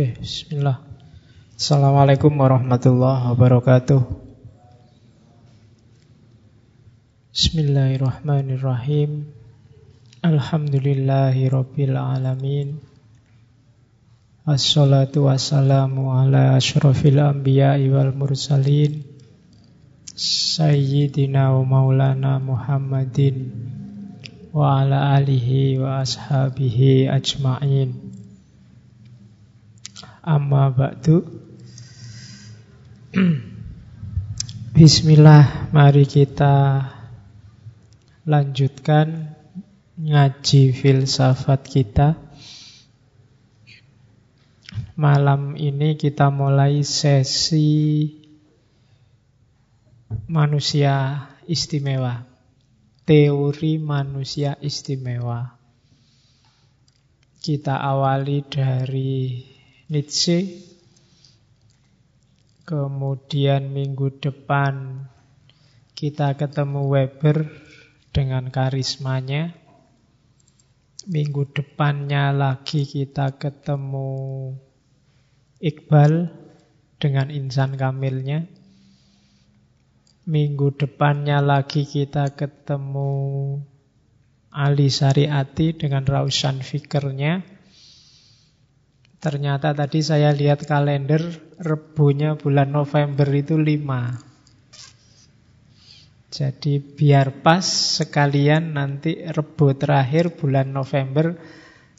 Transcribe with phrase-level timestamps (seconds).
[0.00, 0.80] Oke, bismillah.
[1.60, 4.00] Assalamualaikum warahmatullahi wabarakatuh.
[7.36, 9.28] Bismillahirrahmanirrahim.
[10.24, 12.80] Alhamdulillahi rabbil alamin.
[14.48, 19.04] Assalatu wassalamu ala ashrafil anbiya'i wal mursalin.
[20.16, 23.52] Sayyidina wa maulana Muhammadin
[24.56, 28.09] wa ala alihi wa ashabihi ajma'in.
[30.30, 31.26] Amma ba'du.
[34.78, 36.86] Bismillah Mari kita
[38.30, 39.34] Lanjutkan
[39.98, 42.14] Ngaji filsafat kita.
[44.94, 48.06] Malam ini kita mulai sesi
[50.30, 52.22] Manusia istimewa.
[53.02, 55.58] Teori manusia istimewa.
[57.42, 59.49] Kita awali dari
[59.90, 60.62] Nietzsche.
[62.62, 65.02] Kemudian minggu depan
[65.98, 67.50] kita ketemu Weber
[68.14, 69.50] dengan karismanya.
[71.10, 74.54] Minggu depannya lagi kita ketemu
[75.58, 76.38] Iqbal
[77.02, 78.46] dengan insan kamilnya.
[80.30, 83.10] Minggu depannya lagi kita ketemu
[84.54, 87.58] Ali Sariati dengan Rausan Fikirnya.
[89.20, 91.20] Ternyata tadi saya lihat kalender
[91.60, 94.32] rebunya bulan November itu 5.
[96.32, 97.60] Jadi biar pas
[98.00, 101.36] sekalian nanti rebu terakhir bulan November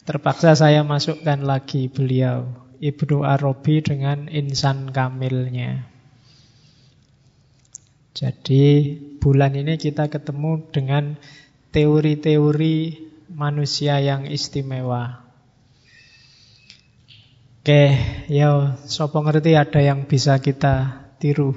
[0.02, 2.50] terpaksa saya masukkan lagi beliau
[2.82, 5.86] Ibnu Arabi dengan insan kamilnya.
[8.18, 11.22] Jadi bulan ini kita ketemu dengan
[11.70, 12.78] teori-teori
[13.30, 15.31] manusia yang istimewa.
[17.62, 17.94] Oke,
[18.26, 21.54] ya sopo ngerti ada yang bisa kita tiru.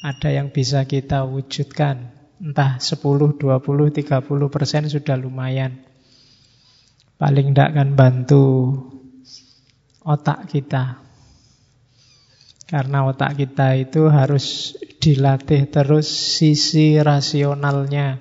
[0.00, 2.08] Ada yang bisa kita wujudkan.
[2.40, 4.00] Entah 10, 20, 30
[4.48, 5.84] persen sudah lumayan.
[7.20, 8.72] Paling tidak kan bantu
[10.00, 10.96] otak kita.
[12.64, 18.16] Karena otak kita itu harus dilatih terus sisi rasionalnya.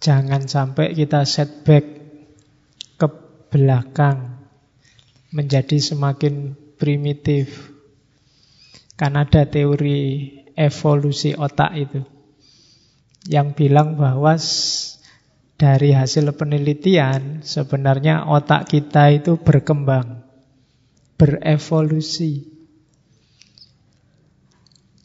[0.00, 1.84] Jangan sampai kita setback
[2.96, 3.06] ke
[3.52, 4.35] belakang
[5.30, 7.72] menjadi semakin primitif.
[8.96, 12.00] Kan ada teori evolusi otak itu
[13.26, 14.38] yang bilang bahwa
[15.56, 20.22] dari hasil penelitian sebenarnya otak kita itu berkembang,
[21.18, 22.54] berevolusi.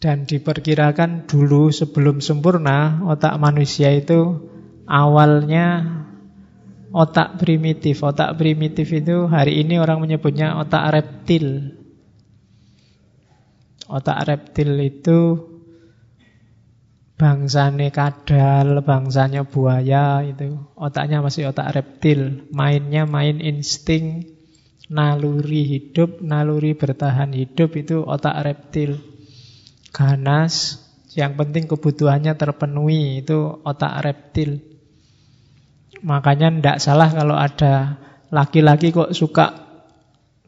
[0.01, 4.49] Dan diperkirakan dulu sebelum sempurna otak manusia itu
[4.89, 6.00] awalnya
[6.91, 8.03] otak primitif.
[8.03, 11.75] Otak primitif itu hari ini orang menyebutnya otak reptil.
[13.91, 15.19] Otak reptil itu
[17.19, 20.59] bangsanya kadal, bangsanya buaya itu.
[20.79, 22.47] Otaknya masih otak reptil.
[22.55, 24.31] Mainnya main insting,
[24.87, 28.99] naluri hidup, naluri bertahan hidup itu otak reptil.
[29.91, 30.79] Ganas,
[31.11, 34.70] yang penting kebutuhannya terpenuhi itu otak reptil.
[36.01, 38.01] Makanya tidak salah kalau ada
[38.33, 39.53] laki-laki kok suka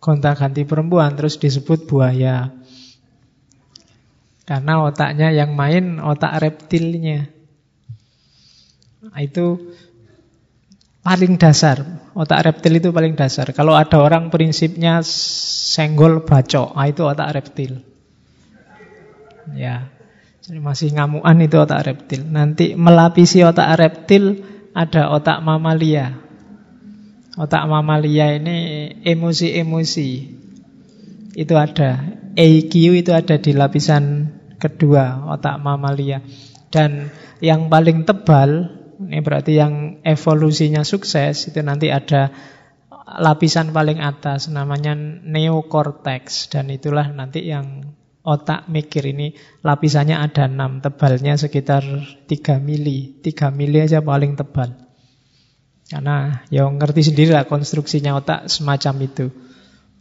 [0.04, 2.52] gonta-ganti perempuan terus disebut buaya.
[4.44, 7.32] Karena otaknya yang main otak reptilnya.
[9.04, 9.72] Nah, itu
[11.00, 11.80] paling dasar.
[12.12, 13.56] Otak reptil itu paling dasar.
[13.56, 17.80] Kalau ada orang prinsipnya senggol bacok, nah itu otak reptil.
[19.56, 19.88] Ya.
[20.44, 22.28] Jadi masih ngamuan itu otak reptil.
[22.28, 24.44] Nanti melapisi otak reptil
[24.74, 26.18] ada otak mamalia.
[27.34, 30.10] Otak mamalia ini emosi-emosi.
[31.34, 32.22] Itu ada.
[32.34, 32.74] EQ
[33.06, 36.22] itu ada di lapisan kedua, otak mamalia.
[36.74, 42.34] Dan yang paling tebal, ini berarti yang evolusinya sukses, itu nanti ada
[43.22, 46.50] lapisan paling atas, namanya neokortex.
[46.50, 47.94] Dan itulah nanti yang
[48.24, 53.20] otak mikir ini lapisannya ada 6, tebalnya sekitar 3 mili.
[53.20, 54.72] 3 mili aja paling tebal.
[55.92, 59.28] Karena ya ngerti sendiri lah konstruksinya otak semacam itu.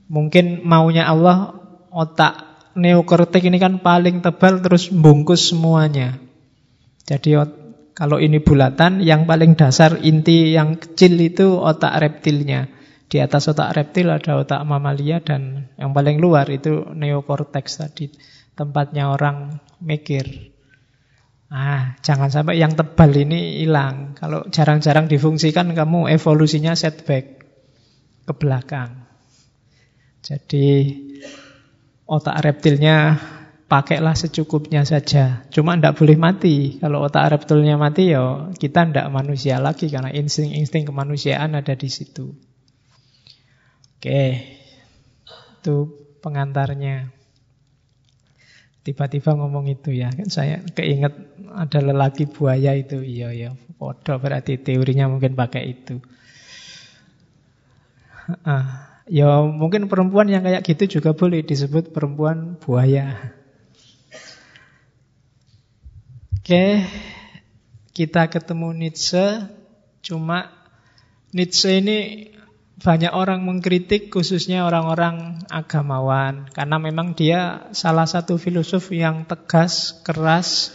[0.06, 1.58] Mungkin maunya Allah
[1.90, 6.16] otak neokortek ini kan paling tebal terus bungkus semuanya.
[7.04, 7.34] Jadi
[7.92, 12.70] kalau ini bulatan, yang paling dasar inti yang kecil itu otak reptilnya.
[13.12, 18.08] Di atas otak reptil ada otak mamalia dan yang paling luar itu neokortex tadi.
[18.56, 20.24] Tempatnya orang mikir.
[21.52, 24.16] Ah, jangan sampai yang tebal ini hilang.
[24.16, 27.44] Kalau jarang-jarang difungsikan kamu evolusinya setback
[28.24, 29.04] ke belakang.
[30.24, 30.96] Jadi
[32.08, 33.20] otak reptilnya
[33.68, 35.44] pakailah secukupnya saja.
[35.52, 36.80] Cuma tidak boleh mati.
[36.80, 42.51] Kalau otak reptilnya mati ya kita tidak manusia lagi karena insting-insting kemanusiaan ada di situ.
[44.02, 44.34] Oke,
[45.62, 45.76] itu
[46.18, 47.14] pengantarnya.
[48.82, 51.14] Tiba-tiba ngomong itu ya, kan saya keinget
[51.54, 56.02] ada lelaki buaya itu, iya ya, podo berarti teorinya mungkin pakai itu.
[58.42, 63.38] Ah, ya mungkin perempuan yang kayak gitu juga boleh disebut perempuan buaya.
[66.42, 66.90] Oke,
[67.94, 69.46] kita ketemu Nietzsche,
[70.02, 70.50] cuma
[71.30, 71.98] Nietzsche ini
[72.82, 80.74] banyak orang mengkritik khususnya orang-orang agamawan karena memang dia salah satu filosof yang tegas, keras,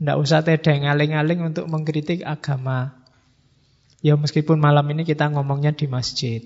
[0.00, 2.96] tidak usah tedeng aling-aling untuk mengkritik agama.
[4.00, 6.40] Ya meskipun malam ini kita ngomongnya di masjid.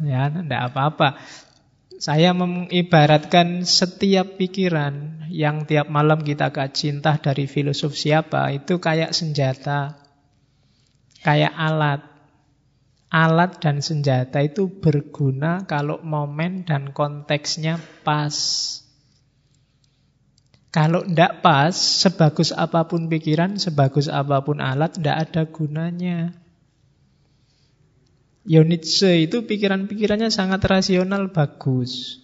[0.00, 1.20] Ya, tidak apa-apa.
[2.00, 9.12] Saya mengibaratkan setiap pikiran yang tiap malam kita kaji entah dari filosof siapa itu kayak
[9.12, 10.00] senjata,
[11.20, 12.09] kayak alat
[13.10, 18.32] alat dan senjata itu berguna kalau momen dan konteksnya pas.
[20.70, 26.30] Kalau tidak pas, sebagus apa pun pikiran, sebagus apa pun alat, tidak ada gunanya.
[28.46, 32.22] Yonitse itu pikiran-pikirannya sangat rasional, bagus.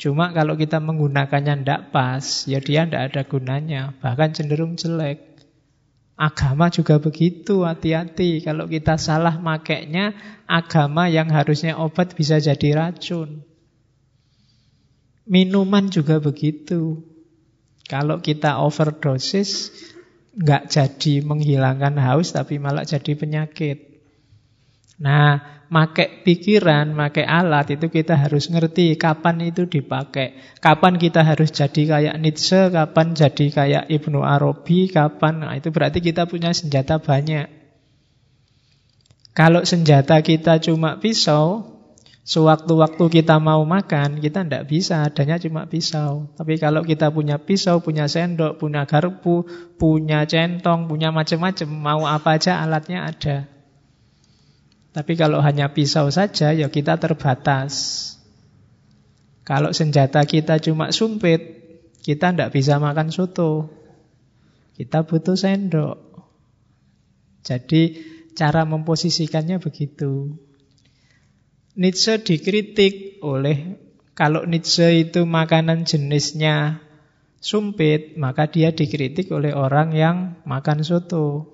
[0.00, 5.33] Cuma kalau kita menggunakannya tidak pas, ya dia tidak ada gunanya, bahkan cenderung jelek.
[6.14, 8.38] Agama juga begitu, hati-hati.
[8.38, 10.14] Kalau kita salah makainya,
[10.46, 13.42] agama yang harusnya obat bisa jadi racun.
[15.26, 17.02] Minuman juga begitu.
[17.90, 19.74] Kalau kita overdosis,
[20.38, 23.78] nggak jadi menghilangkan haus, tapi malah jadi penyakit.
[25.02, 30.58] Nah, pakai pikiran, pakai alat itu kita harus ngerti kapan itu dipakai.
[30.60, 35.44] Kapan kita harus jadi kayak Nietzsche, kapan jadi kayak Ibnu Arabi, kapan.
[35.44, 37.48] Nah, itu berarti kita punya senjata banyak.
[39.34, 41.74] Kalau senjata kita cuma pisau,
[42.22, 46.30] sewaktu-waktu kita mau makan, kita tidak bisa, adanya cuma pisau.
[46.38, 49.42] Tapi kalau kita punya pisau, punya sendok, punya garpu,
[49.76, 53.53] punya centong, punya macam-macam, mau apa aja alatnya ada.
[54.94, 57.74] Tapi kalau hanya pisau saja, ya kita terbatas.
[59.42, 61.42] Kalau senjata kita cuma sumpit,
[62.06, 63.74] kita tidak bisa makan soto.
[64.78, 65.98] Kita butuh sendok.
[67.42, 67.98] Jadi
[68.38, 70.38] cara memposisikannya begitu.
[71.74, 73.82] Nietzsche dikritik oleh
[74.14, 76.78] kalau Nietzsche itu makanan jenisnya
[77.42, 80.16] sumpit, maka dia dikritik oleh orang yang
[80.46, 81.53] makan soto.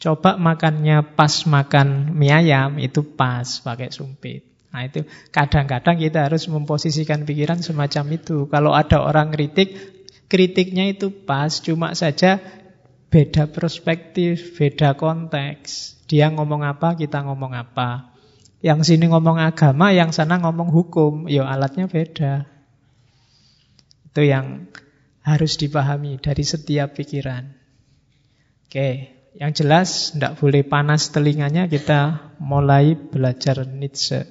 [0.00, 4.48] Coba makannya pas makan mie ayam itu pas pakai sumpit.
[4.72, 8.48] Nah itu kadang-kadang kita harus memposisikan pikiran semacam itu.
[8.48, 9.76] Kalau ada orang kritik,
[10.32, 12.40] kritiknya itu pas, cuma saja
[13.12, 16.00] beda perspektif, beda konteks.
[16.08, 18.16] Dia ngomong apa, kita ngomong apa.
[18.64, 21.28] Yang sini ngomong agama, yang sana ngomong hukum.
[21.28, 22.48] Ya alatnya beda.
[24.08, 24.70] Itu yang
[25.20, 27.52] harus dipahami dari setiap pikiran.
[28.64, 29.19] Oke.
[29.38, 34.26] Yang jelas tidak boleh panas telinganya kita mulai belajar Nietzsche.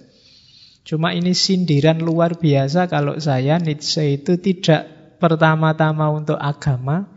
[0.84, 4.90] Cuma ini sindiran luar biasa kalau saya Nietzsche itu tidak
[5.24, 7.08] pertama-tama untuk agama,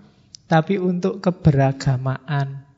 [0.46, 2.68] tapi untuk keberagamaan.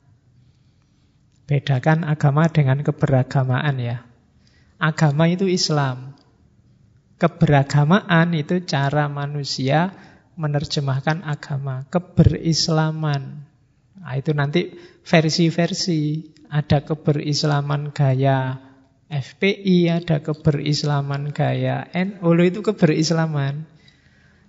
[1.45, 4.07] Bedakan agama dengan keberagamaan ya.
[4.81, 6.17] Agama itu Islam.
[7.21, 9.93] Keberagamaan itu cara manusia
[10.33, 11.85] menerjemahkan agama.
[11.93, 13.45] Keberislaman.
[14.01, 14.73] Nah, itu nanti
[15.05, 16.33] versi-versi.
[16.45, 18.57] Ada keberislaman gaya
[19.09, 23.69] FPI, ada keberislaman gaya NU, itu keberislaman.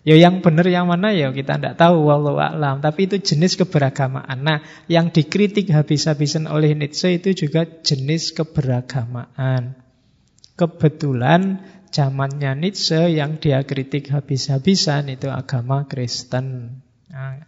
[0.07, 4.39] Ya yang benar yang mana ya kita tidak tahu wallahu a'lam, tapi itu jenis keberagamaan.
[4.39, 9.75] Nah, yang dikritik habis-habisan oleh Nietzsche itu juga jenis keberagamaan.
[10.55, 11.59] Kebetulan
[11.91, 16.79] zamannya Nietzsche yang dia kritik habis-habisan itu agama Kristen.
[17.11, 17.43] Nah,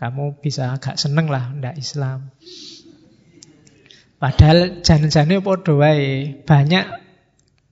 [0.00, 2.32] kamu bisa agak seneng lah ndak Islam.
[4.16, 6.40] Padahal jangan-jangan podo wae.
[6.40, 6.88] Banyak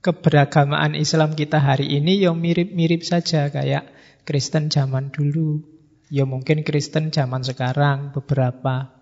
[0.05, 3.89] keberagamaan Islam kita hari ini yang mirip-mirip saja kayak
[4.29, 5.65] Kristen zaman dulu.
[6.13, 8.93] Ya mungkin Kristen zaman sekarang beberapa.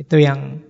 [0.00, 0.64] Itu yang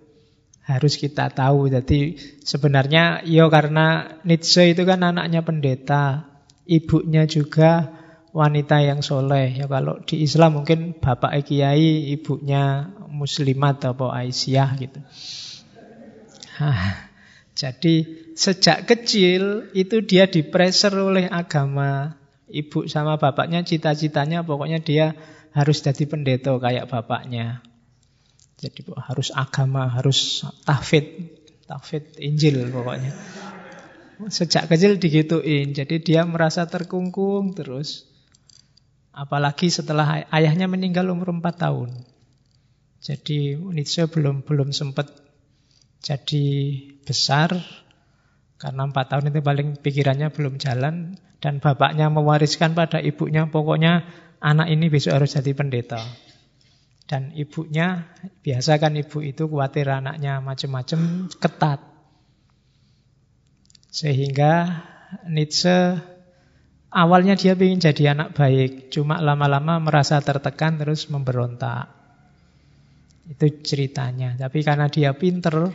[0.67, 1.71] harus kita tahu.
[1.71, 6.27] Jadi sebenarnya ya karena Nietzsche itu kan anaknya pendeta,
[6.67, 8.00] ibunya juga
[8.31, 9.55] wanita yang soleh.
[9.55, 15.01] Ya kalau di Islam mungkin bapak kiai, ibunya muslimat atau Aisyah gitu.
[16.61, 17.11] Hah,
[17.57, 17.95] jadi
[18.37, 22.17] sejak kecil itu dia dipreser oleh agama.
[22.51, 25.15] Ibu sama bapaknya cita-citanya pokoknya dia
[25.55, 27.63] harus jadi pendeta kayak bapaknya.
[28.61, 31.33] Jadi harus agama, harus tahfid,
[31.65, 33.15] tahfid Injil pokoknya.
[34.29, 38.10] Sejak kecil digituin, jadi dia merasa terkungkung terus.
[39.21, 41.93] Apalagi setelah ayahnya meninggal umur 4 tahun.
[43.05, 45.13] Jadi Nietzsche belum belum sempat
[46.01, 46.45] jadi
[47.05, 47.53] besar
[48.57, 54.09] karena empat tahun itu paling pikirannya belum jalan dan bapaknya mewariskan pada ibunya pokoknya
[54.41, 56.01] anak ini besok harus jadi pendeta.
[57.05, 58.07] Dan ibunya,
[58.47, 61.83] biasa kan ibu itu khawatir anaknya macam-macam, ketat.
[63.91, 64.87] Sehingga
[65.27, 65.99] Nietzsche
[66.91, 71.91] awalnya dia ingin jadi anak baik, cuma lama-lama merasa tertekan terus memberontak.
[73.31, 74.35] Itu ceritanya.
[74.35, 75.71] Tapi karena dia pinter,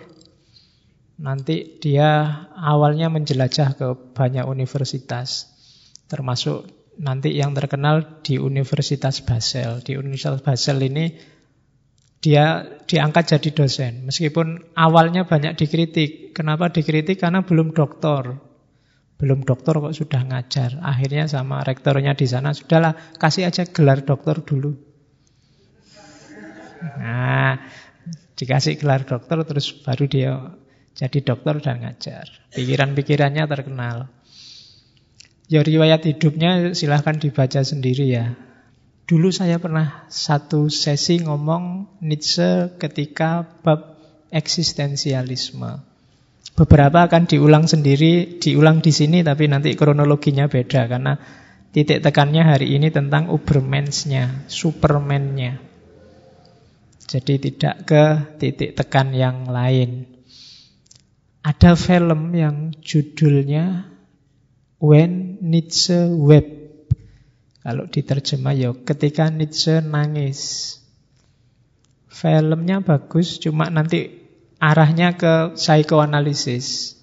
[1.15, 5.47] nanti dia awalnya menjelajah ke banyak universitas.
[6.11, 6.67] Termasuk
[6.99, 9.79] nanti yang terkenal di Universitas Basel.
[9.83, 11.15] Di Universitas Basel ini
[12.19, 14.03] dia diangkat jadi dosen.
[14.03, 16.35] Meskipun awalnya banyak dikritik.
[16.35, 17.23] Kenapa dikritik?
[17.23, 18.54] Karena belum doktor.
[19.15, 20.83] Belum doktor kok sudah ngajar.
[20.83, 24.75] Akhirnya sama rektornya di sana, sudahlah kasih aja gelar doktor dulu.
[26.99, 27.57] Nah,
[28.35, 30.31] dikasih gelar dokter terus baru dia
[30.95, 32.27] jadi dokter dan ngajar.
[32.51, 34.11] Pikiran-pikirannya terkenal.
[35.45, 38.35] Ya riwayat hidupnya silahkan dibaca sendiri ya.
[39.05, 44.01] Dulu saya pernah satu sesi ngomong Nietzsche ketika bab
[44.33, 45.94] eksistensialisme.
[46.55, 51.19] Beberapa akan diulang sendiri, diulang di sini tapi nanti kronologinya beda karena
[51.75, 55.59] titik tekannya hari ini tentang Ubermensnya, Supermannya.
[57.05, 58.03] Jadi tidak ke
[58.39, 60.07] titik tekan yang lain.
[61.43, 63.91] Ada film yang judulnya
[64.79, 66.87] When Nietzsche Wept.
[67.61, 70.71] Kalau diterjemah ya ketika Nietzsche nangis.
[72.09, 74.24] Filmnya bagus, cuma nanti
[74.59, 76.95] arahnya ke psikoanalisis.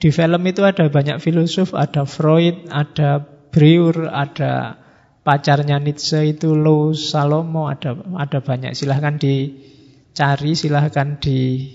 [0.00, 3.20] Di film itu ada banyak filosof, ada Freud, ada
[3.52, 4.80] Breuer, ada
[5.20, 8.72] pacarnya Nietzsche itu Lo Salomo, ada ada banyak.
[8.72, 11.68] Silahkan dicari, silahkan di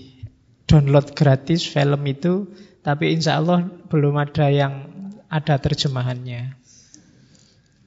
[0.66, 2.50] download gratis film itu.
[2.82, 4.90] Tapi insya Allah belum ada yang
[5.30, 6.54] ada terjemahannya.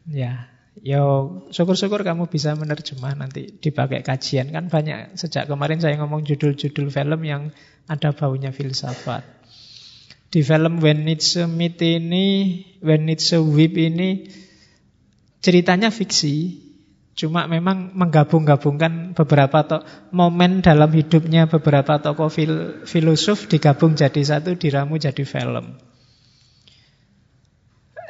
[0.07, 0.47] Ya,
[0.83, 1.03] yo
[1.51, 7.21] syukur-syukur kamu bisa menerjemah nanti dipakai kajian kan banyak sejak kemarin saya ngomong judul-judul film
[7.25, 7.51] yang
[7.89, 9.25] ada baunya filsafat.
[10.29, 12.27] Di film When Nietzsche Meet ini,
[12.85, 14.29] When Nietzsche Weep ini
[15.41, 16.69] ceritanya fiksi,
[17.17, 19.77] cuma memang menggabung-gabungkan beberapa to
[20.13, 25.75] momen dalam hidupnya beberapa tokoh fil filosof digabung jadi satu diramu jadi film.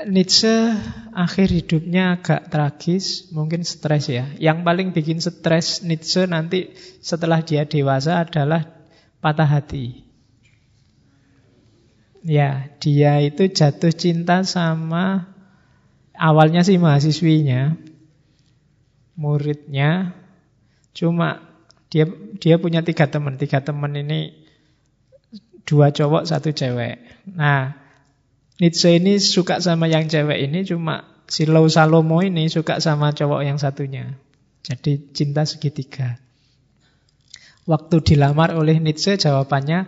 [0.07, 0.71] Nietzsche
[1.11, 4.31] akhir hidupnya agak tragis, mungkin stres ya.
[4.39, 6.71] Yang paling bikin stres Nietzsche nanti
[7.03, 8.63] setelah dia dewasa adalah
[9.19, 10.07] patah hati.
[12.23, 15.35] Ya, dia itu jatuh cinta sama
[16.15, 17.75] awalnya sih mahasiswinya,
[19.19, 20.15] muridnya.
[20.95, 21.43] Cuma
[21.91, 22.07] dia
[22.39, 24.31] dia punya tiga teman, tiga teman ini
[25.67, 27.03] dua cowok satu cewek.
[27.35, 27.88] Nah,
[28.59, 33.41] Nietzsche ini suka sama yang cewek ini cuma si Lau Salomo ini suka sama cowok
[33.47, 34.19] yang satunya.
[34.67, 36.19] Jadi cinta segitiga.
[37.63, 39.87] Waktu dilamar oleh Nietzsche jawabannya,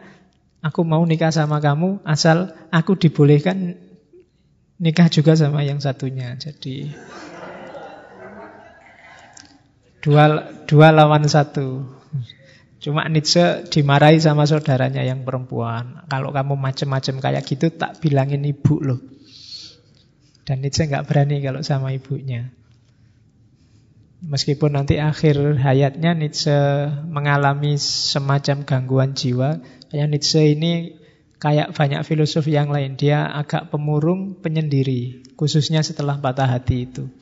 [0.63, 3.75] aku mau nikah sama kamu asal aku dibolehkan
[4.79, 6.39] nikah juga sama yang satunya.
[6.39, 6.95] Jadi
[9.99, 11.99] dua, dua lawan satu.
[12.81, 16.01] Cuma Nietzsche dimarahi sama saudaranya yang perempuan.
[16.09, 18.97] Kalau kamu macem-macem kayak gitu tak bilangin ibu loh.
[20.41, 22.49] Dan Nietzsche nggak berani kalau sama ibunya.
[24.25, 26.57] Meskipun nanti akhir hayatnya Nietzsche
[27.05, 29.61] mengalami semacam gangguan jiwa.
[29.93, 30.97] Kayak Nietzsche ini
[31.37, 32.97] kayak banyak filosof yang lain.
[32.97, 35.21] Dia agak pemurung, penyendiri.
[35.37, 37.13] Khususnya setelah patah hati itu.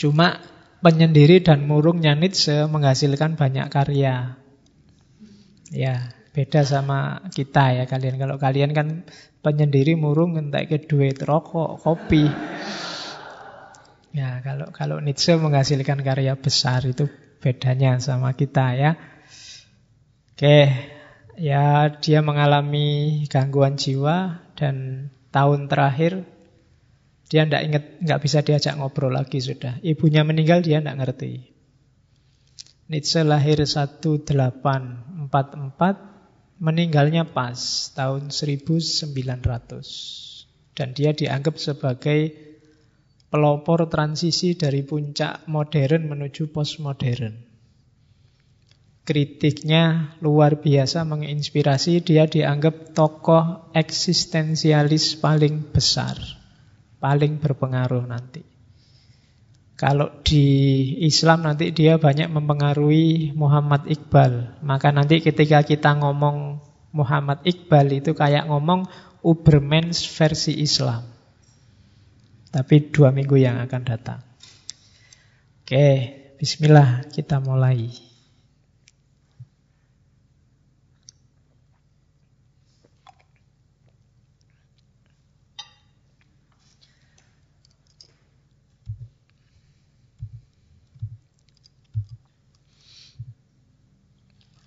[0.00, 0.40] Cuma
[0.82, 4.36] penyendiri dan murungnya Nietzsche menghasilkan banyak karya.
[5.72, 8.18] Ya, beda sama kita ya kalian.
[8.18, 9.06] Kalau kalian kan
[9.40, 12.28] penyendiri murung entek ke duit rokok, kopi.
[14.12, 17.08] Ya, kalau kalau Nietzsche menghasilkan karya besar itu
[17.40, 18.92] bedanya sama kita ya.
[20.36, 20.68] Oke,
[21.38, 26.28] ya dia mengalami gangguan jiwa dan tahun terakhir
[27.32, 29.80] dia tidak ingat, nggak bisa diajak ngobrol lagi sudah.
[29.80, 31.48] Ibunya meninggal dia tidak ngerti.
[32.92, 35.32] Nietzsche lahir 1844,
[36.60, 37.56] meninggalnya pas
[37.96, 39.16] tahun 1900.
[40.76, 42.36] Dan dia dianggap sebagai
[43.32, 47.48] pelopor transisi dari puncak modern menuju postmodern.
[49.08, 56.41] Kritiknya luar biasa menginspirasi, dia dianggap tokoh eksistensialis paling besar,
[57.02, 58.46] paling berpengaruh nanti.
[59.74, 60.46] Kalau di
[61.02, 64.62] Islam nanti dia banyak mempengaruhi Muhammad Iqbal.
[64.62, 66.62] Maka nanti ketika kita ngomong
[66.94, 68.86] Muhammad Iqbal itu kayak ngomong
[69.26, 71.02] Ubermans versi Islam.
[72.54, 74.22] Tapi dua minggu yang akan datang.
[75.66, 75.88] Oke,
[76.38, 78.11] bismillah kita mulai.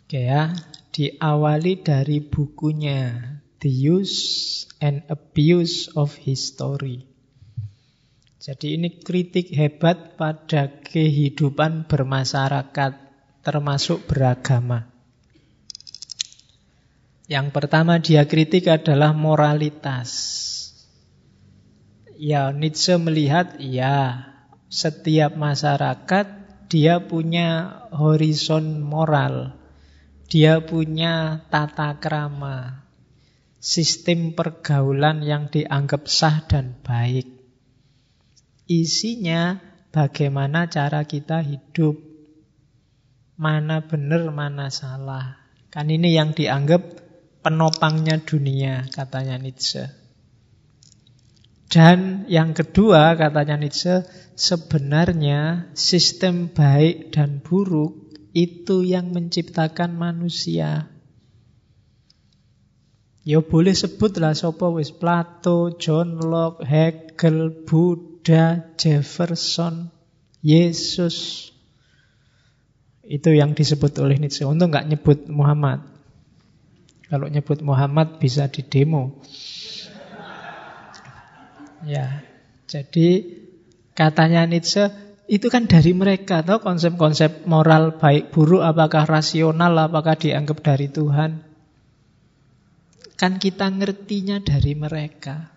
[0.06, 0.54] Oke ya,
[0.94, 3.26] diawali dari bukunya
[3.58, 7.10] The Use and Abuse of History.
[8.38, 12.94] Jadi ini kritik hebat pada kehidupan bermasyarakat,
[13.42, 14.86] termasuk beragama.
[17.26, 20.14] Yang pertama dia kritik adalah moralitas.
[22.14, 24.22] Ya, Nietzsche melihat, ya,
[24.70, 26.30] setiap masyarakat
[26.70, 29.65] dia punya horizon moral
[30.25, 32.82] dia punya tata krama,
[33.62, 37.29] sistem pergaulan yang dianggap sah dan baik.
[38.65, 39.62] Isinya
[39.94, 42.01] bagaimana cara kita hidup,
[43.38, 45.38] mana benar, mana salah.
[45.70, 46.82] Kan ini yang dianggap
[47.46, 49.86] penopangnya dunia, katanya Nietzsche.
[51.70, 54.01] Dan yang kedua, katanya Nietzsche,
[54.34, 58.05] sebenarnya sistem baik dan buruk
[58.36, 60.92] itu yang menciptakan manusia.
[63.25, 69.90] Ya boleh sebutlah sopo wis Plato, John Locke, Hegel, Buddha, Jefferson,
[70.44, 71.50] Yesus.
[73.01, 74.46] Itu yang disebut oleh Nietzsche.
[74.46, 75.88] Untuk nggak nyebut Muhammad.
[77.07, 79.24] Kalau nyebut Muhammad bisa di demo.
[81.86, 82.25] Ya,
[82.66, 83.25] jadi
[83.94, 90.61] katanya Nietzsche itu kan dari mereka tahu konsep-konsep moral baik buruk apakah rasional apakah dianggap
[90.61, 91.42] dari Tuhan?
[93.16, 95.50] Kan kita ngertinya dari mereka.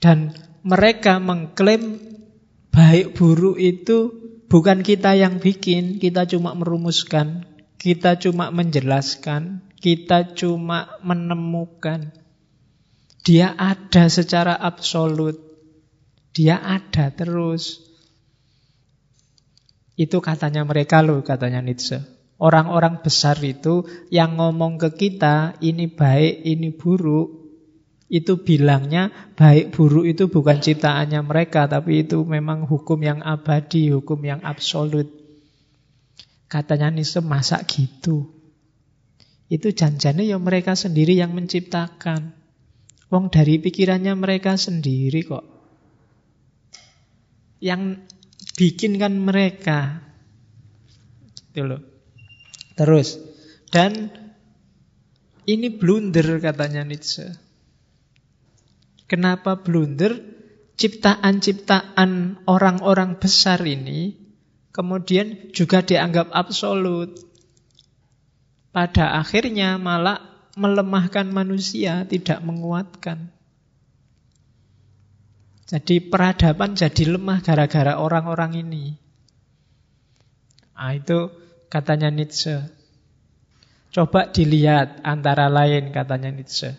[0.00, 0.32] Dan
[0.64, 2.00] mereka mengklaim
[2.72, 4.12] baik buruk itu
[4.48, 7.44] bukan kita yang bikin kita cuma merumuskan
[7.84, 12.08] kita cuma menjelaskan kita cuma menemukan.
[13.20, 15.43] Dia ada secara absolut
[16.34, 17.78] dia ada terus.
[19.94, 22.02] Itu katanya mereka loh, katanya Nietzsche.
[22.42, 27.46] Orang-orang besar itu yang ngomong ke kita, ini baik, ini buruk,
[28.10, 34.18] itu bilangnya baik buruk itu bukan ciptaannya mereka, tapi itu memang hukum yang abadi, hukum
[34.26, 35.06] yang absolut.
[36.50, 38.34] Katanya Nietzsche, masa gitu?
[39.46, 42.34] Itu janjane ya mereka sendiri yang menciptakan.
[43.14, 45.53] Wong dari pikirannya mereka sendiri kok.
[47.58, 48.06] Yang
[48.54, 50.00] bikinkan mereka.
[51.52, 51.82] Gitu loh.
[52.74, 53.18] Terus.
[53.70, 54.10] Dan
[55.44, 57.28] ini blunder katanya Nietzsche.
[59.10, 60.32] Kenapa blunder?
[60.74, 64.24] Ciptaan-ciptaan orang-orang besar ini
[64.74, 67.14] kemudian juga dianggap absolut.
[68.74, 70.18] Pada akhirnya malah
[70.58, 73.30] melemahkan manusia, tidak menguatkan.
[75.64, 78.84] Jadi peradaban jadi lemah gara-gara orang-orang ini.
[80.76, 81.32] Nah, itu
[81.72, 82.60] katanya Nietzsche.
[83.88, 86.76] Coba dilihat antara lain katanya Nietzsche.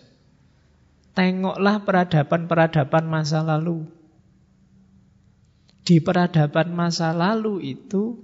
[1.16, 3.88] Tengoklah peradaban-peradaban masa lalu.
[5.82, 8.20] Di peradaban masa lalu itu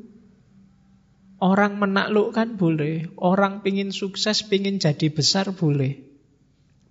[1.43, 6.12] orang menaklukkan boleh, orang pingin sukses, pingin jadi besar boleh.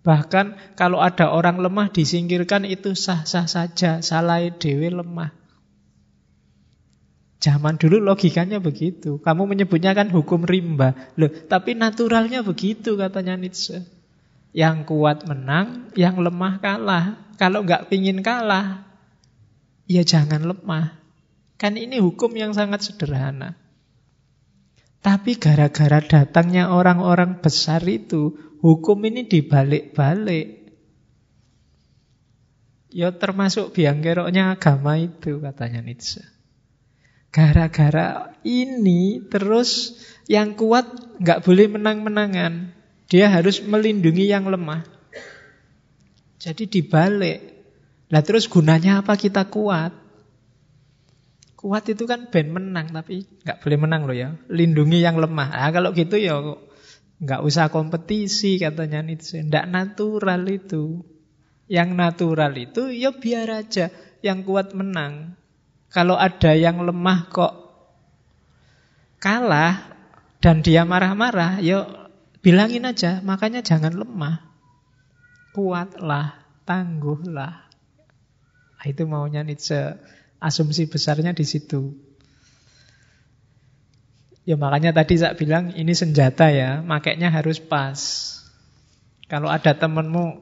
[0.01, 5.29] Bahkan kalau ada orang lemah disingkirkan itu sah-sah saja, salah dewe lemah.
[7.41, 9.17] Zaman dulu logikanya begitu.
[9.17, 10.93] Kamu menyebutnya kan hukum rimba.
[11.17, 13.81] Loh, tapi naturalnya begitu katanya Nietzsche.
[14.53, 17.17] Yang kuat menang, yang lemah kalah.
[17.41, 18.85] Kalau nggak pingin kalah,
[19.89, 21.01] ya jangan lemah.
[21.57, 23.57] Kan ini hukum yang sangat sederhana.
[25.01, 30.61] Tapi gara-gara datangnya orang-orang besar itu, Hukum ini dibalik-balik.
[32.93, 36.21] Ya termasuk biang keroknya agama itu katanya Nietzsche.
[37.31, 39.97] Gara-gara ini terus
[40.29, 40.85] yang kuat
[41.17, 42.75] nggak boleh menang-menangan.
[43.09, 44.85] Dia harus melindungi yang lemah.
[46.37, 47.39] Jadi dibalik.
[48.11, 49.95] Nah terus gunanya apa kita kuat?
[51.55, 54.35] Kuat itu kan ben menang tapi nggak boleh menang loh ya.
[54.51, 55.49] Lindungi yang lemah.
[55.49, 56.37] Nah, kalau gitu ya
[57.21, 59.45] nggak usah kompetisi katanya Nietzsche.
[59.45, 61.05] Nggak natural itu.
[61.71, 63.93] Yang natural itu ya biar aja
[64.25, 65.37] yang kuat menang.
[65.87, 67.53] Kalau ada yang lemah kok
[69.21, 69.93] kalah
[70.41, 72.09] dan dia marah-marah, ya
[72.41, 73.21] bilangin aja.
[73.21, 74.41] Makanya jangan lemah.
[75.53, 77.69] Kuatlah, tangguhlah.
[78.81, 80.01] Nah, itu maunya Nietzsche.
[80.41, 81.93] Asumsi besarnya di situ.
[84.41, 87.99] Ya makanya tadi saya bilang ini senjata ya, makanya harus pas.
[89.29, 90.41] Kalau ada temenmu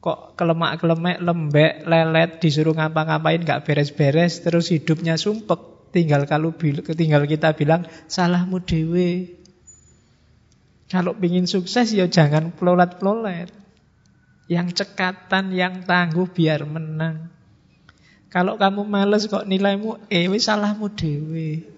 [0.00, 6.56] kok kelemak-kelemek, lembek, lelet, disuruh ngapa-ngapain gak beres-beres, terus hidupnya sumpek, tinggal kalau
[6.96, 9.36] tinggal kita bilang salahmu dewe.
[10.88, 13.52] Kalau ingin sukses ya jangan pelolat-pelolet.
[14.48, 17.28] Yang cekatan, yang tangguh biar menang.
[18.32, 21.77] Kalau kamu males kok nilaimu eh salahmu dewe.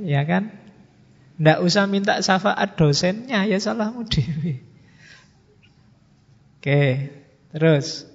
[0.00, 0.54] Ya kan?
[1.36, 4.62] Ndak usah minta syafaat dosennya ya salahmu dewe.
[6.62, 7.10] Oke,
[7.50, 8.06] terus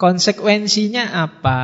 [0.00, 1.60] konsekuensinya apa?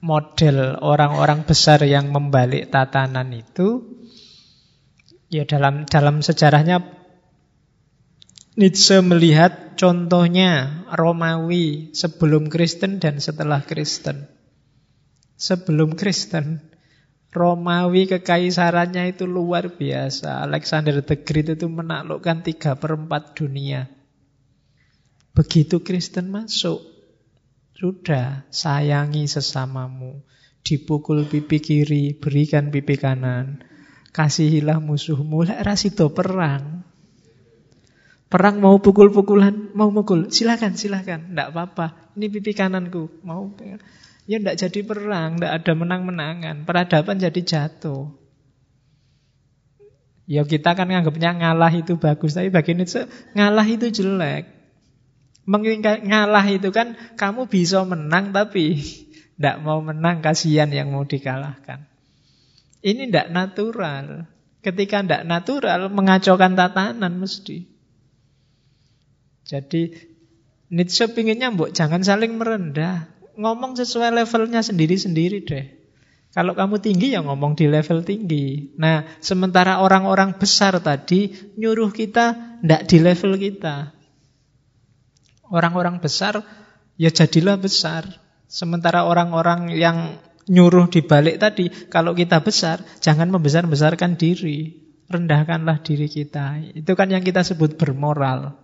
[0.00, 3.84] Model orang-orang besar yang membalik tatanan itu
[5.28, 6.80] ya dalam dalam sejarahnya
[8.56, 14.26] Nietzsche melihat contohnya Romawi sebelum Kristen dan setelah Kristen.
[15.40, 16.64] Sebelum Kristen,
[17.30, 20.42] Romawi kekaisarannya itu luar biasa.
[20.42, 23.86] Alexander the Great itu menaklukkan tiga per 4 dunia.
[25.30, 26.82] Begitu Kristen masuk,
[27.78, 30.26] sudah sayangi sesamamu.
[30.60, 33.62] Dipukul pipi kiri, berikan pipi kanan.
[34.10, 36.82] Kasihilah musuhmu, lek rasido perang.
[38.26, 42.14] Perang mau pukul-pukulan, mau mukul, silakan, silakan, tidak apa-apa.
[42.18, 43.54] Ini pipi kananku, mau
[44.30, 46.62] ya tidak jadi perang, tidak ada menang-menangan.
[46.62, 48.14] Peradaban jadi jatuh.
[50.30, 54.46] Ya kita kan nganggapnya ngalah itu bagus, tapi bagi itu ngalah itu jelek.
[55.50, 58.78] Ngalah itu kan kamu bisa menang tapi
[59.34, 61.90] tidak mau menang, kasihan yang mau dikalahkan.
[62.86, 64.30] Ini tidak natural.
[64.62, 67.66] Ketika tidak natural, mengacaukan tatanan mesti.
[69.42, 69.82] Jadi
[70.70, 73.10] Nietzsche pinginnya mbok jangan saling merendah.
[73.38, 75.66] Ngomong sesuai levelnya sendiri-sendiri deh.
[76.30, 78.78] Kalau kamu tinggi ya ngomong di level tinggi.
[78.78, 83.90] Nah, sementara orang-orang besar tadi nyuruh kita ndak di level kita.
[85.50, 86.38] Orang-orang besar
[86.94, 88.06] ya jadilah besar.
[88.46, 94.86] Sementara orang-orang yang nyuruh dibalik tadi, kalau kita besar, jangan membesar-besarkan diri.
[95.10, 96.62] Rendahkanlah diri kita.
[96.74, 98.54] Itu kan yang kita sebut bermoral.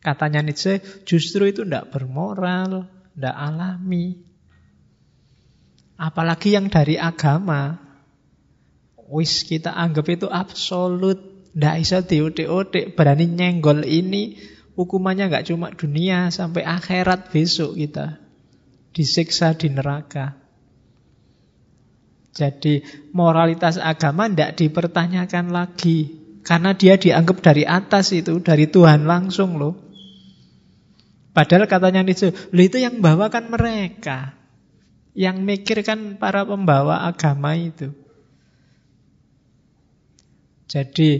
[0.00, 4.20] Katanya Nietzsche, justru itu tidak bermoral, tidak alami.
[5.96, 7.80] Apalagi yang dari agama.
[9.08, 11.16] Wis kita anggap itu absolut.
[11.56, 14.36] Tidak bisa diutik-utik, berani nyenggol ini.
[14.76, 18.20] Hukumannya nggak cuma dunia, sampai akhirat besok kita.
[18.92, 20.36] Disiksa di neraka.
[22.36, 22.84] Jadi
[23.16, 26.20] moralitas agama tidak dipertanyakan lagi.
[26.44, 29.85] Karena dia dianggap dari atas itu, dari Tuhan langsung loh.
[31.36, 34.32] Padahal katanya Nietzsche, itu yang bawakan mereka.
[35.12, 37.92] Yang mikirkan para pembawa agama itu.
[40.64, 41.10] Jadi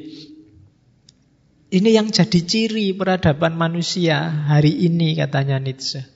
[1.68, 6.08] ini yang jadi ciri peradaban manusia hari ini katanya Nietzsche.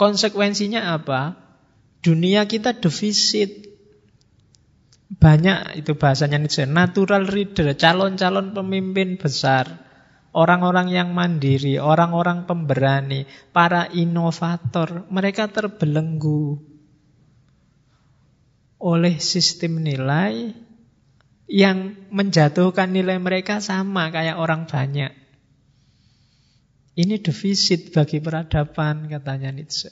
[0.00, 1.36] Konsekuensinya apa?
[2.00, 3.68] Dunia kita defisit.
[5.20, 6.64] Banyak itu bahasanya Nietzsche.
[6.64, 9.83] Natural reader, calon-calon pemimpin besar.
[10.34, 13.22] Orang-orang yang mandiri, orang-orang pemberani,
[13.54, 16.58] para inovator, mereka terbelenggu
[18.82, 20.50] oleh sistem nilai
[21.46, 25.14] yang menjatuhkan nilai mereka sama kayak orang banyak.
[26.98, 29.90] Ini defisit bagi peradaban, katanya Nietzsche.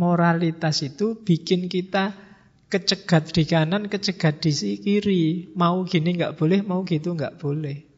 [0.00, 2.16] Moralitas itu bikin kita
[2.72, 5.52] kecegat di kanan, kecegat di kiri.
[5.52, 7.89] Mau gini nggak boleh, mau gitu nggak boleh.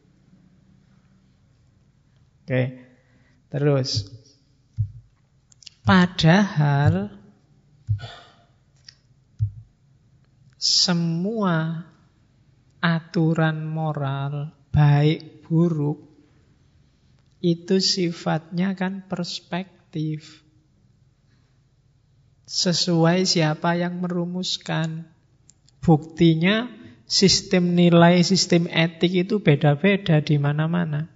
[2.43, 2.75] Oke.
[3.47, 4.11] Terus
[5.87, 7.07] padahal
[10.59, 11.87] semua
[12.83, 16.03] aturan moral baik buruk
[17.39, 20.43] itu sifatnya kan perspektif.
[22.43, 25.07] Sesuai siapa yang merumuskan.
[25.79, 26.67] Buktinya
[27.07, 31.11] sistem nilai, sistem etik itu beda-beda di mana-mana.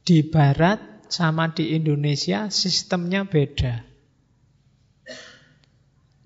[0.00, 3.84] Di barat sama di Indonesia sistemnya beda.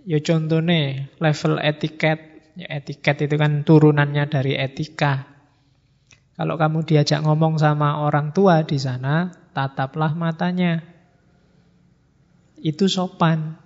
[0.05, 2.33] Ya contohnya level etiket.
[2.55, 5.27] Ya, etiket itu kan turunannya dari etika.
[6.39, 10.87] Kalau kamu diajak ngomong sama orang tua di sana, tataplah matanya.
[12.63, 13.59] Itu sopan.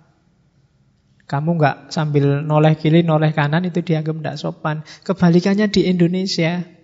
[1.29, 4.81] Kamu nggak sambil noleh kiri, noleh kanan itu dianggap tidak sopan.
[5.05, 6.78] Kebalikannya di Indonesia.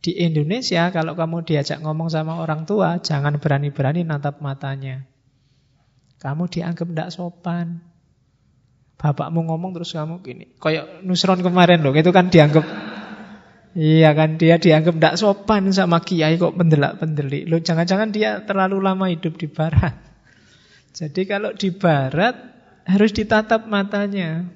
[0.00, 5.04] Di Indonesia kalau kamu diajak ngomong sama orang tua, jangan berani-berani natap matanya.
[6.20, 7.84] Kamu dianggap tidak sopan.
[8.96, 10.44] Bapakmu ngomong terus kamu gini.
[10.60, 12.64] Kayak Nusron kemarin loh, itu kan dianggap
[13.70, 17.46] Iya kan dia dianggap tidak sopan sama kiai kok pendelak-pendelik.
[17.46, 19.94] Loh jangan-jangan dia terlalu lama hidup di barat.
[20.90, 22.34] Jadi kalau di barat
[22.82, 24.50] harus ditatap matanya.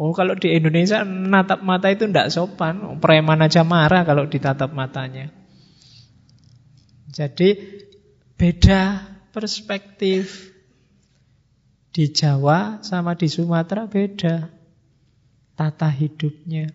[0.00, 2.96] Oh kalau di Indonesia natap mata itu tidak sopan.
[3.04, 5.28] Preman aja marah kalau ditatap matanya.
[7.12, 7.60] Jadi
[8.40, 10.48] beda perspektif.
[11.92, 14.48] Di Jawa sama di Sumatera beda.
[15.52, 16.72] Tata hidupnya.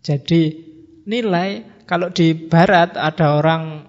[0.00, 0.42] Jadi
[1.04, 3.84] nilai kalau di barat ada orang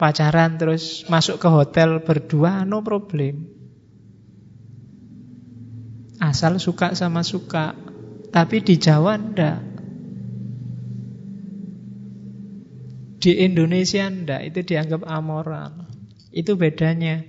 [0.00, 3.55] pacaran terus masuk ke hotel berdua no problem.
[6.20, 7.76] Asal suka sama suka.
[8.32, 9.58] Tapi di Jawa ndak.
[13.20, 15.88] Di Indonesia ndak, itu dianggap amoral.
[16.32, 17.24] Itu bedanya.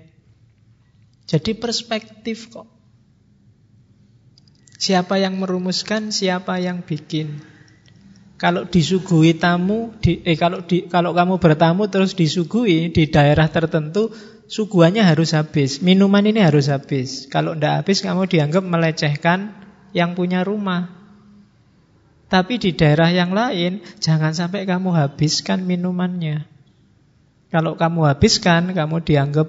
[1.28, 2.68] Jadi perspektif kok.
[4.78, 7.42] Siapa yang merumuskan, siapa yang bikin.
[8.38, 14.14] Kalau disuguhi tamu, di, eh kalau di, kalau kamu bertamu terus disuguhi di daerah tertentu,
[14.48, 15.84] suguhannya harus habis.
[15.84, 17.28] Minuman ini harus habis.
[17.28, 19.54] Kalau tidak habis, kamu dianggap melecehkan
[19.92, 20.98] yang punya rumah.
[22.28, 26.44] Tapi di daerah yang lain, jangan sampai kamu habiskan minumannya.
[27.48, 29.48] Kalau kamu habiskan, kamu dianggap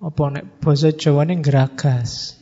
[0.00, 2.40] apa nek basa geragas.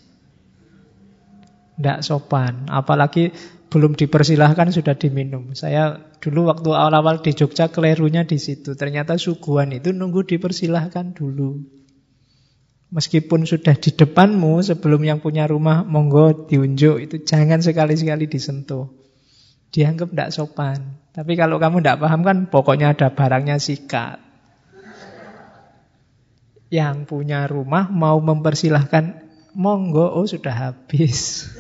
[1.75, 2.71] Tidak sopan.
[2.71, 3.35] Apalagi
[3.75, 5.59] belum dipersilahkan sudah diminum.
[5.59, 8.73] Saya dulu waktu awal-awal di Jogja kelirunya di situ.
[8.73, 11.61] Ternyata suguhan itu nunggu dipersilahkan dulu.
[12.89, 18.89] Meskipun sudah di depanmu sebelum yang punya rumah monggo diunjuk itu jangan sekali-sekali disentuh.
[19.69, 20.79] Dianggap tidak sopan.
[21.13, 24.23] Tapi kalau kamu tidak paham kan pokoknya ada barangnya sikat.
[26.73, 29.21] Yang punya rumah mau mempersilahkan
[29.53, 31.51] monggo oh sudah habis.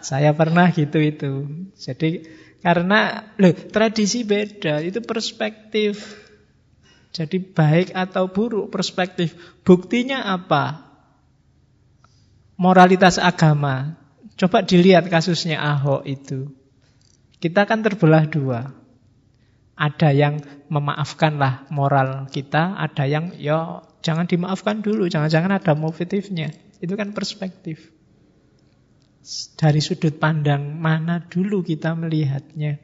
[0.00, 1.32] Saya pernah gitu itu.
[1.76, 2.24] Jadi
[2.66, 6.02] karena loh, tradisi beda, itu perspektif.
[7.14, 9.38] Jadi baik atau buruk perspektif.
[9.62, 10.82] Buktinya apa?
[12.58, 13.94] Moralitas agama.
[14.34, 16.50] Coba dilihat kasusnya Ahok itu.
[17.38, 18.74] Kita kan terbelah dua.
[19.78, 26.50] Ada yang memaafkanlah moral kita, ada yang ya jangan dimaafkan dulu, jangan-jangan ada motifnya.
[26.82, 27.94] Itu kan perspektif.
[29.58, 32.78] Dari sudut pandang mana dulu kita melihatnya.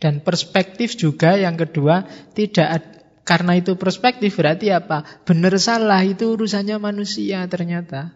[0.00, 5.02] Dan perspektif juga yang kedua tidak karena itu perspektif berarti apa?
[5.26, 8.14] Benar salah itu urusannya manusia ternyata.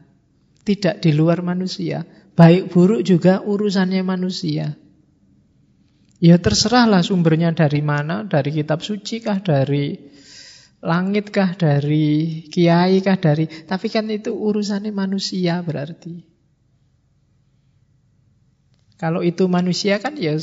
[0.64, 2.06] Tidak di luar manusia.
[2.34, 4.74] Baik buruk juga urusannya manusia.
[6.24, 9.98] Ya terserahlah sumbernya dari mana, dari kitab suci kah, dari
[10.84, 16.20] Langit kah dari kiai kah dari Tapi kan itu urusannya manusia berarti.
[19.00, 20.36] Kalau itu manusia kan ya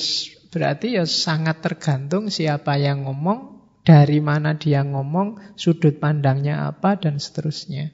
[0.49, 7.21] berarti ya sangat tergantung siapa yang ngomong Dari mana dia ngomong Sudut pandangnya apa dan
[7.21, 7.93] seterusnya.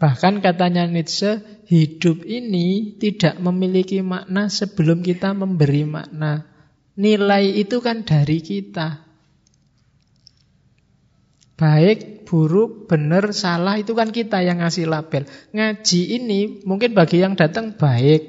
[0.00, 6.44] Bahkan katanya Nietzsche Hidup ini tidak memiliki makna sebelum kita memberi makna.
[7.00, 9.03] Nilai itu kan dari kita
[11.54, 15.22] Baik, buruk, benar, salah itu kan kita yang ngasih label.
[15.54, 18.26] Ngaji ini mungkin bagi yang datang baik,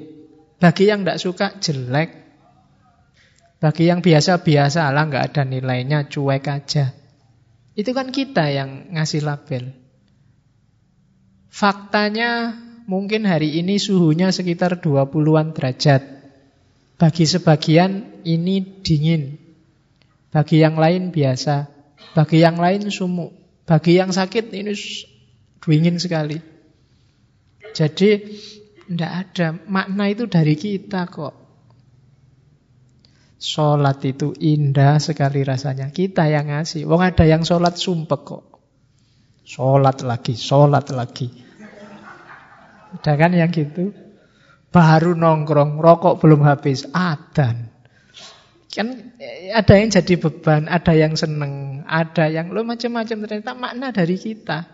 [0.62, 2.10] bagi yang tidak suka jelek,
[3.58, 6.94] bagi yang biasa-biasa lah nggak ada nilainya, cuek aja.
[7.74, 9.74] Itu kan kita yang ngasih label.
[11.50, 16.04] Faktanya mungkin hari ini suhunya sekitar 20-an derajat.
[16.96, 19.36] Bagi sebagian ini dingin.
[20.32, 21.75] Bagi yang lain biasa.
[22.16, 23.32] Bagi yang lain sumuk.
[23.66, 24.72] Bagi yang sakit ini
[25.60, 26.38] dingin sekali.
[27.74, 28.10] Jadi
[28.86, 31.34] tidak ada makna itu dari kita kok.
[33.36, 35.92] Sholat itu indah sekali rasanya.
[35.92, 36.88] Kita yang ngasih.
[36.88, 38.44] Wong ada yang sholat sumpek kok.
[39.44, 41.28] Sholat lagi, sholat lagi.
[42.96, 43.92] Ada kan yang gitu?
[44.72, 46.88] Baru nongkrong, rokok belum habis.
[46.96, 47.68] Adan.
[48.72, 53.94] Kan eh, ada yang jadi beban, ada yang seneng, ada yang lo macam-macam ternyata makna
[53.94, 54.66] dari kita.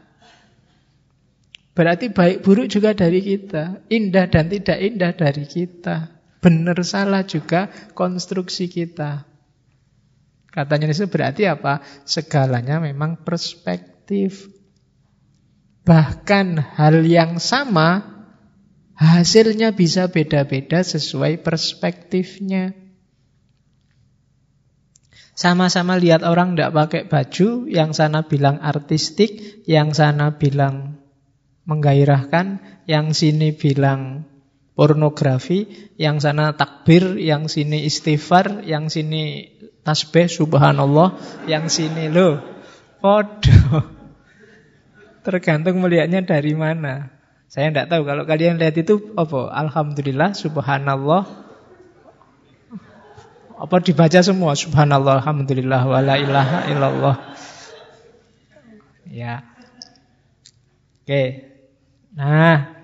[1.72, 6.12] Berarti baik buruk juga dari kita, indah dan tidak indah dari kita.
[6.42, 9.24] Benar salah juga konstruksi kita.
[10.52, 11.80] Katanya itu berarti apa?
[12.04, 14.52] Segalanya memang perspektif.
[15.88, 18.04] Bahkan hal yang sama
[18.92, 22.81] hasilnya bisa beda-beda sesuai perspektifnya.
[25.42, 31.02] Sama-sama lihat orang tidak pakai baju, yang sana bilang artistik, yang sana bilang
[31.66, 34.22] menggairahkan, yang sini bilang
[34.78, 35.66] pornografi,
[35.98, 39.50] yang sana takbir, yang sini istighfar, yang sini
[39.82, 41.18] tasbih subhanallah,
[41.50, 42.38] yang sini lo
[43.02, 43.82] podo.
[45.26, 47.18] Tergantung melihatnya dari mana.
[47.50, 49.50] Saya tidak tahu kalau kalian lihat itu apa?
[49.50, 51.41] Alhamdulillah, subhanallah.
[53.62, 54.58] Apa dibaca semua?
[54.58, 57.16] Subhanallah, alhamdulillah, wala ilaha illallah.
[59.06, 59.46] Ya.
[61.06, 61.46] Oke.
[62.18, 62.74] Nah,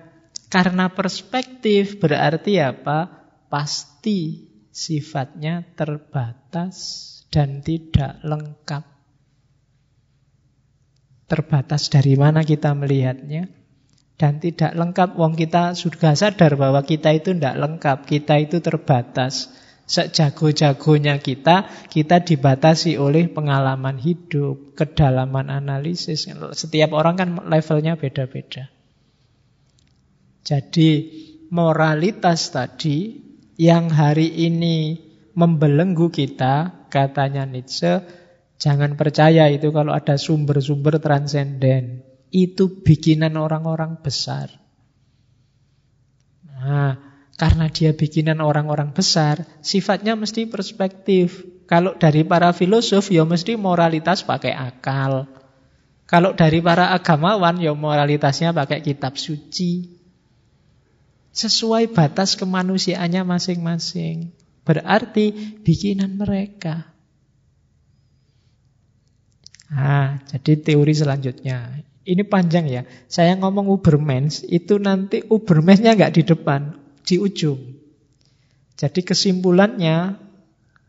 [0.47, 3.11] karena perspektif berarti apa?
[3.51, 6.75] Pasti sifatnya terbatas
[7.27, 8.87] dan tidak lengkap.
[11.27, 13.51] Terbatas dari mana kita melihatnya?
[14.15, 19.51] Dan tidak lengkap, wong kita sudah sadar bahwa kita itu tidak lengkap, kita itu terbatas.
[19.89, 26.29] Sejago-jagonya kita, kita dibatasi oleh pengalaman hidup, kedalaman analisis.
[26.29, 28.69] Setiap orang kan levelnya beda-beda.
[30.45, 30.89] Jadi
[31.49, 33.17] moralitas tadi
[33.57, 38.05] yang hari ini membelenggu kita, katanya Nietzsche,
[38.61, 42.05] jangan percaya itu kalau ada sumber-sumber transenden.
[42.29, 44.53] Itu bikinan orang-orang besar.
[46.45, 47.08] Nah,
[47.39, 51.47] karena dia bikinan orang-orang besar, sifatnya mesti perspektif.
[51.71, 55.23] Kalau dari para filosof, ya mesti moralitas pakai akal.
[56.03, 59.87] Kalau dari para agamawan, ya moralitasnya pakai kitab suci.
[61.31, 64.35] Sesuai batas kemanusiaannya masing-masing.
[64.67, 65.31] Berarti
[65.63, 66.91] bikinan mereka.
[69.71, 71.87] Nah, jadi teori selanjutnya.
[72.03, 72.83] Ini panjang ya.
[73.05, 76.78] Saya ngomong Ubermens, itu nanti Ubermensnya nggak di depan,
[77.09, 77.57] di ujung.
[78.77, 80.13] Jadi kesimpulannya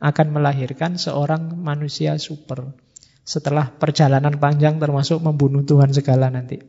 [0.04, 2.76] akan melahirkan seorang manusia super.
[3.24, 6.60] Setelah perjalanan panjang termasuk membunuh Tuhan segala nanti.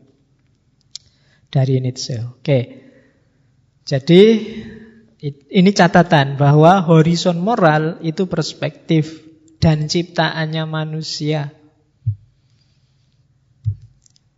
[1.52, 2.16] Dari Nietzsche.
[2.24, 2.60] Oke.
[3.84, 4.22] Jadi
[5.52, 9.20] ini catatan bahwa horizon moral itu perspektif
[9.60, 11.52] dan ciptaannya manusia.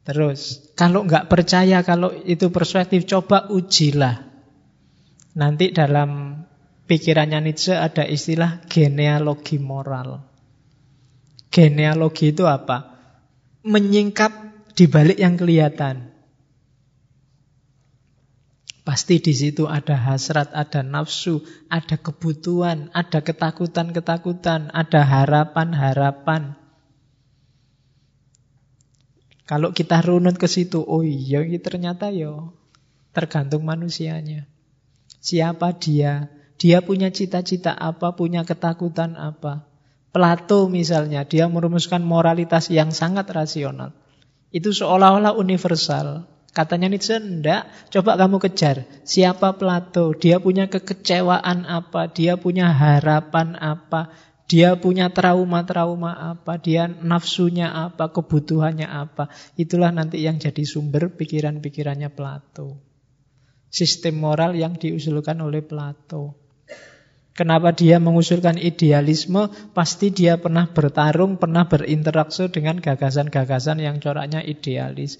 [0.03, 4.32] Terus, kalau nggak percaya kalau itu perspektif, coba ujilah.
[5.33, 6.37] Nanti dalam
[6.85, 10.21] pikirannya Nietzsche ada istilah genealogi moral.
[11.49, 12.93] Genealogi itu apa?
[13.65, 14.33] Menyingkap
[14.77, 16.13] di balik yang kelihatan.
[18.83, 21.39] Pasti di situ ada hasrat, ada nafsu,
[21.71, 26.59] ada kebutuhan, ada ketakutan-ketakutan, ada harapan-harapan.
[29.47, 32.51] Kalau kita runut ke situ, oh iya ternyata ya
[33.15, 34.52] tergantung manusianya.
[35.23, 36.27] Siapa dia?
[36.59, 39.63] Dia punya cita-cita apa, punya ketakutan apa.
[40.11, 43.95] Plato misalnya, dia merumuskan moralitas yang sangat rasional.
[44.51, 46.27] Itu seolah-olah universal.
[46.53, 47.65] Katanya Nietzsche, enggak.
[47.89, 48.85] Coba kamu kejar.
[49.07, 50.11] Siapa Plato?
[50.13, 52.11] Dia punya kekecewaan apa?
[52.11, 54.13] Dia punya harapan apa?
[54.45, 56.61] Dia punya trauma-trauma apa?
[56.61, 58.11] Dia nafsunya apa?
[58.13, 59.33] Kebutuhannya apa?
[59.57, 62.92] Itulah nanti yang jadi sumber pikiran-pikirannya Plato.
[63.73, 66.37] Sistem moral yang diusulkan oleh Plato.
[67.33, 69.49] Kenapa dia mengusulkan idealisme?
[69.73, 75.17] Pasti dia pernah bertarung, pernah berinteraksi dengan gagasan-gagasan yang coraknya idealis.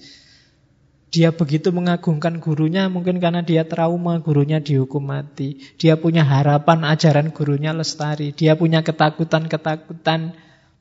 [1.10, 5.58] Dia begitu mengagungkan gurunya mungkin karena dia trauma gurunya dihukum mati.
[5.74, 8.30] Dia punya harapan ajaran gurunya lestari.
[8.30, 10.34] Dia punya ketakutan-ketakutan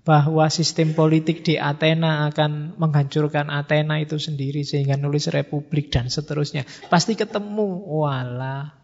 [0.04, 6.68] bahwa sistem politik di Athena akan menghancurkan Athena itu sendiri sehingga nulis republik dan seterusnya.
[6.92, 7.88] Pasti ketemu.
[7.88, 8.84] Wala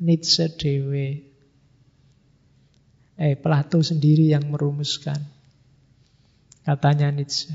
[0.00, 1.28] Nietzsche dewe.
[3.16, 5.20] Eh, Plato sendiri yang merumuskan.
[6.64, 7.52] Katanya Nietzsche.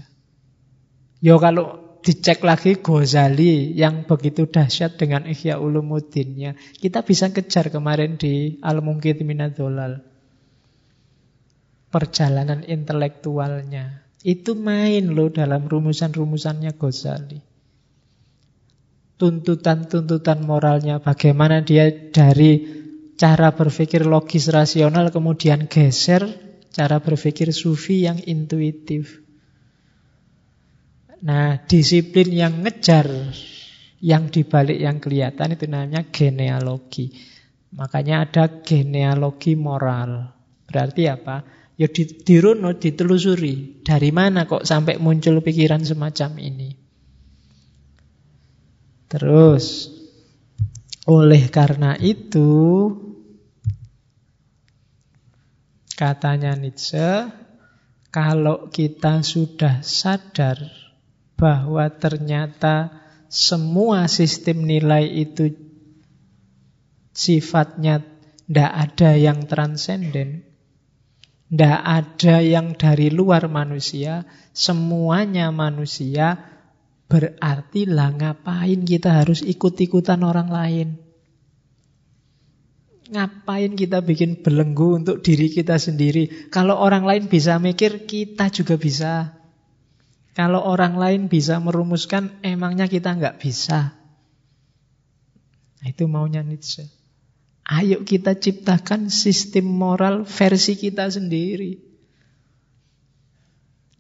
[1.22, 6.58] Yo kalau dicek lagi Ghazali yang begitu dahsyat dengan Ihya Ulumuddinnya.
[6.58, 10.11] Kita bisa kejar kemarin di Al-Mungkit Minadolal.
[11.92, 14.08] Perjalanan intelektualnya.
[14.24, 17.40] Itu main loh dalam rumusan-rumusannya Ghazali.
[19.20, 22.66] Tuntutan-tuntutan moralnya, bagaimana dia dari
[23.20, 26.26] cara berpikir logis rasional kemudian geser
[26.72, 29.22] cara berpikir sufi yang intuitif.
[31.22, 33.06] Nah, disiplin yang ngejar
[34.02, 37.14] yang dibalik yang kelihatan itu namanya genealogi.
[37.78, 40.34] Makanya ada genealogi moral.
[40.66, 41.61] Berarti apa?
[41.82, 43.82] Ya diruno, ditelusuri.
[43.82, 46.70] Dari mana kok sampai muncul pikiran semacam ini?
[49.10, 49.90] Terus,
[51.10, 52.86] oleh karena itu,
[55.98, 57.34] katanya Nietzsche,
[58.14, 60.62] kalau kita sudah sadar
[61.34, 62.94] bahwa ternyata
[63.26, 65.50] semua sistem nilai itu
[67.10, 68.06] sifatnya
[68.46, 70.51] tidak ada yang transenden,
[71.52, 74.24] tidak ada yang dari luar manusia,
[74.56, 76.40] semuanya manusia,
[77.12, 80.88] berarti lah ngapain kita harus ikut-ikutan orang lain?
[83.12, 86.48] Ngapain kita bikin belenggu untuk diri kita sendiri?
[86.48, 89.36] Kalau orang lain bisa mikir, kita juga bisa.
[90.32, 93.92] Kalau orang lain bisa merumuskan, emangnya kita nggak bisa?
[95.84, 97.01] Nah, itu maunya Nietzsche.
[97.72, 101.80] Ayo kita ciptakan sistem moral versi kita sendiri.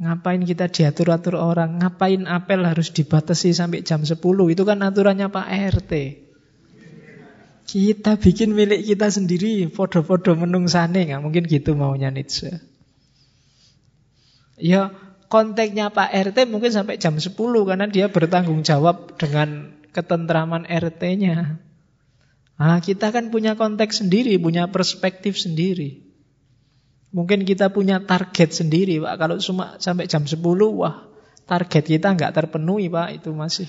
[0.01, 1.79] Ngapain kita diatur-atur orang?
[1.79, 4.19] Ngapain apel harus dibatasi sampai jam 10?
[4.51, 5.47] Itu kan aturannya Pak
[5.77, 5.93] RT.
[7.63, 12.59] Kita bikin milik kita sendiri, foto-foto menungsane, nggak mungkin gitu maunya Nietzsche.
[14.59, 14.91] Ya,
[15.31, 21.70] konteksnya Pak RT mungkin sampai jam 10 karena dia bertanggung jawab dengan ketentraman RT-nya.
[22.59, 26.03] Nah, kita kan punya konteks sendiri, punya perspektif sendiri.
[27.11, 29.15] Mungkin kita punya target sendiri, Pak.
[29.19, 30.39] Kalau cuma sampai jam 10,
[30.71, 31.07] wah,
[31.47, 33.21] target kita nggak terpenuhi, Pak.
[33.21, 33.67] Itu masih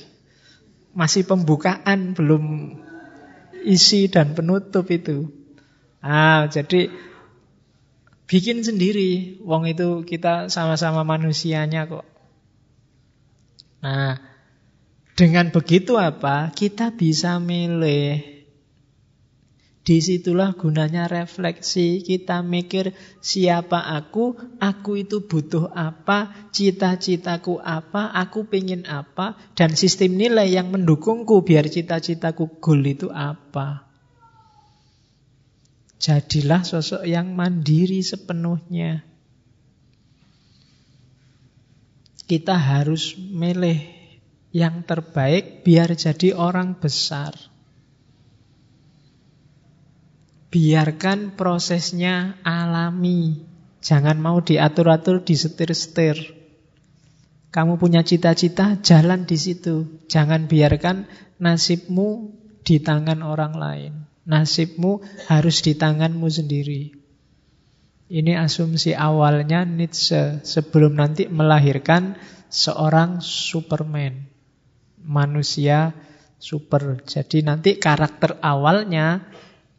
[0.92, 2.76] masih pembukaan, belum
[3.64, 5.30] isi dan penutup itu.
[6.02, 6.90] Ah, jadi
[8.32, 9.36] Bikin sendiri.
[9.44, 12.08] Wong itu kita sama-sama manusianya kok.
[13.84, 14.16] Nah,
[15.12, 16.48] dengan begitu apa?
[16.56, 18.31] Kita bisa milih.
[19.82, 22.06] Di situlah gunanya refleksi.
[22.06, 30.14] Kita mikir siapa aku, aku itu butuh apa, cita-citaku apa, aku pengen apa, dan sistem
[30.14, 33.90] nilai yang mendukungku biar cita-citaku goal itu apa.
[35.98, 39.02] Jadilah sosok yang mandiri sepenuhnya.
[42.26, 43.82] Kita harus milih
[44.54, 47.51] yang terbaik biar jadi orang besar.
[50.52, 53.40] Biarkan prosesnya alami.
[53.80, 56.36] Jangan mau diatur-atur, disetir-setir.
[57.48, 60.04] Kamu punya cita-cita, jalan di situ.
[60.12, 61.08] Jangan biarkan
[61.40, 63.92] nasibmu di tangan orang lain.
[64.28, 65.00] Nasibmu
[65.32, 67.00] harus di tanganmu sendiri.
[68.12, 72.20] Ini asumsi awalnya Nietzsche sebelum nanti melahirkan
[72.52, 74.28] seorang Superman.
[75.00, 75.96] Manusia
[76.36, 77.00] super.
[77.08, 79.32] Jadi nanti karakter awalnya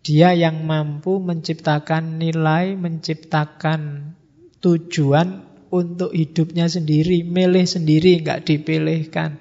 [0.04, 4.14] dia yang mampu menciptakan nilai, menciptakan
[4.60, 9.40] tujuan untuk hidupnya sendiri, milih sendiri, nggak dipilihkan.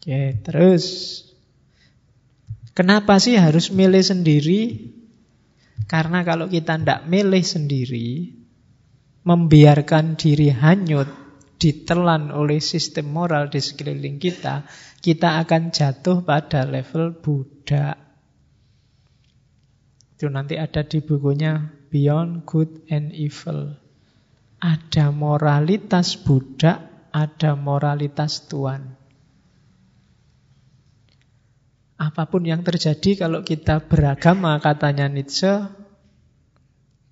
[0.00, 0.84] Oke, terus
[2.76, 4.92] Kenapa sih harus milih sendiri?
[5.88, 8.36] Karena kalau kita tidak milih sendiri,
[9.24, 11.08] membiarkan diri hanyut,
[11.66, 14.70] ditelan oleh sistem moral di sekeliling kita,
[15.02, 17.98] kita akan jatuh pada level budak.
[20.14, 23.74] Itu nanti ada di bukunya Beyond Good and Evil.
[24.62, 28.94] Ada moralitas budak, ada moralitas tuan.
[31.98, 35.66] Apa pun yang terjadi kalau kita beragama, katanya Nietzsche,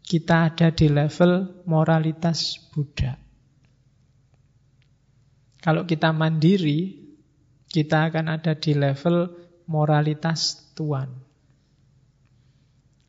[0.07, 3.24] kita ada di level moralitas Buddha.
[5.65, 6.93] Kalau kita mandiri,
[7.73, 9.33] kita akan ada di level
[9.65, 11.09] moralitas Tuhan.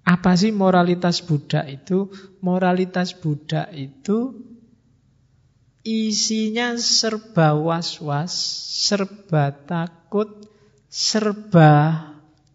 [0.08, 2.08] Apa sih moralitas Buddha itu?
[2.40, 4.40] Moralitas Buddha itu
[5.84, 8.32] isinya serba was-was,
[8.88, 10.48] serba takut,
[10.88, 12.08] serba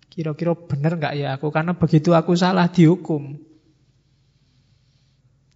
[0.09, 3.37] kira-kira benar nggak ya aku karena begitu aku salah dihukum.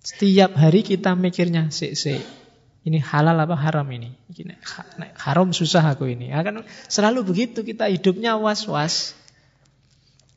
[0.05, 2.44] Setiap hari kita mikirnya sik sik
[2.85, 4.12] ini halal apa haram ini?
[5.16, 6.37] haram susah aku ini.
[6.37, 6.62] Akan ya
[6.93, 9.16] selalu begitu kita hidupnya was-was.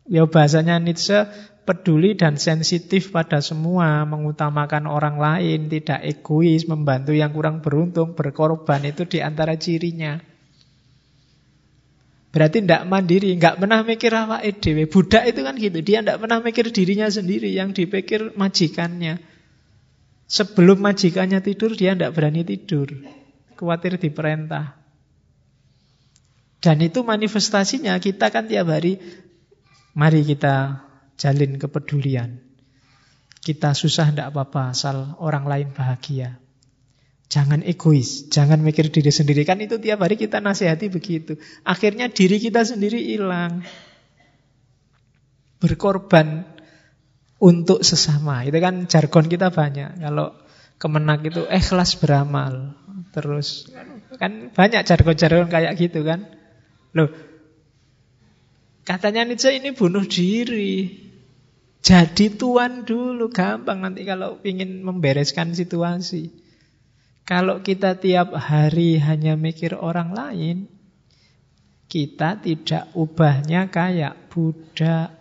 [0.08, 1.28] Ya bahasanya Nietzsche
[1.68, 8.88] peduli dan sensitif pada semua, mengutamakan orang lain, tidak egois, membantu yang kurang beruntung, berkorban
[8.88, 10.24] itu di antara cirinya.
[12.32, 14.88] Berarti tidak mandiri, nggak pernah mikir apa edw.
[14.88, 19.20] Budak itu kan gitu, dia tidak pernah mikir dirinya sendiri, yang dipikir majikannya.
[20.28, 22.92] Sebelum majikannya tidur, dia tidak berani tidur.
[23.56, 24.76] Khawatir diperintah.
[26.60, 29.00] Dan itu manifestasinya kita kan tiap hari,
[29.96, 30.84] mari kita
[31.16, 32.44] jalin kepedulian.
[33.40, 36.36] Kita susah tidak apa-apa, asal orang lain bahagia.
[37.32, 39.48] Jangan egois, jangan mikir diri sendiri.
[39.48, 41.40] Kan itu tiap hari kita nasihati begitu.
[41.64, 43.64] Akhirnya diri kita sendiri hilang.
[45.64, 46.57] Berkorban
[47.38, 48.46] untuk sesama.
[48.46, 50.02] Itu kan jargon kita banyak.
[50.02, 50.34] Kalau
[50.82, 52.78] kemenak itu ikhlas beramal.
[53.14, 53.70] Terus
[54.18, 56.26] kan banyak jargon-jargon kayak gitu kan.
[56.94, 57.10] Loh,
[58.86, 61.06] katanya Nietzsche ini bunuh diri.
[61.82, 66.34] Jadi tuan dulu, gampang nanti kalau ingin membereskan situasi.
[67.28, 70.58] Kalau kita tiap hari hanya mikir orang lain,
[71.88, 75.17] kita tidak ubahnya kayak budak.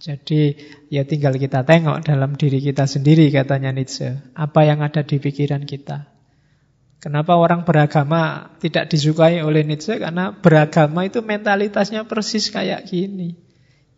[0.00, 0.56] Jadi
[0.88, 4.16] ya tinggal kita tengok dalam diri kita sendiri katanya Nietzsche.
[4.32, 6.08] Apa yang ada di pikiran kita.
[7.00, 10.00] Kenapa orang beragama tidak disukai oleh Nietzsche?
[10.00, 13.36] Karena beragama itu mentalitasnya persis kayak gini.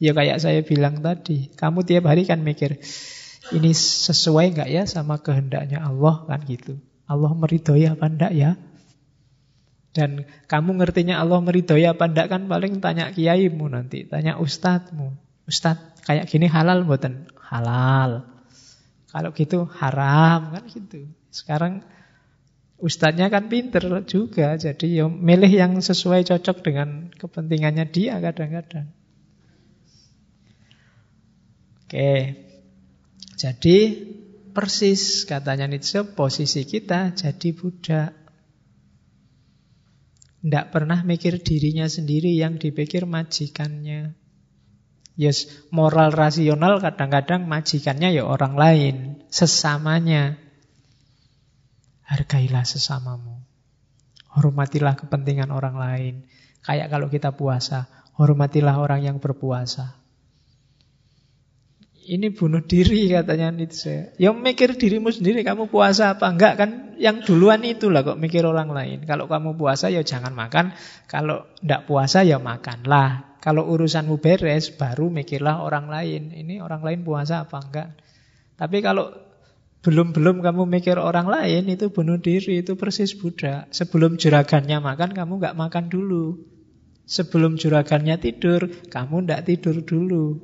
[0.03, 2.83] Ya kayak saya bilang tadi, kamu tiap hari kan mikir,
[3.55, 6.83] ini sesuai nggak ya sama kehendaknya Allah kan gitu.
[7.07, 8.59] Allah meridhoi apa enggak ya?
[9.95, 15.22] Dan kamu ngertinya Allah meridhoi apa enggak kan paling tanya kiaimu nanti, tanya ustadzmu.
[15.47, 17.31] Ustadz kayak gini halal buatan?
[17.39, 18.27] Halal.
[19.13, 21.05] Kalau gitu haram kan gitu.
[21.29, 21.85] Sekarang
[22.81, 28.89] ustadznya kan pinter juga, jadi ya milih yang sesuai cocok dengan kepentingannya dia kadang-kadang.
[31.85, 32.41] Oke.
[33.37, 33.79] Jadi
[34.57, 38.11] persis katanya Nietzsche posisi kita jadi budak.
[40.43, 44.22] Tidak pernah mikir dirinya sendiri yang dipikir majikannya.
[45.13, 48.95] Yes, moral rasional kadang-kadang majikannya ya orang lain,
[49.29, 50.41] sesamanya.
[52.09, 53.45] Hargailah sesamamu.
[54.33, 56.15] Hormatilah kepentingan orang lain.
[56.65, 60.01] Kayak kalau kita puasa, hormatilah orang yang berpuasa.
[62.03, 64.17] Ini bunuh diri katanya Nietzsche.
[64.19, 66.71] Ya mikir dirimu sendiri, kamu puasa apa enggak kan?
[66.99, 69.05] Yang duluan itulah kok mikir orang lain.
[69.07, 70.75] Kalau kamu puasa ya jangan makan,
[71.07, 73.32] kalau enggak puasa ya makanlah.
[73.43, 76.31] Kalau urusanmu beres, baru mikirlah orang lain.
[76.31, 77.89] Ini orang lain puasa apa enggak?
[78.55, 79.11] Tapi kalau
[79.83, 83.67] belum-belum kamu mikir orang lain, itu bunuh diri, itu persis budak.
[83.75, 86.39] Sebelum juragannya makan, kamu enggak makan dulu.
[87.03, 90.39] Sebelum juragannya tidur, kamu enggak tidur dulu.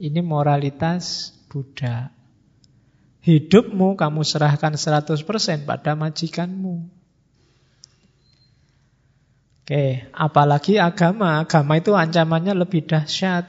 [0.00, 2.08] Ini moralitas Buddha.
[3.22, 7.01] Hidupmu kamu serahkan 100% pada majikanmu.
[9.62, 11.46] Oke, apalagi agama.
[11.46, 13.46] Agama itu ancamannya lebih dahsyat.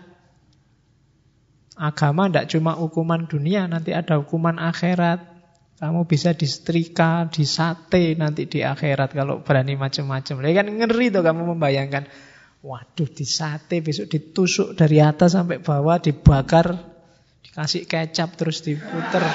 [1.74, 5.26] Agama tidak cuma hukuman dunia, nanti ada hukuman akhirat.
[5.82, 10.46] Kamu bisa disetrika, disate nanti di akhirat kalau berani macam-macam.
[10.46, 12.06] Ya kan ngeri tuh kamu membayangkan.
[12.64, 16.78] Waduh, di sate besok ditusuk dari atas sampai bawah, dibakar,
[17.44, 19.26] dikasih kecap terus diputer.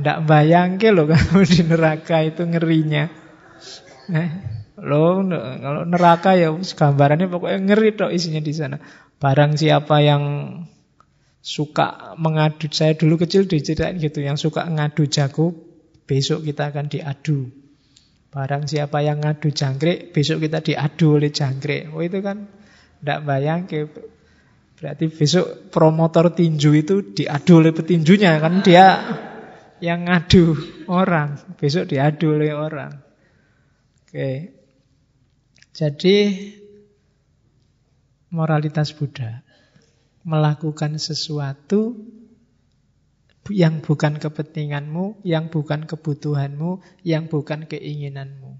[0.00, 3.04] Ndak bayangke loh kamu di neraka itu ngerinya.
[4.08, 4.30] Eh,
[4.84, 5.24] lo
[5.64, 8.76] kalau neraka ya gambarannya pokoknya ngeri toh isinya di sana.
[9.16, 10.22] Barang siapa yang
[11.44, 15.52] suka mengadu, saya dulu kecil diceritain gitu, yang suka ngadu jago,
[16.04, 17.48] besok kita akan diadu.
[18.28, 21.92] Barang siapa yang ngadu jangkrik, besok kita diadu oleh jangkrik.
[21.92, 22.48] Oh itu kan
[23.00, 23.88] tidak bayang ke
[24.74, 29.00] Berarti besok promotor tinju itu diadu oleh petinjunya kan dia
[29.78, 30.58] yang ngadu
[30.90, 32.92] orang, besok diadu oleh orang.
[34.04, 34.63] Oke.
[35.74, 36.16] Jadi
[38.30, 39.42] moralitas Buddha
[40.22, 41.98] melakukan sesuatu
[43.52, 48.56] yang bukan kepentinganmu, yang bukan kebutuhanmu, yang bukan keinginanmu.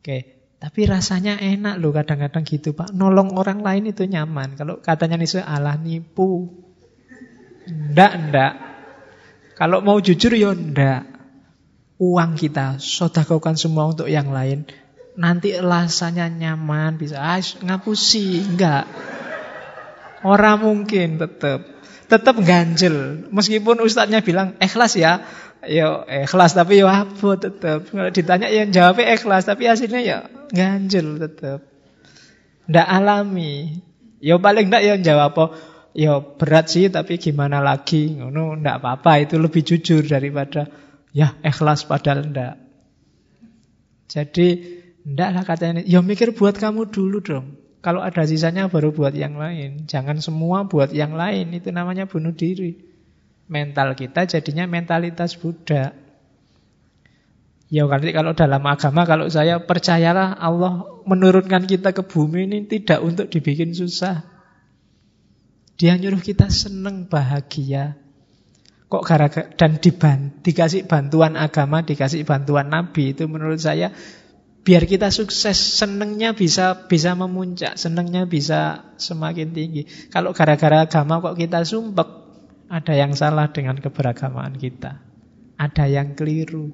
[0.00, 0.18] Oke,
[0.58, 2.96] tapi rasanya enak loh kadang-kadang gitu Pak.
[2.96, 4.56] Nolong orang lain itu nyaman.
[4.56, 6.48] Kalau katanya nih Allah nipu.
[7.68, 8.52] Ndak, ndak.
[9.54, 11.12] Kalau mau jujur ya ndak.
[12.00, 14.66] Uang kita, sodakokan semua untuk yang lain.
[15.14, 18.42] Nanti rasanya nyaman, bisa ah, ngapusi.
[18.42, 18.90] Enggak.
[20.26, 21.74] Orang mungkin tetap
[22.08, 23.28] tetap ganjel.
[23.30, 25.22] Meskipun ustadznya bilang ikhlas ya,
[25.66, 27.88] yo ikhlas tapi yo apa tetap.
[27.88, 30.18] Kalau ditanya yang jawabnya ikhlas tapi hasilnya ya
[30.52, 31.64] ganjel tetap.
[32.68, 33.82] Ndak alami.
[34.24, 35.44] Ya paling ndak ya jawab apa?
[35.94, 38.18] Ya berat sih tapi gimana lagi?
[38.18, 40.66] Ngono ndak apa-apa itu lebih jujur daripada
[41.14, 42.54] ya ikhlas padahal ndak.
[44.08, 47.46] Jadi ndak lah katanya, ya mikir buat kamu dulu dong.
[47.84, 49.84] Kalau ada sisanya baru buat yang lain.
[49.84, 51.52] Jangan semua buat yang lain.
[51.52, 52.80] Itu namanya bunuh diri.
[53.44, 55.92] Mental kita jadinya mentalitas budak.
[57.68, 63.04] Ya nanti kalau dalam agama kalau saya percayalah Allah menurunkan kita ke bumi ini tidak
[63.04, 64.24] untuk dibikin susah.
[65.76, 68.00] Dia nyuruh kita seneng bahagia.
[68.88, 73.90] Kok gara-gara dan diban, dikasih bantuan agama, dikasih bantuan nabi itu menurut saya
[74.64, 79.84] biar kita sukses senengnya bisa bisa memuncak, senengnya bisa semakin tinggi.
[80.08, 82.08] Kalau gara-gara agama kok kita sumpek,
[82.72, 85.04] ada yang salah dengan keberagamaan kita.
[85.60, 86.72] Ada yang keliru.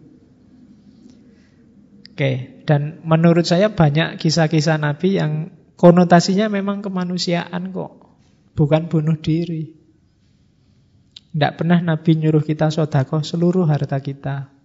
[2.15, 7.93] Oke, dan menurut saya banyak kisah-kisah Nabi yang konotasinya memang kemanusiaan kok,
[8.55, 9.73] bukan bunuh diri.
[11.31, 14.60] Tidak pernah Nabi nyuruh kita sodako seluruh harta kita.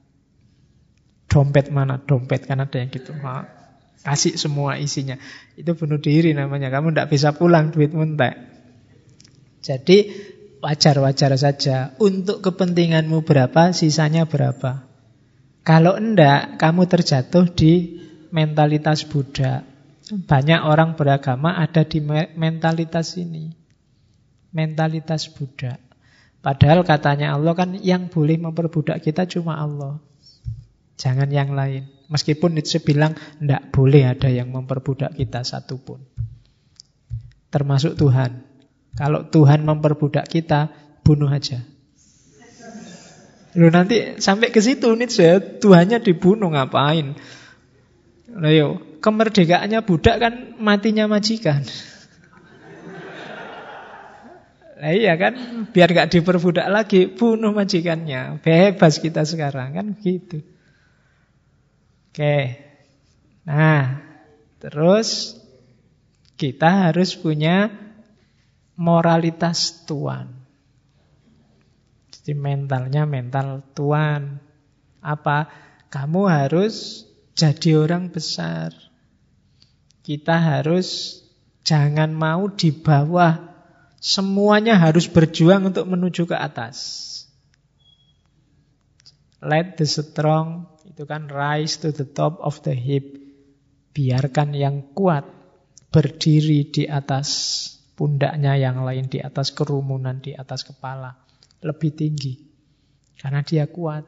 [1.26, 1.97] Dompet mana?
[1.99, 3.11] Dompet kan ada yang gitu.
[3.11, 3.49] Ha,
[4.05, 5.17] kasih semua isinya.
[5.57, 6.69] Itu bunuh diri namanya.
[6.69, 8.38] Kamu tidak bisa pulang duit mentek.
[9.65, 10.13] Jadi
[10.61, 11.97] wajar-wajar saja.
[11.97, 14.86] Untuk kepentinganmu berapa, sisanya berapa.
[15.65, 17.97] Kalau enggak, kamu terjatuh di
[18.30, 19.65] mentalitas Buddha.
[20.05, 21.97] Banyak orang beragama ada di
[22.38, 23.49] mentalitas ini.
[24.53, 25.82] Mentalitas Buddha.
[26.45, 29.97] Padahal katanya Allah kan yang boleh memperbudak kita cuma Allah.
[30.95, 31.91] Jangan yang lain.
[32.07, 36.03] Meskipun Nietzsche bilang tidak boleh ada yang memperbudak kita satupun.
[37.49, 38.45] Termasuk Tuhan.
[38.95, 40.71] Kalau Tuhan memperbudak kita,
[41.03, 41.59] bunuh aja.
[43.55, 47.15] Lu nanti sampai ke situ nih saya Tuhannya dibunuh ngapain?
[48.35, 51.63] Nah, yo, kemerdekaannya budak kan matinya majikan.
[54.75, 58.43] Nah, iya kan, biar gak diperbudak lagi, bunuh majikannya.
[58.43, 60.43] Bebas kita sekarang kan gitu.
[62.16, 62.55] Oke.
[63.43, 63.99] Nah,
[64.63, 65.36] terus
[66.39, 67.68] kita harus punya
[68.80, 70.32] moralitas tuan.
[72.16, 74.39] Jadi mentalnya mental tuan.
[75.03, 75.51] Apa?
[75.91, 77.03] Kamu harus
[77.36, 78.72] jadi orang besar.
[79.99, 81.20] Kita harus
[81.68, 83.43] jangan mau di bawah.
[83.99, 87.11] Semuanya harus berjuang untuk menuju ke atas.
[89.43, 93.19] Let the strong itu kan rise to the top of the heap.
[93.91, 95.27] Biarkan yang kuat
[95.91, 97.27] berdiri di atas
[97.99, 101.19] pundaknya yang lain, di atas kerumunan, di atas kepala
[101.59, 102.39] lebih tinggi.
[103.19, 104.07] Karena dia kuat.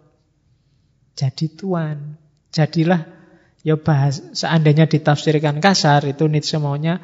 [1.11, 2.15] Jadi tuan.
[2.55, 3.03] Jadilah
[3.67, 7.03] ya bahas seandainya ditafsirkan kasar itu Nietzsche maunya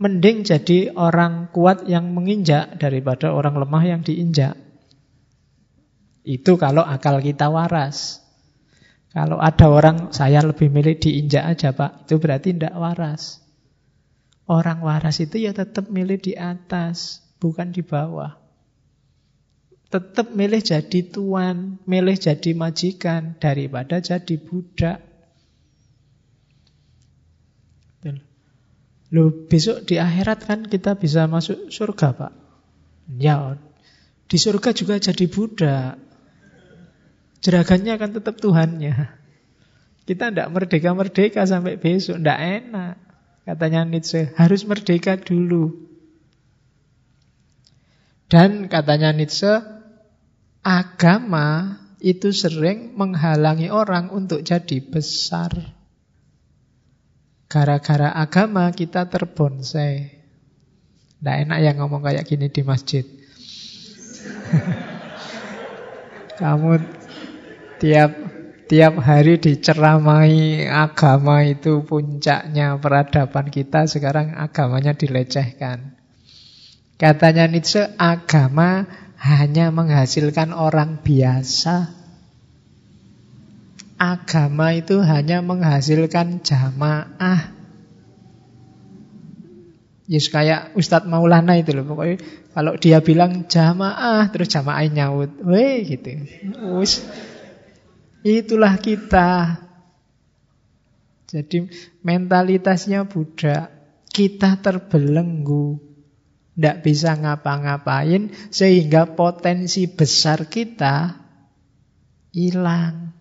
[0.00, 4.56] mending jadi orang kuat yang menginjak daripada orang lemah yang diinjak.
[6.24, 8.27] Itu kalau akal kita waras.
[9.18, 13.42] Kalau ada orang saya lebih milih diinjak aja pak, itu berarti tidak waras.
[14.46, 18.38] Orang waras itu ya tetap milih di atas, bukan di bawah.
[19.90, 25.02] Tetap milih jadi tuan, milih jadi majikan daripada jadi budak.
[29.10, 32.32] Loh, besok di akhirat kan kita bisa masuk surga, Pak.
[33.18, 33.58] Ya,
[34.30, 36.07] di surga juga jadi budak.
[37.38, 39.14] Jeragannya akan tetap Tuhannya.
[40.08, 42.94] Kita tidak merdeka-merdeka sampai besok, tidak enak.
[43.44, 45.72] Katanya Nietzsche, harus merdeka dulu.
[48.28, 49.52] Dan katanya Nietzsche,
[50.64, 55.76] agama itu sering menghalangi orang untuk jadi besar.
[57.48, 60.20] Gara-gara agama kita terbonsai.
[61.18, 63.04] Tidak enak ya ngomong kayak gini di masjid.
[66.38, 66.97] Kamu
[67.80, 68.10] tiap
[68.68, 75.96] tiap hari diceramai agama itu puncaknya peradaban kita, sekarang agamanya dilecehkan.
[77.00, 78.84] Katanya Nietzsche, agama
[79.16, 81.96] hanya menghasilkan orang biasa.
[83.98, 87.58] Agama itu hanya menghasilkan jamaah.
[90.08, 92.16] Yes kayak Ustadz Maulana itu loh pokoknya
[92.56, 96.24] kalau dia bilang jamaah terus jamaah nyaut, weh gitu.
[96.80, 97.04] Us,
[98.30, 99.64] itulah kita.
[101.28, 101.68] Jadi
[102.00, 103.68] mentalitasnya Buddha,
[104.08, 105.84] kita terbelenggu.
[106.58, 111.14] Tidak bisa ngapa-ngapain sehingga potensi besar kita
[112.34, 113.14] hilang.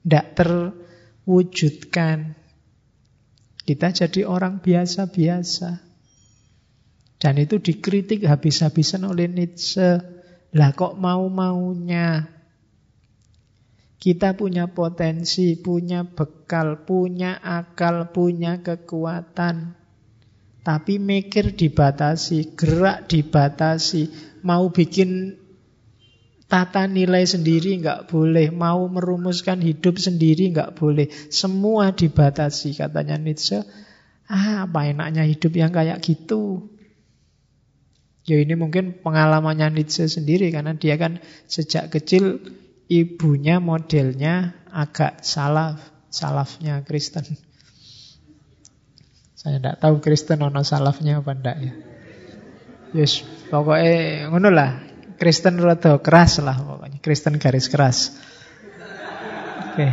[0.00, 2.32] Tidak terwujudkan.
[3.60, 5.84] Kita jadi orang biasa-biasa.
[7.20, 10.00] Dan itu dikritik habis-habisan oleh Nietzsche.
[10.56, 12.37] Lah kok mau-maunya?
[13.98, 19.74] Kita punya potensi, punya bekal, punya akal, punya kekuatan.
[20.62, 24.06] Tapi mikir dibatasi, gerak dibatasi.
[24.46, 25.34] Mau bikin
[26.48, 31.12] Tata nilai sendiri nggak boleh, mau merumuskan hidup sendiri nggak boleh.
[31.28, 33.60] Semua dibatasi katanya Nietzsche.
[34.24, 36.72] Ah, apa enaknya hidup yang kayak gitu?
[38.24, 42.40] Ya ini mungkin pengalamannya Nietzsche sendiri karena dia kan sejak kecil
[42.88, 45.78] ibunya modelnya agak salaf,
[46.08, 47.24] salafnya Kristen.
[49.38, 51.72] Saya tidak tahu Kristen ono salafnya apa enggak ya.
[52.96, 53.22] Yes,
[53.52, 54.70] pokoknya ngono lah.
[55.18, 56.98] Kristen rada keras lah pokoknya.
[57.04, 58.16] Kristen garis keras.
[59.74, 59.88] Oke.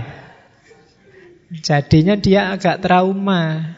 [1.62, 3.76] Jadinya dia agak trauma.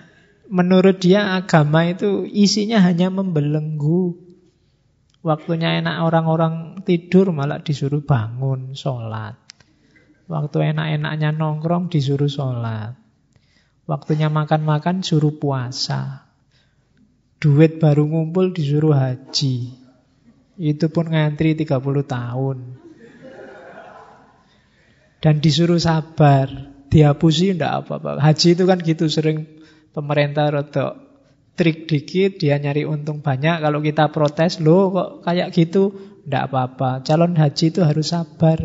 [0.48, 4.27] Menurut dia agama itu isinya hanya membelenggu.
[5.28, 9.36] Waktunya enak orang-orang tidur malah disuruh bangun, sholat.
[10.32, 12.96] Waktu enak-enaknya nongkrong disuruh sholat.
[13.84, 16.32] Waktunya makan-makan suruh puasa.
[17.44, 19.76] Duit baru ngumpul disuruh haji.
[20.56, 21.76] Itu pun ngantri 30
[22.08, 22.58] tahun.
[25.20, 26.72] Dan disuruh sabar.
[26.88, 28.24] Dihapusi enggak apa-apa.
[28.24, 29.44] Haji itu kan gitu sering
[29.92, 31.07] pemerintah rotok
[31.58, 33.60] trik dikit, dia nyari untung banyak.
[33.60, 35.90] Kalau kita protes, loh kok kayak gitu,
[36.30, 37.02] enggak apa-apa.
[37.02, 38.62] Calon haji itu harus sabar.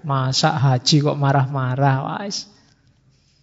[0.00, 2.48] Masa haji kok marah-marah, wais.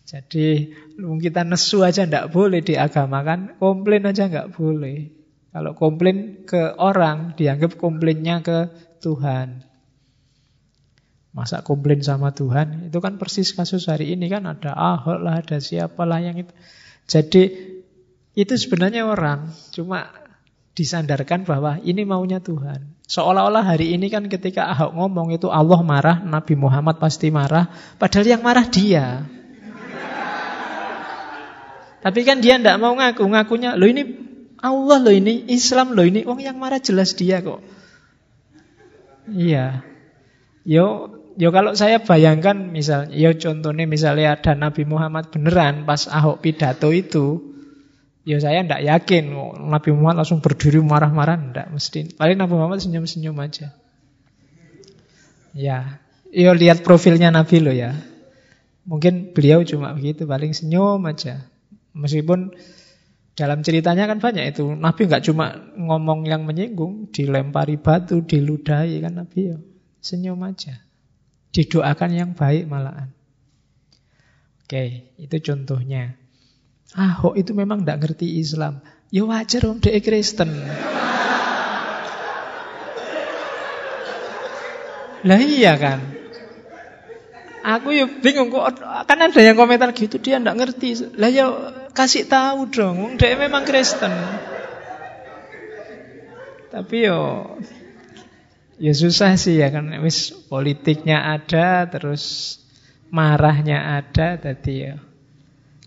[0.09, 5.13] Jadi kita nesu aja enggak boleh di agama kan, komplain aja enggak boleh.
[5.53, 8.73] Kalau komplain ke orang, dianggap komplainnya ke
[9.05, 9.67] Tuhan.
[11.33, 12.89] Masa komplain sama Tuhan?
[12.89, 16.49] Itu kan persis kasus hari ini kan ada Ahok lah, ada siapalah yang itu.
[17.07, 17.43] Jadi
[18.37, 20.13] itu sebenarnya orang, cuma
[20.77, 22.93] disandarkan bahwa ini maunya Tuhan.
[23.07, 28.37] Seolah-olah hari ini kan ketika Ahok ngomong itu Allah marah, Nabi Muhammad pasti marah, padahal
[28.37, 29.25] yang marah dia.
[31.97, 34.03] Tapi kan dia tidak mau ngaku, ngakunya, lo ini
[34.61, 37.63] Allah loh ini, Islam loh ini, wong yang marah jelas dia kok.
[39.33, 39.81] Iya.
[40.61, 46.41] Yo, yo kalau saya bayangkan misalnya, yo contohnya misalnya ada Nabi Muhammad beneran pas Ahok
[46.41, 47.53] pidato itu,
[48.25, 49.31] yo saya ndak yakin
[49.69, 52.17] Nabi Muhammad langsung berdiri marah-marah, ndak mesti.
[52.17, 53.77] Paling Nabi Muhammad senyum-senyum aja.
[55.53, 56.01] Ya,
[56.33, 57.93] yo lihat profilnya Nabi lo ya.
[58.89, 61.45] Mungkin beliau cuma begitu, paling senyum aja.
[61.93, 62.57] Meskipun
[63.37, 64.73] dalam ceritanya kan banyak itu.
[64.73, 69.57] Nabi nggak cuma ngomong yang menyinggung, dilempari batu, diludahi kan Nabi ya.
[70.01, 70.86] Senyum aja.
[71.57, 73.09] Didoakan yang baik malahan.
[74.61, 76.13] Oke, itu contohnya.
[76.93, 78.77] Ahok itu memang nggak ngerti Islam.
[79.09, 80.53] Ya wajar om dia Kristen.
[85.25, 85.99] Lah iya kan.
[87.65, 91.17] Aku ya bingung kok kan ada yang komentar gitu dia nggak ngerti.
[91.17, 91.47] Lah ya
[91.97, 94.13] Kasih tahu dong, dia memang Kristen.
[96.69, 97.57] Tapi yo
[98.77, 102.57] ya susah sih ya kan wis politiknya ada terus
[103.09, 104.95] marahnya ada tadi ya.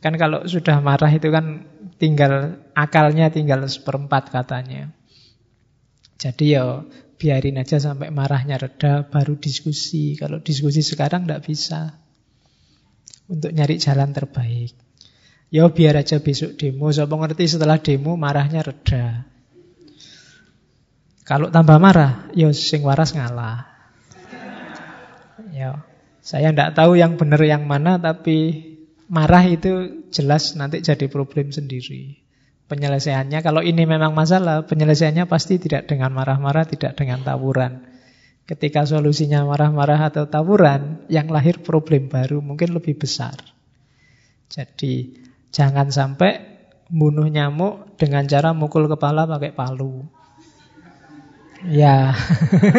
[0.00, 1.68] Kan kalau sudah marah itu kan
[2.00, 4.88] tinggal akalnya tinggal seperempat katanya.
[6.16, 6.84] Jadi ya
[7.20, 10.16] biarin aja sampai marahnya reda baru diskusi.
[10.16, 12.00] Kalau diskusi sekarang tidak bisa.
[13.28, 14.72] Untuk nyari jalan terbaik.
[15.52, 16.88] Ya biar aja besok demo.
[16.88, 19.28] Siapa ngerti setelah demo marahnya reda.
[21.30, 23.70] Kalau tambah marah, ya sing waras ngalah.
[25.54, 25.86] Ya,
[26.18, 28.66] saya tidak tahu yang benar yang mana, tapi
[29.06, 32.18] marah itu jelas nanti jadi problem sendiri.
[32.66, 37.86] Penyelesaiannya, kalau ini memang masalah, penyelesaiannya pasti tidak dengan marah-marah, tidak dengan tawuran.
[38.42, 43.38] Ketika solusinya marah-marah atau tawuran, yang lahir problem baru mungkin lebih besar.
[44.50, 45.14] Jadi
[45.50, 50.06] Jangan sampai bunuh nyamuk dengan cara mukul kepala pakai palu.
[51.68, 52.16] Ya.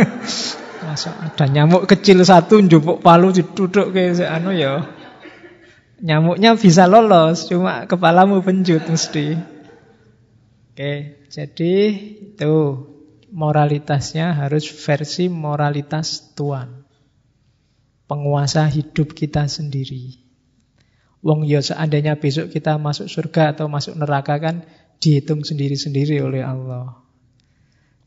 [0.86, 4.90] Masa ada nyamuk kecil satu njupuk palu diduduk ke anu ya.
[6.02, 9.38] Nyamuknya bisa lolos, cuma kepalamu penjut mesti.
[10.74, 11.74] Oke, jadi
[12.34, 12.56] itu
[13.30, 16.90] moralitasnya harus versi moralitas Tuhan.
[18.10, 20.18] Penguasa hidup kita sendiri.
[21.22, 24.66] Wong ya seandainya besok kita masuk surga atau masuk neraka kan
[24.98, 26.98] dihitung sendiri-sendiri oleh Allah.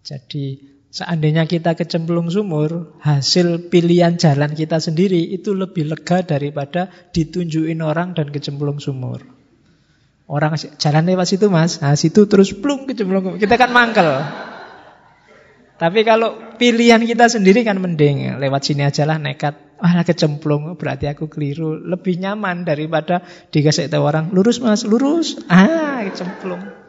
[0.04, 7.82] Jadi Seandainya kita kecemplung sumur, hasil pilihan jalan kita sendiri itu lebih lega daripada ditunjukin
[7.82, 9.26] orang dan kecemplung sumur.
[10.30, 14.06] Orang jalan lewat situ mas, nah situ terus plung kecemplung, kita kan mangkel.
[15.82, 19.82] Tapi kalau pilihan kita sendiri kan mending lewat sini aja lah nekat.
[19.82, 21.74] Ah kecemplung berarti aku keliru.
[21.74, 25.42] Lebih nyaman daripada dikasih tahu orang lurus mas, lurus.
[25.50, 26.83] Ah kecemplung.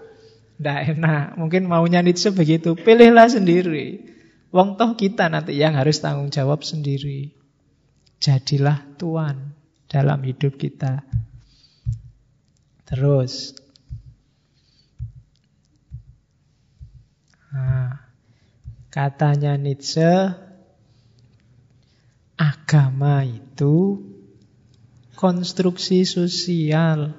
[0.55, 1.35] Tidak enak.
[1.35, 2.79] Mungkin maunya Nietzsche begitu.
[2.79, 4.15] Pilihlah sendiri.
[4.55, 7.35] Wong toh kita nanti yang harus tanggung jawab sendiri.
[8.23, 9.57] Jadilah tuan
[9.91, 11.03] dalam hidup kita.
[12.87, 13.57] Terus.
[17.51, 18.05] Nah,
[18.95, 20.07] Katanya Nietzsche,
[22.39, 23.99] agama itu
[25.19, 27.11] konstruksi sosial.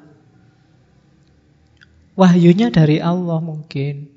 [2.16, 4.08] Wahyunya dari Allah mungkin.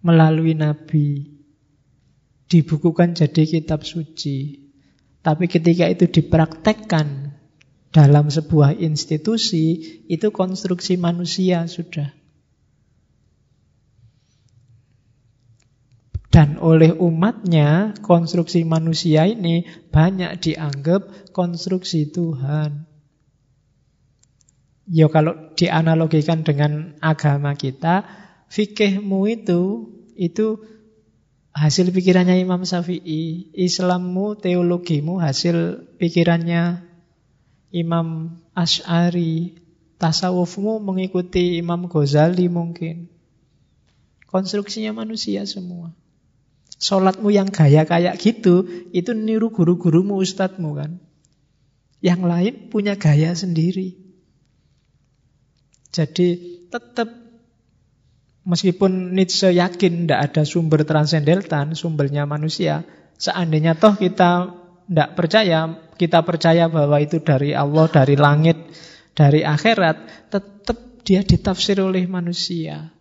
[0.00, 1.36] Melalui Nabi.
[2.48, 4.64] Dibukukan jadi kitab suci.
[5.20, 7.36] Tapi ketika itu dipraktekkan
[7.92, 12.08] dalam sebuah institusi, itu konstruksi manusia sudah.
[16.32, 22.87] Dan oleh umatnya, konstruksi manusia ini banyak dianggap konstruksi Tuhan.
[24.88, 28.08] Ya kalau dianalogikan dengan agama kita,
[28.48, 30.64] fikihmu itu itu
[31.52, 36.88] hasil pikirannya Imam Syafi'i, Islammu, teologimu hasil pikirannya
[37.68, 39.60] Imam Ash'ari,
[40.00, 43.12] tasawufmu mengikuti Imam Ghazali mungkin.
[44.24, 45.92] Konstruksinya manusia semua.
[46.78, 48.64] Sholatmu yang gaya kayak gitu,
[48.94, 51.02] itu niru guru-gurumu, ustadzmu kan.
[51.98, 54.07] Yang lain punya gaya sendiri.
[55.88, 56.28] Jadi
[56.68, 57.08] tetap
[58.44, 62.84] meskipun Nietzsche yakin tidak ada sumber transendental, sumbernya manusia,
[63.16, 64.52] seandainya toh kita
[64.88, 65.60] tidak percaya,
[65.96, 68.56] kita percaya bahwa itu dari Allah, dari langit,
[69.16, 72.92] dari akhirat, tetap dia ditafsir oleh manusia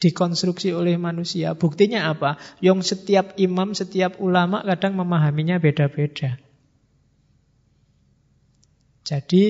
[0.00, 1.52] dikonstruksi oleh manusia.
[1.52, 2.40] Buktinya apa?
[2.64, 6.40] Yang setiap imam, setiap ulama kadang memahaminya beda-beda.
[9.04, 9.42] Jadi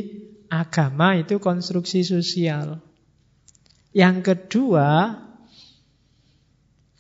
[0.51, 2.83] agama itu konstruksi sosial.
[3.95, 5.19] Yang kedua,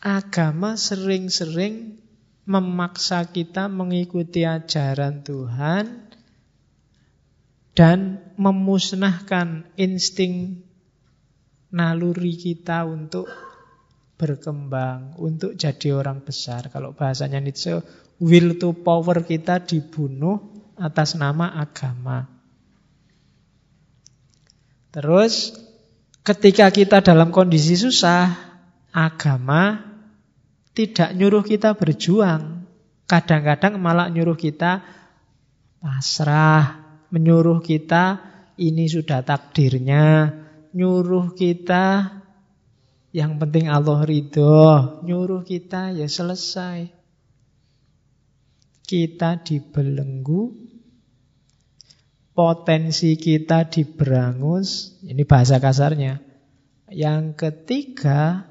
[0.00, 1.98] agama sering-sering
[2.46, 6.10] memaksa kita mengikuti ajaran Tuhan
[7.74, 10.66] dan memusnahkan insting
[11.70, 13.30] naluri kita untuk
[14.18, 16.68] berkembang, untuk jadi orang besar.
[16.68, 17.80] Kalau bahasanya Nietzsche,
[18.20, 20.42] will to power kita dibunuh
[20.76, 22.39] atas nama agama.
[24.90, 25.54] Terus
[26.26, 28.34] ketika kita dalam kondisi susah,
[28.90, 29.78] agama
[30.74, 32.66] tidak nyuruh kita berjuang.
[33.06, 34.82] Kadang-kadang malah nyuruh kita
[35.82, 36.78] pasrah,
[37.10, 38.22] menyuruh kita
[38.58, 40.30] ini sudah takdirnya,
[40.74, 42.18] nyuruh kita
[43.10, 46.86] yang penting Allah ridho, nyuruh kita ya selesai.
[48.86, 50.69] Kita dibelenggu,
[52.40, 56.24] potensi kita diberangus, ini bahasa kasarnya.
[56.88, 58.48] Yang ketiga,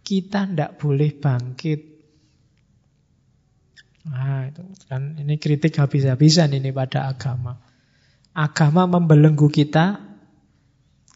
[0.00, 1.80] kita tidak boleh bangkit.
[4.08, 7.60] Nah, itu kan ini kritik habis-habisan ini pada agama.
[8.32, 10.00] Agama membelenggu kita,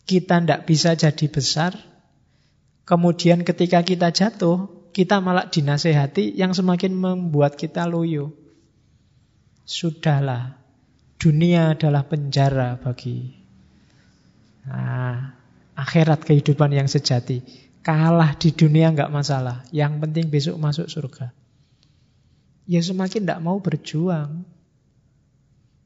[0.05, 1.81] kita tidak bisa jadi besar.
[2.85, 8.37] Kemudian ketika kita jatuh, kita malah dinasehati yang semakin membuat kita loyo.
[9.65, 10.64] Sudahlah,
[11.25, 13.33] dunia adalah penjara bagi
[14.69, 15.33] nah,
[15.73, 17.41] akhirat kehidupan yang sejati.
[17.81, 21.33] Kalah di dunia nggak masalah, yang penting besok masuk surga.
[22.65, 24.45] Ya semakin tidak mau berjuang.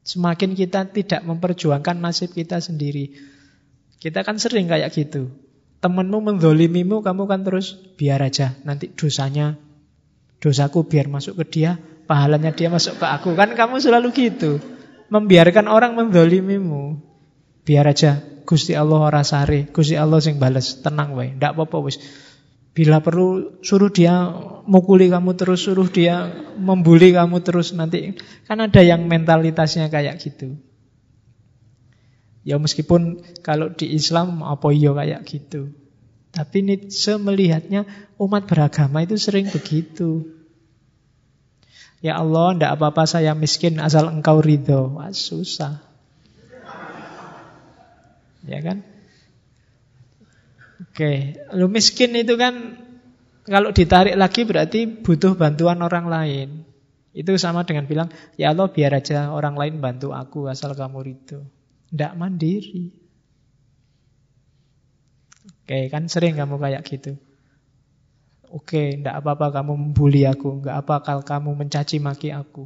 [0.07, 3.19] Semakin kita tidak memperjuangkan nasib kita sendiri.
[3.99, 5.27] Kita kan sering kayak gitu.
[5.83, 8.55] Temenmu mendolimimu, kamu kan terus biar aja.
[8.63, 9.59] Nanti dosanya,
[10.39, 11.75] dosaku biar masuk ke dia,
[12.07, 13.35] pahalanya dia masuk ke aku.
[13.35, 14.78] Kan kamu selalu gitu.
[15.09, 17.01] Membiarkan orang mendolimimu.
[17.65, 22.01] Biar aja, Gusti Allah ora sare, Gusti Allah sing bales, tenang wae, ndak apa-apa wis.
[22.73, 24.29] Bila perlu suruh dia
[24.65, 28.17] mukuli kamu terus, suruh dia membuli kamu terus nanti.
[28.49, 30.57] Kan ada yang mentalitasnya kayak gitu.
[32.47, 35.75] Ya meskipun kalau di Islam apa iya kayak gitu.
[36.29, 37.85] Tapi Nietzsche melihatnya
[38.21, 40.38] umat beragama itu sering begitu.
[41.99, 44.95] Ya Allah, ndak apa-apa saya miskin asal engkau ridho.
[44.95, 45.83] Wah, susah.
[48.47, 48.87] Ya kan?
[50.79, 52.79] Oke, lu miskin itu kan
[53.49, 56.49] Kalau ditarik lagi berarti butuh bantuan orang lain.
[57.17, 61.41] Itu sama dengan bilang, ya Allah biar aja orang lain bantu aku asal kamu ridho.
[61.89, 62.93] Tidak mandiri.
[65.65, 67.17] Oke, kan sering kamu kayak gitu.
[68.49, 72.65] Oke, tidak apa-apa kamu membuli aku, nggak apa kalau kamu mencaci maki aku.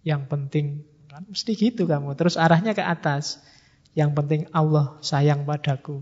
[0.00, 0.66] Yang penting,
[1.12, 2.16] kan mesti gitu kamu.
[2.16, 3.44] Terus arahnya ke atas.
[3.92, 6.00] Yang penting Allah sayang padaku.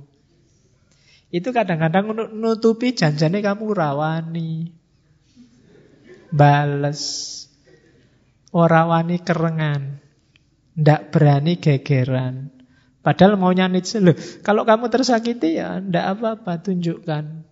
[1.34, 4.70] Itu kadang-kadang nutupi janjane kamu rawani.
[6.30, 7.02] Bales.
[8.54, 9.98] Orawani kerengan.
[10.78, 12.54] Ndak berani gegeran.
[13.02, 14.14] Padahal maunya Nietzsche loh.
[14.42, 17.46] Kalau kamu tersakiti ya ndak apa-apa, tunjukkan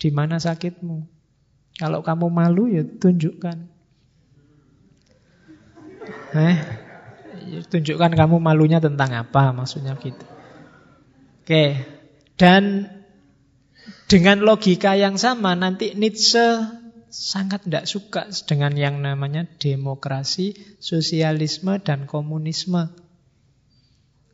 [0.00, 1.19] di mana sakitmu.
[1.80, 3.56] Kalau kamu malu ya tunjukkan.
[6.36, 6.56] Eh,
[7.72, 10.20] tunjukkan kamu malunya tentang apa maksudnya gitu.
[11.40, 11.80] Oke,
[12.36, 12.92] dan
[14.12, 16.60] dengan logika yang sama nanti Nietzsche
[17.08, 20.54] sangat tidak suka dengan yang namanya demokrasi,
[20.84, 22.92] sosialisme, dan komunisme.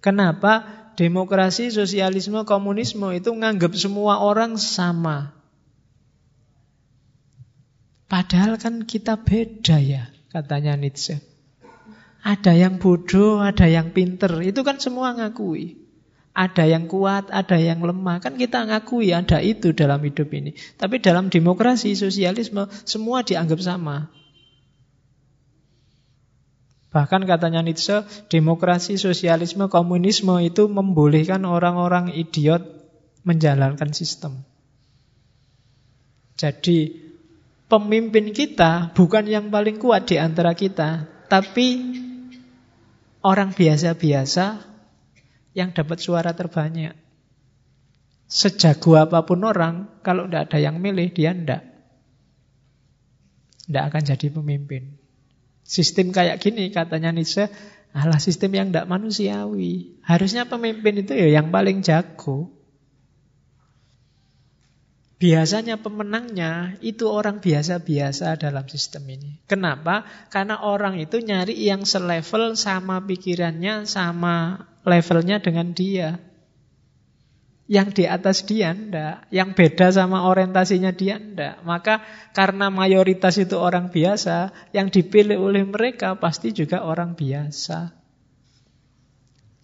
[0.03, 0.85] Kenapa?
[0.99, 5.37] Demokrasi, sosialisme, komunisme itu nganggap semua orang sama.
[8.07, 11.19] Padahal kan kita beda ya, katanya Nietzsche.
[12.23, 14.31] Ada yang bodoh, ada yang pinter.
[14.43, 15.79] Itu kan semua ngakui.
[16.35, 18.19] Ada yang kuat, ada yang lemah.
[18.19, 20.59] Kan kita ngakui ada itu dalam hidup ini.
[20.75, 24.11] Tapi dalam demokrasi, sosialisme, semua dianggap sama.
[26.91, 32.63] Bahkan katanya Nietzsche, demokrasi, sosialisme, komunisme itu membolehkan orang-orang idiot
[33.23, 34.43] menjalankan sistem.
[36.37, 37.06] Jadi
[37.67, 41.99] pemimpin kita bukan yang paling kuat di antara kita, tapi
[43.27, 44.63] orang biasa-biasa
[45.57, 46.95] yang dapat suara terbanyak.
[48.27, 51.63] Sejago apa pun orang, kalau tidak ada yang milih, dia tidak.
[53.67, 54.99] Tidak akan jadi pemimpin.
[55.63, 57.47] Sistem kayak gini, katanya Nietzsche,
[57.95, 60.03] adalah sistem yang tidak manusiawi.
[60.03, 62.56] Harusnya pemimpin itu ya yang paling jago.
[65.17, 69.41] Biasanya pemenangnya itu orang biasa-biasa dalam sistem ini.
[69.49, 70.05] Kenapa?
[70.29, 76.21] Karena orang itu nyari yang selevel sama pikirannya, sama levelnya dengan dia.
[77.65, 81.65] Yang di atas dia ndak, yang beda sama orientasinya dia ndak.
[81.65, 82.05] Maka
[82.37, 87.97] karena mayoritas itu orang biasa, yang dipilih oleh mereka pasti juga orang biasa.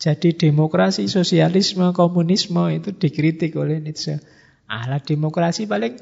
[0.00, 4.18] Jadi demokrasi, sosialisme, komunisme itu dikritik oleh Nietzsche.
[4.68, 5.98] Alat demokrasi paling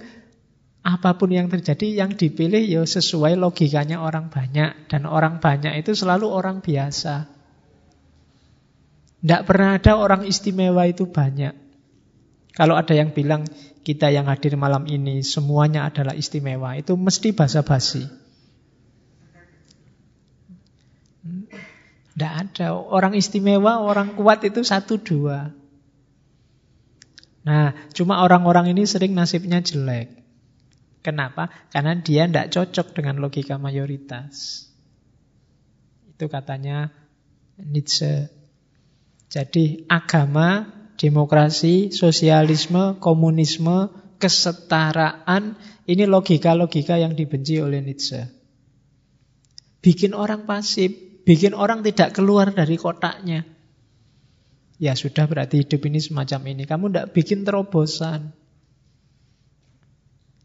[0.80, 5.92] apa pun yang terjadi yang dipilih ya sesuai logikanya orang banyak dan orang banyak itu
[5.92, 7.28] selalu orang biasa.
[9.20, 11.52] Tidak pernah ada orang istimewa itu banyak.
[12.56, 13.44] Kalau ada yang bilang
[13.84, 18.08] kita yang hadir malam ini semuanya adalah istimewa, itu mesti basa-basi.
[22.16, 22.76] Tidak ada.
[22.76, 25.52] Orang istimewa, orang kuat itu satu dua.
[27.40, 30.20] Nah, cuma orang-orang ini sering nasibnya jelek.
[31.00, 31.48] Kenapa?
[31.72, 34.68] Karena dia tidak cocok dengan logika mayoritas.
[36.12, 36.92] Itu katanya
[37.56, 38.28] Nietzsche.
[39.32, 40.68] Jadi agama,
[41.00, 43.88] demokrasi, sosialisme, komunisme,
[44.20, 45.56] kesetaraan,
[45.88, 48.20] ini logika-logika yang dibenci oleh Nietzsche.
[49.80, 50.92] Bikin orang pasif,
[51.24, 53.48] bikin orang tidak keluar dari kotaknya.
[54.80, 56.64] Ya sudah berarti hidup ini semacam ini.
[56.64, 58.32] Kamu tidak bikin terobosan.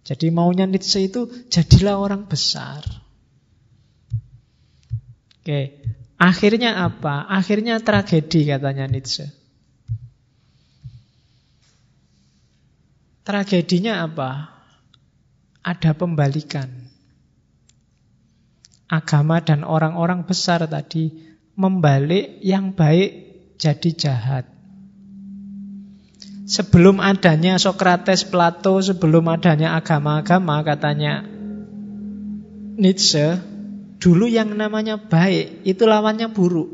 [0.03, 2.83] Jadi maunya Nietzsche itu jadilah orang besar.
[5.39, 5.79] Oke,
[6.19, 7.31] akhirnya apa?
[7.31, 9.31] Akhirnya tragedi katanya Nietzsche.
[13.25, 14.51] Tragedinya apa?
[15.63, 16.69] Ada pembalikan.
[18.85, 21.09] Agama dan orang-orang besar tadi
[21.57, 23.24] membalik yang baik
[23.55, 24.45] jadi jahat.
[26.45, 31.25] Sebelum adanya Sokrates, Plato, sebelum adanya agama-agama katanya
[32.77, 33.41] Nietzsche,
[33.97, 36.69] dulu yang namanya baik itu lawannya buruk.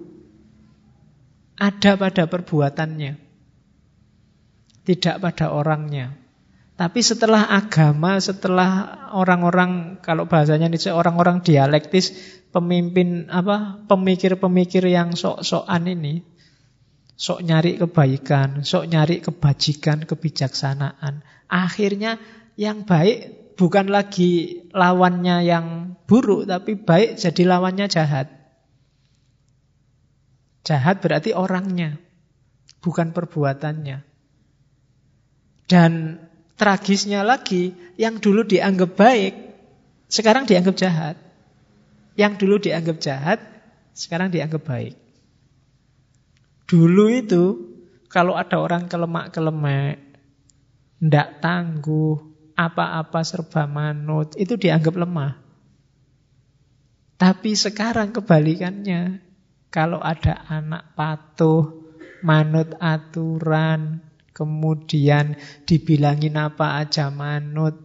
[1.55, 3.15] Ada pada perbuatannya.
[4.81, 6.19] Tidak pada orangnya.
[6.75, 12.11] Tapi setelah agama, setelah orang-orang kalau bahasanya Nietzsche orang-orang dialektis,
[12.51, 16.30] pemimpin apa pemikir-pemikir yang sok-sokan ini
[17.21, 21.21] sok nyari kebaikan, sok nyari kebajikan, kebijaksanaan.
[21.45, 22.17] Akhirnya
[22.57, 28.25] yang baik bukan lagi lawannya yang buruk, tapi baik jadi lawannya jahat.
[30.65, 32.01] Jahat berarti orangnya,
[32.81, 34.01] bukan perbuatannya.
[35.69, 35.91] Dan
[36.57, 39.33] tragisnya lagi, yang dulu dianggap baik,
[40.09, 41.15] sekarang dianggap jahat.
[42.17, 43.39] Yang dulu dianggap jahat,
[43.93, 44.97] sekarang dianggap baik.
[46.71, 47.43] Dulu itu,
[48.07, 49.99] kalau ada orang kelemak-kelemek,
[51.03, 52.15] ndak tangguh,
[52.55, 55.35] apa-apa serba manut, itu dianggap lemah.
[57.19, 59.19] Tapi sekarang kebalikannya,
[59.67, 61.91] kalau ada anak patuh,
[62.23, 63.99] manut aturan,
[64.31, 65.35] kemudian
[65.67, 67.75] dibilangin apa aja manut,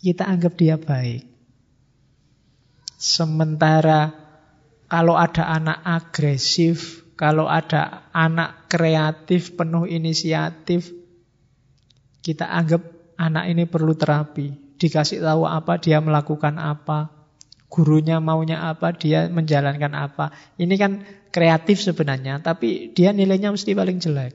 [0.00, 1.28] kita anggap dia baik.
[2.96, 4.08] Sementara
[4.88, 10.88] kalau ada anak agresif, kalau ada anak kreatif, penuh inisiatif,
[12.24, 12.80] kita anggap
[13.20, 14.80] anak ini perlu terapi.
[14.80, 17.12] Dikasih tahu apa, dia melakukan apa.
[17.68, 20.32] Gurunya maunya apa, dia menjalankan apa.
[20.56, 24.32] Ini kan kreatif sebenarnya, tapi dia nilainya mesti paling jelek.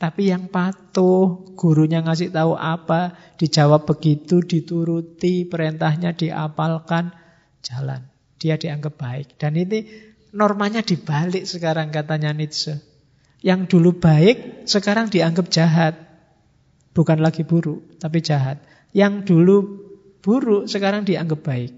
[0.00, 7.12] Tapi yang patuh, gurunya ngasih tahu apa, dijawab begitu, dituruti, perintahnya diapalkan,
[7.60, 8.08] jalan.
[8.40, 9.36] Dia dianggap baik.
[9.36, 10.05] Dan ini
[10.36, 12.76] normanya dibalik sekarang katanya Nietzsche.
[13.40, 15.96] Yang dulu baik, sekarang dianggap jahat.
[16.92, 18.60] Bukan lagi buruk, tapi jahat.
[18.92, 19.56] Yang dulu
[20.20, 21.72] buruk sekarang dianggap baik.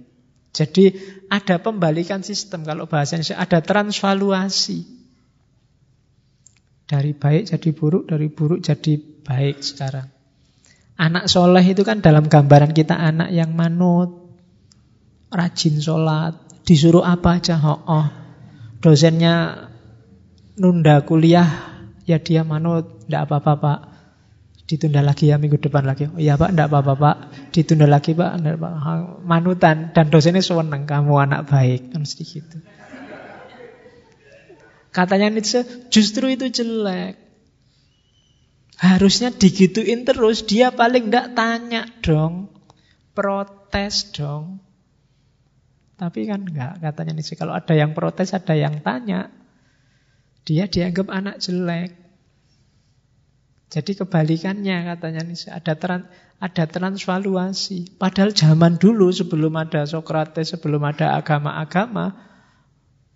[0.51, 0.97] Jadi
[1.31, 4.99] ada pembalikan sistem kalau bahasanya ada transvaluasi.
[6.89, 10.09] Dari baik jadi buruk, dari buruk jadi baik sekarang.
[10.99, 14.35] Anak soleh itu kan dalam gambaran kita anak yang manut,
[15.31, 16.35] rajin sholat,
[16.65, 18.18] disuruh apa aja, oh, oh.
[18.79, 19.67] Dosennya
[20.59, 21.49] nunda kuliah,
[22.07, 23.79] ya dia manut, tidak apa-apa pak
[24.69, 26.13] ditunda lagi ya minggu depan lagi.
[26.13, 27.17] Oh iya Pak, enggak apa-apa Pak.
[27.57, 28.73] Ditunda lagi Pak, enggak Pak.
[29.25, 32.61] Manutan dan dosennya seneng kamu anak baik kan mesti gitu.
[34.93, 37.17] Katanya Nietzsche, justru itu jelek.
[38.79, 42.53] Harusnya digituin terus, dia paling enggak tanya dong.
[43.17, 44.61] Protes dong.
[45.99, 47.35] Tapi kan enggak, katanya Nietzsche.
[47.35, 49.35] Kalau ada yang protes, ada yang tanya.
[50.47, 51.91] Dia dianggap anak jelek.
[53.69, 56.09] Jadi kebalikannya katanya nih ada trans,
[56.41, 57.99] ada transvaluasi.
[58.01, 62.17] Padahal zaman dulu sebelum ada Sokrates, sebelum ada agama-agama,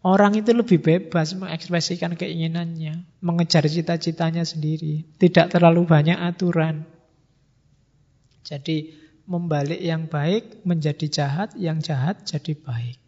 [0.04, 6.84] orang itu lebih bebas mengekspresikan keinginannya, mengejar cita-citanya sendiri, tidak terlalu banyak aturan.
[8.44, 12.98] Jadi membalik yang baik menjadi jahat, yang jahat jadi baik.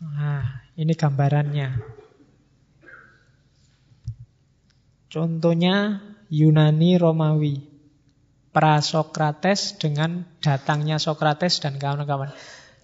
[0.00, 1.68] Nah, ini gambarannya.
[5.10, 7.56] Contohnya Yunani Romawi.
[8.54, 12.30] Prasokrates dengan datangnya Sokrates dan kawan-kawan.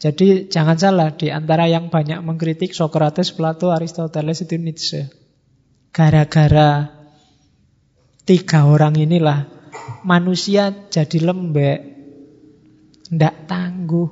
[0.03, 5.07] Jadi jangan salah, di antara yang banyak mengkritik Sokrates, Plato, Aristoteles itu Nietzsche.
[5.94, 6.99] Gara-gara
[8.31, 9.51] tiga orang inilah
[10.07, 11.83] manusia jadi lembek,
[13.11, 14.07] tidak tangguh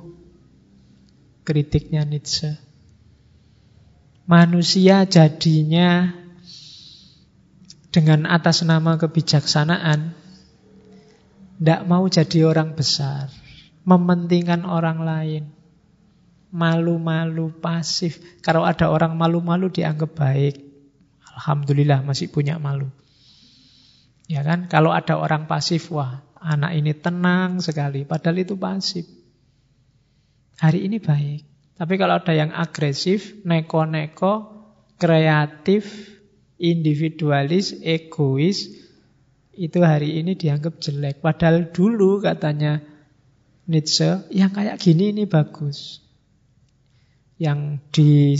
[1.47, 2.51] kritiknya Nietzsche.
[4.27, 6.11] Manusia jadinya
[7.95, 10.11] dengan atas nama kebijaksanaan
[11.55, 13.31] tidak mau jadi orang besar,
[13.87, 15.43] mementingkan orang lain,
[16.51, 18.19] malu-malu, pasif.
[18.43, 20.59] Kalau ada orang malu-malu dianggap baik,
[21.23, 22.91] alhamdulillah masih punya malu.
[24.29, 24.69] Ya kan?
[24.69, 29.09] Kalau ada orang pasif, wah anak ini tenang sekali, padahal itu pasif.
[30.61, 31.41] Hari ini baik.
[31.73, 34.53] Tapi kalau ada yang agresif, neko-neko,
[35.01, 36.13] kreatif,
[36.61, 38.69] individualis, egois,
[39.55, 41.25] itu hari ini dianggap jelek.
[41.25, 42.83] Padahal dulu katanya
[43.65, 46.03] Nietzsche, yang kayak gini ini bagus.
[47.39, 48.35] Yang di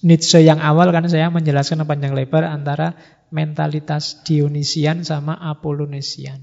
[0.00, 2.96] Nietzsche yang awal kan saya menjelaskan panjang lebar antara
[3.30, 6.42] mentalitas Dionisian sama Apollonesian.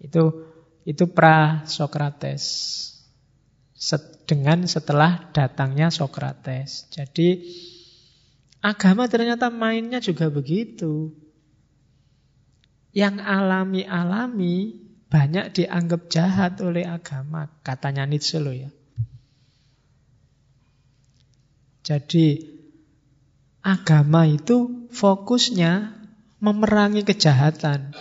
[0.00, 0.46] Itu
[0.84, 2.44] itu pra Sokrates.
[4.26, 6.90] Dengan setelah datangnya Sokrates.
[6.90, 7.44] Jadi
[8.66, 11.14] Agama ternyata mainnya juga begitu.
[12.90, 18.66] Yang alami-alami banyak dianggap jahat oleh agama, katanya Nietzsche loh ya.
[21.86, 22.42] Jadi
[23.62, 25.96] agama itu fokusnya
[26.40, 27.96] memerangi kejahatan.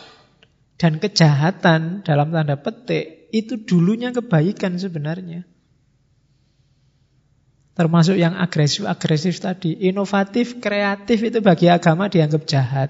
[0.75, 5.47] Dan kejahatan dalam tanda petik itu dulunya kebaikan sebenarnya.
[7.75, 9.75] Termasuk yang agresif-agresif tadi.
[9.87, 12.89] Inovatif, kreatif itu bagi agama dianggap jahat.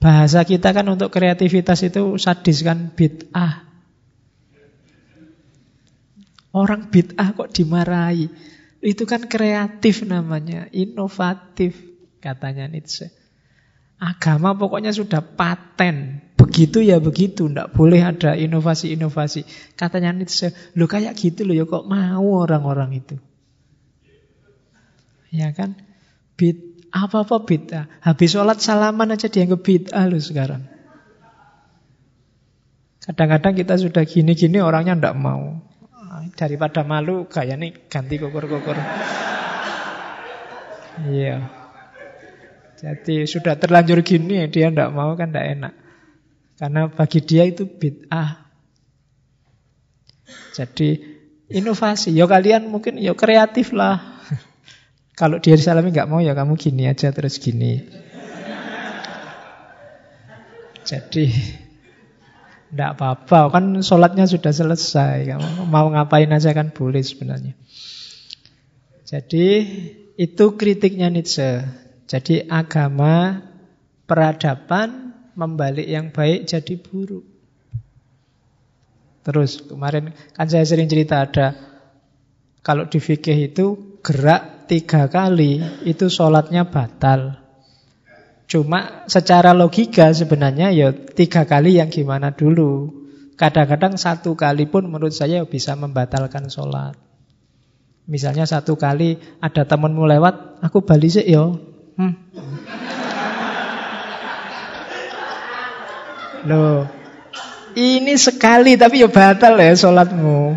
[0.00, 3.68] Bahasa kita kan untuk kreativitas itu sadis kan bid'ah.
[6.52, 8.32] Orang bid'ah kok dimarahi.
[8.78, 11.87] Itu kan kreatif namanya, inovatif
[12.18, 13.10] katanya Nietzsche.
[13.98, 16.22] Agama pokoknya sudah paten.
[16.38, 19.74] Begitu ya begitu, tidak boleh ada inovasi-inovasi.
[19.74, 23.18] Katanya Nietzsche, lo kayak gitu loh ya kok mau orang-orang itu.
[25.34, 25.74] Ya kan?
[26.38, 27.90] Bid, apa-apa bid'ah.
[28.00, 30.62] Habis sholat salaman aja dianggap bid'ah loh sekarang.
[33.02, 35.58] Kadang-kadang kita sudah gini-gini orangnya tidak mau.
[36.38, 38.78] Daripada malu, kayak nih ganti kukur-kukur.
[41.08, 41.57] Iya.
[42.78, 45.74] Jadi sudah terlanjur gini dia tidak mau kan tidak enak.
[46.58, 48.48] Karena bagi dia itu bid'ah.
[50.54, 50.98] Jadi
[51.50, 52.14] inovasi.
[52.14, 54.22] Ya kalian mungkin ya kreatif lah.
[55.18, 57.82] Kalau dia salami nggak mau ya kamu gini aja terus gini.
[60.88, 61.28] Jadi
[62.68, 65.28] tidak apa-apa, kan sholatnya sudah selesai.
[65.28, 67.52] Kamu mau ngapain aja kan boleh sebenarnya.
[69.08, 69.46] Jadi
[70.20, 71.64] itu kritiknya Nietzsche.
[72.08, 73.36] Jadi agama
[74.08, 77.22] peradaban membalik yang baik jadi buruk.
[79.28, 81.52] Terus kemarin kan saya sering cerita ada
[82.64, 87.36] kalau di fikih itu gerak tiga kali itu sholatnya batal.
[88.48, 93.04] Cuma secara logika sebenarnya ya tiga kali yang gimana dulu.
[93.36, 96.96] Kadang-kadang satu kali pun menurut saya bisa membatalkan sholat.
[98.08, 101.67] Misalnya satu kali ada temanmu lewat, aku balik sih yo,
[101.98, 102.14] Hmm.
[106.46, 106.86] Loh,
[107.74, 110.54] ini sekali tapi ya batal ya sholatmu.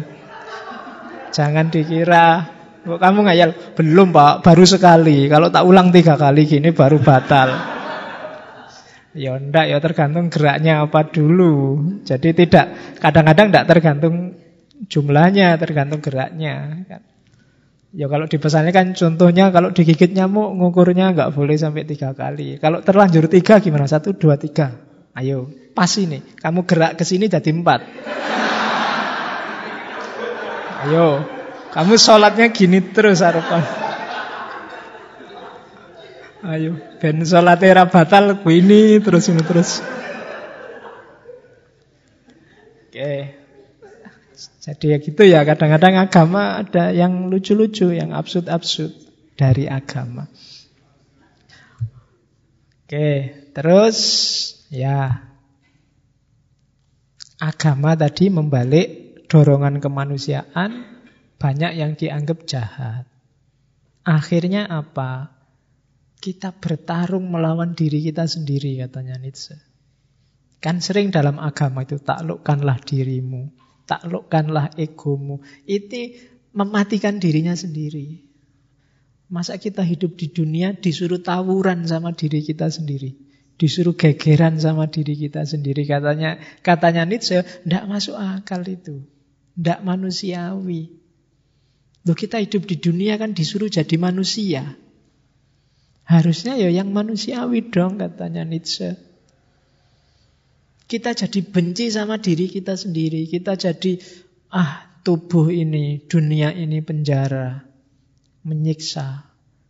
[1.34, 2.46] Jangan dikira
[2.86, 5.26] kamu ngayal belum pak baru sekali.
[5.26, 7.50] Kalau tak ulang tiga kali gini baru batal.
[9.18, 11.82] Ya ndak ya tergantung geraknya apa dulu.
[12.06, 14.16] Jadi tidak kadang-kadang tidak tergantung
[14.86, 16.86] jumlahnya, tergantung geraknya.
[17.92, 22.56] Ya kalau dipesannya kan contohnya kalau digigit nyamuk ngukurnya nggak boleh sampai tiga kali.
[22.56, 23.84] Kalau terlanjur tiga gimana?
[23.84, 24.72] Satu, dua, tiga.
[25.12, 26.24] Ayo, pas ini.
[26.40, 27.84] Kamu gerak ke sini jadi empat.
[30.88, 31.28] Ayo,
[31.76, 33.60] kamu sholatnya gini terus harapan.
[36.48, 39.84] Ayo, ben sholatnya batal, ini terus ini terus.
[42.88, 43.41] Oke.
[44.62, 48.94] Jadi ya gitu ya, kadang-kadang agama ada yang lucu-lucu, yang absurd-absurd
[49.34, 50.30] dari agama.
[52.86, 53.98] Oke, terus
[54.70, 55.26] ya
[57.42, 58.88] agama tadi membalik
[59.26, 60.86] dorongan kemanusiaan
[61.42, 63.10] banyak yang dianggap jahat.
[64.06, 65.42] Akhirnya apa?
[66.22, 69.58] Kita bertarung melawan diri kita sendiri katanya Nietzsche.
[70.62, 73.61] Kan sering dalam agama itu taklukkanlah dirimu
[73.92, 75.44] taklukkanlah egomu.
[75.68, 76.16] Itu
[76.56, 78.24] mematikan dirinya sendiri.
[79.28, 83.16] Masa kita hidup di dunia disuruh tawuran sama diri kita sendiri.
[83.60, 85.84] Disuruh gegeran sama diri kita sendiri.
[85.84, 89.04] Katanya katanya Nietzsche, tidak masuk akal itu.
[89.56, 91.00] Tidak manusiawi.
[92.08, 94.76] Loh kita hidup di dunia kan disuruh jadi manusia.
[96.08, 99.11] Harusnya ya yang manusiawi dong katanya Nietzsche.
[100.92, 103.24] Kita jadi benci sama diri kita sendiri.
[103.24, 103.96] Kita jadi,
[104.52, 107.64] ah tubuh ini, dunia ini penjara.
[108.44, 109.24] Menyiksa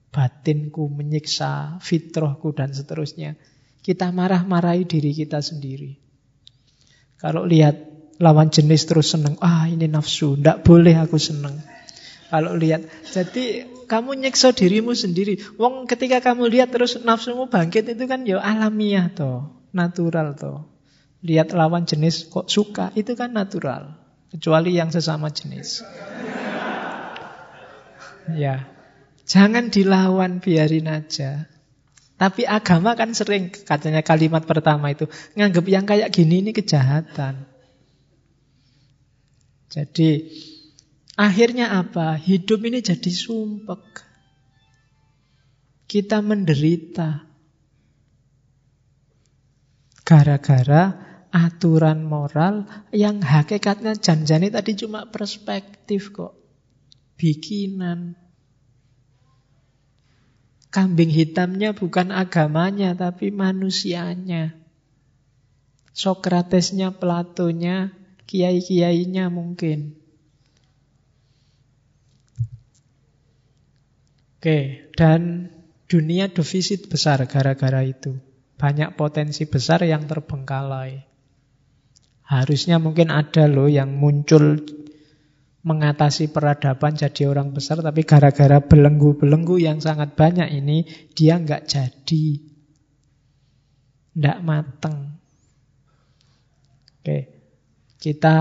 [0.09, 3.37] batinku, menyiksa fitrahku dan seterusnya.
[3.85, 5.93] Kita marah-marahi diri kita sendiri.
[7.21, 7.77] Kalau lihat
[8.17, 11.53] lawan jenis terus seneng, ah ini nafsu, tidak boleh aku seneng.
[12.33, 12.81] Kalau lihat,
[13.13, 15.37] jadi kamu nyiksa dirimu sendiri.
[15.61, 20.70] Wong ketika kamu lihat terus nafsumu bangkit itu kan ya alamiah toh, natural toh.
[21.21, 23.93] Lihat lawan jenis kok suka, itu kan natural.
[24.33, 25.85] Kecuali yang sesama jenis.
[28.31, 28.65] Ya,
[29.29, 31.45] jangan dilawan, biarin aja.
[32.17, 37.49] Tapi agama kan sering, katanya kalimat pertama itu, nganggap yang kayak gini ini kejahatan.
[39.73, 40.29] Jadi,
[41.17, 42.13] akhirnya apa?
[42.17, 44.05] Hidup ini jadi sumpek.
[45.89, 47.25] Kita menderita.
[50.05, 56.35] Gara-gara aturan moral yang hakikatnya janjani tadi cuma perspektif kok.
[57.15, 58.19] Bikinan.
[60.71, 64.55] Kambing hitamnya bukan agamanya tapi manusianya.
[65.91, 67.91] Sokratesnya, Platonya,
[68.23, 69.99] kiai-kiainya mungkin.
[74.39, 75.51] Oke, dan
[75.91, 78.17] dunia defisit besar gara-gara itu.
[78.55, 81.10] Banyak potensi besar yang terbengkalai.
[82.31, 84.63] Harusnya mungkin ada loh yang muncul
[85.67, 92.25] mengatasi peradaban jadi orang besar, tapi gara-gara belenggu-belenggu yang sangat banyak ini, dia nggak jadi.
[94.15, 95.19] Tidak mateng.
[97.03, 97.19] Oke.
[98.01, 98.37] Kita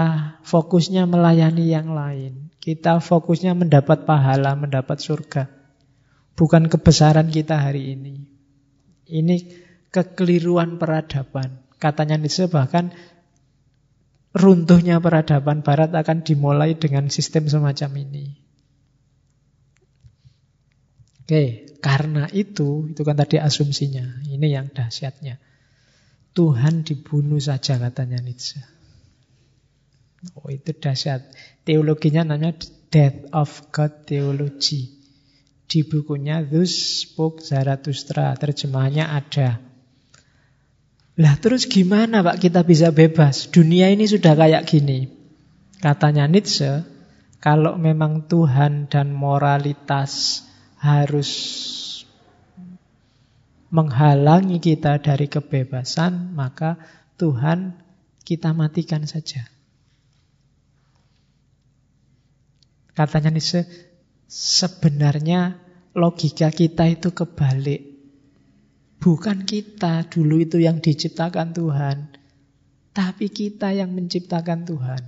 [0.46, 2.54] fokusnya melayani yang lain.
[2.62, 5.50] Kita fokusnya mendapat pahala, mendapat surga.
[6.38, 8.24] Bukan kebesaran kita hari ini.
[9.04, 9.36] Ini
[9.90, 11.66] kekeliruan peradaban.
[11.76, 12.94] Katanya Nietzsche bahkan
[14.30, 18.26] runtuhnya peradaban barat akan dimulai dengan sistem semacam ini.
[21.22, 24.26] Oke, karena itu, itu kan tadi asumsinya.
[24.26, 25.38] Ini yang dahsyatnya.
[26.34, 28.58] Tuhan dibunuh saja katanya Nietzsche.
[30.38, 31.32] Oh itu dahsyat.
[31.62, 32.58] Teologinya namanya
[32.90, 35.00] Death of God Theology.
[35.70, 38.34] Di bukunya Thus Spoke Zarathustra.
[38.34, 39.69] Terjemahannya ada.
[41.20, 43.52] Lah terus gimana Pak kita bisa bebas?
[43.52, 45.12] Dunia ini sudah kayak gini.
[45.84, 46.80] Katanya Nietzsche,
[47.44, 50.44] kalau memang Tuhan dan moralitas
[50.80, 51.28] harus
[53.68, 56.80] menghalangi kita dari kebebasan, maka
[57.20, 57.76] Tuhan
[58.24, 59.44] kita matikan saja.
[62.96, 63.68] Katanya Nietzsche,
[64.30, 65.58] Sebenarnya
[65.90, 67.89] logika kita itu kebalik.
[69.00, 72.12] Bukan kita dulu itu yang diciptakan Tuhan,
[72.92, 75.02] tapi kita yang menciptakan Tuhan.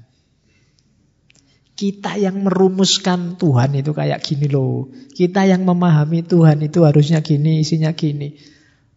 [1.76, 4.88] Kita yang merumuskan Tuhan itu kayak gini loh.
[5.12, 8.32] Kita yang memahami Tuhan itu harusnya gini, isinya gini.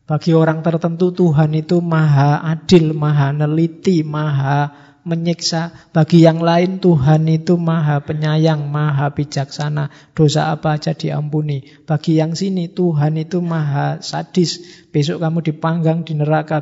[0.05, 4.71] Bagi orang tertentu Tuhan itu maha adil, maha neliti, maha
[5.05, 5.71] menyiksa.
[5.93, 9.93] Bagi yang lain Tuhan itu maha penyayang, maha bijaksana.
[10.11, 11.63] Dosa apa aja diampuni.
[11.85, 14.59] Bagi yang sini Tuhan itu maha sadis.
[14.89, 16.59] Besok kamu dipanggang di neraka.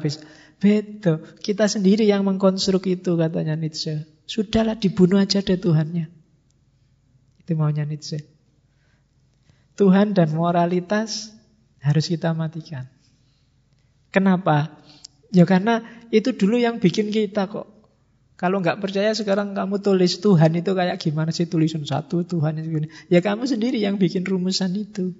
[0.59, 1.23] Beda.
[1.39, 4.05] Kita sendiri yang mengkonstruk itu katanya Nietzsche.
[4.29, 6.11] Sudahlah dibunuh aja deh Tuhannya.
[7.41, 8.27] Itu maunya Nietzsche.
[9.73, 11.33] Tuhan dan moralitas
[11.81, 12.85] harus kita matikan.
[14.13, 14.77] Kenapa?
[15.33, 15.81] Ya karena
[16.13, 17.72] itu dulu yang bikin kita kok.
[18.33, 22.67] Kalau nggak percaya sekarang kamu tulis Tuhan itu kayak gimana sih tulisan satu Tuhan itu
[22.81, 22.87] gini.
[23.07, 25.13] Ya kamu sendiri yang bikin rumusan itu.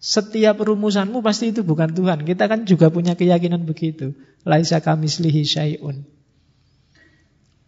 [0.00, 2.24] Setiap rumusanmu pasti itu bukan Tuhan.
[2.24, 4.16] Kita kan juga punya keyakinan begitu.
[4.48, 6.08] Laisa kamislihi syai'un.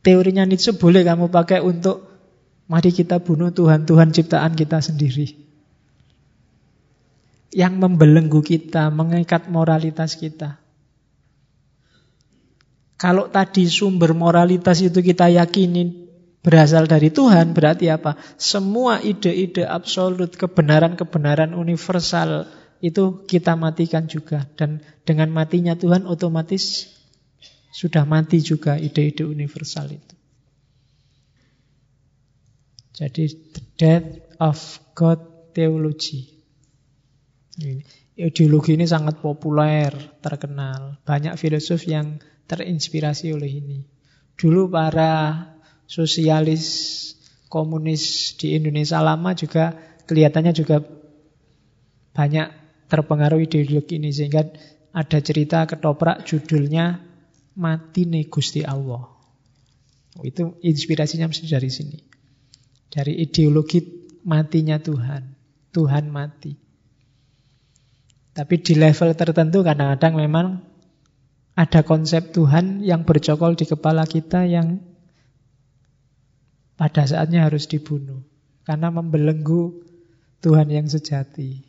[0.01, 2.09] Teorinya Nietzsche boleh kamu pakai untuk
[2.73, 5.37] mari kita bunuh Tuhan, Tuhan ciptaan kita sendiri.
[7.53, 10.62] Yang membelenggu kita, mengikat moralitas kita.
[13.03, 16.07] Kalau tadi sumber moralitas itu kita yakini
[16.39, 18.15] berasal dari Tuhan, berarti apa?
[18.39, 22.47] Semua ide-ide absolut, kebenaran-kebenaran universal
[22.79, 24.47] itu kita matikan juga.
[24.55, 26.95] Dan dengan matinya Tuhan otomatis
[27.75, 30.15] sudah mati juga ide-ide universal itu.
[33.03, 34.09] Jadi the death
[34.39, 34.59] of
[34.95, 36.39] God theology.
[38.15, 39.91] Ideologi ini sangat populer,
[40.23, 41.03] terkenal.
[41.03, 42.23] Banyak filosof yang
[42.53, 43.79] terinspirasi oleh ini.
[44.37, 45.49] Dulu para
[45.89, 46.65] sosialis
[47.49, 49.73] komunis di Indonesia lama juga
[50.05, 50.85] kelihatannya juga
[52.13, 52.47] banyak
[52.93, 54.45] terpengaruh ideologi ini sehingga
[54.93, 57.09] ada cerita ketoprak judulnya
[57.53, 59.13] Mati nih Gusti Allah.
[60.25, 62.01] Itu inspirasinya mesti dari sini.
[62.89, 63.81] Dari ideologi
[64.25, 65.37] matinya Tuhan.
[65.69, 66.53] Tuhan mati.
[68.33, 70.47] Tapi di level tertentu kadang-kadang memang
[71.53, 74.81] ada konsep Tuhan yang bercokol di kepala kita yang
[76.81, 78.25] pada saatnya harus dibunuh.
[78.63, 79.85] Karena membelenggu
[80.41, 81.63] Tuhan yang sejati.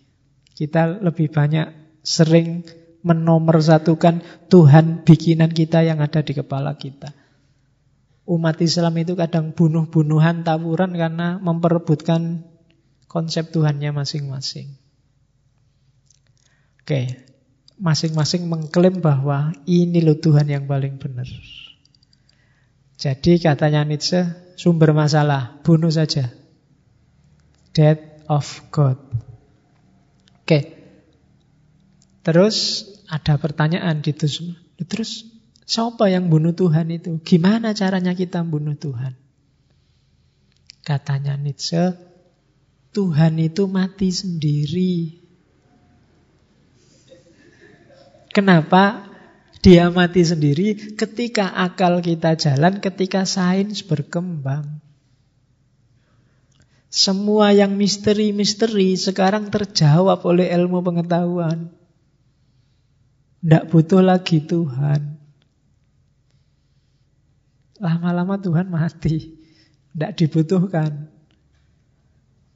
[0.53, 2.63] Kita lebih banyak sering
[3.03, 7.11] menomorsatukan Tuhan bikinan kita yang ada di kepala kita.
[8.23, 12.47] Umat Islam itu kadang bunuh-bunuhan, tawuran karena memperebutkan
[13.11, 14.79] konsep Tuhannya masing-masing.
[16.79, 17.32] Oke,
[17.83, 21.27] masing-masing mengklaim bahwa ini loh Tuhan yang paling benar.
[22.95, 24.23] Jadi katanya Nietzsche,
[24.55, 26.31] sumber masalah, bunuh saja.
[27.75, 28.95] Death of God.
[30.39, 30.79] Oke.
[32.23, 34.55] Terus ada pertanyaan di itu.
[34.87, 35.27] Terus
[35.67, 37.19] siapa yang bunuh Tuhan itu?
[37.19, 39.19] Gimana caranya kita bunuh Tuhan?
[40.87, 41.99] Katanya Nietzsche,
[42.95, 45.22] Tuhan itu mati sendiri.
[48.33, 49.13] Kenapa
[49.63, 54.83] dia mati sendiri ketika akal kita jalan, ketika sains berkembang.
[56.93, 61.71] Semua yang misteri-misteri sekarang terjawab oleh ilmu pengetahuan.
[63.39, 65.17] Tidak butuh lagi Tuhan.
[67.81, 69.31] Lama-lama Tuhan mati.
[69.95, 71.07] Tidak dibutuhkan.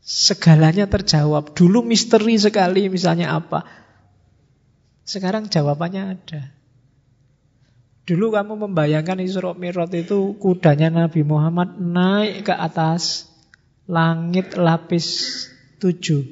[0.03, 1.55] Segalanya terjawab.
[1.57, 3.86] Dulu misteri sekali misalnya apa.
[5.07, 6.51] Sekarang jawabannya ada.
[8.03, 13.31] Dulu kamu membayangkan Isra Mi'raj itu kudanya Nabi Muhammad naik ke atas
[13.87, 15.07] langit lapis
[15.79, 16.27] tujuh.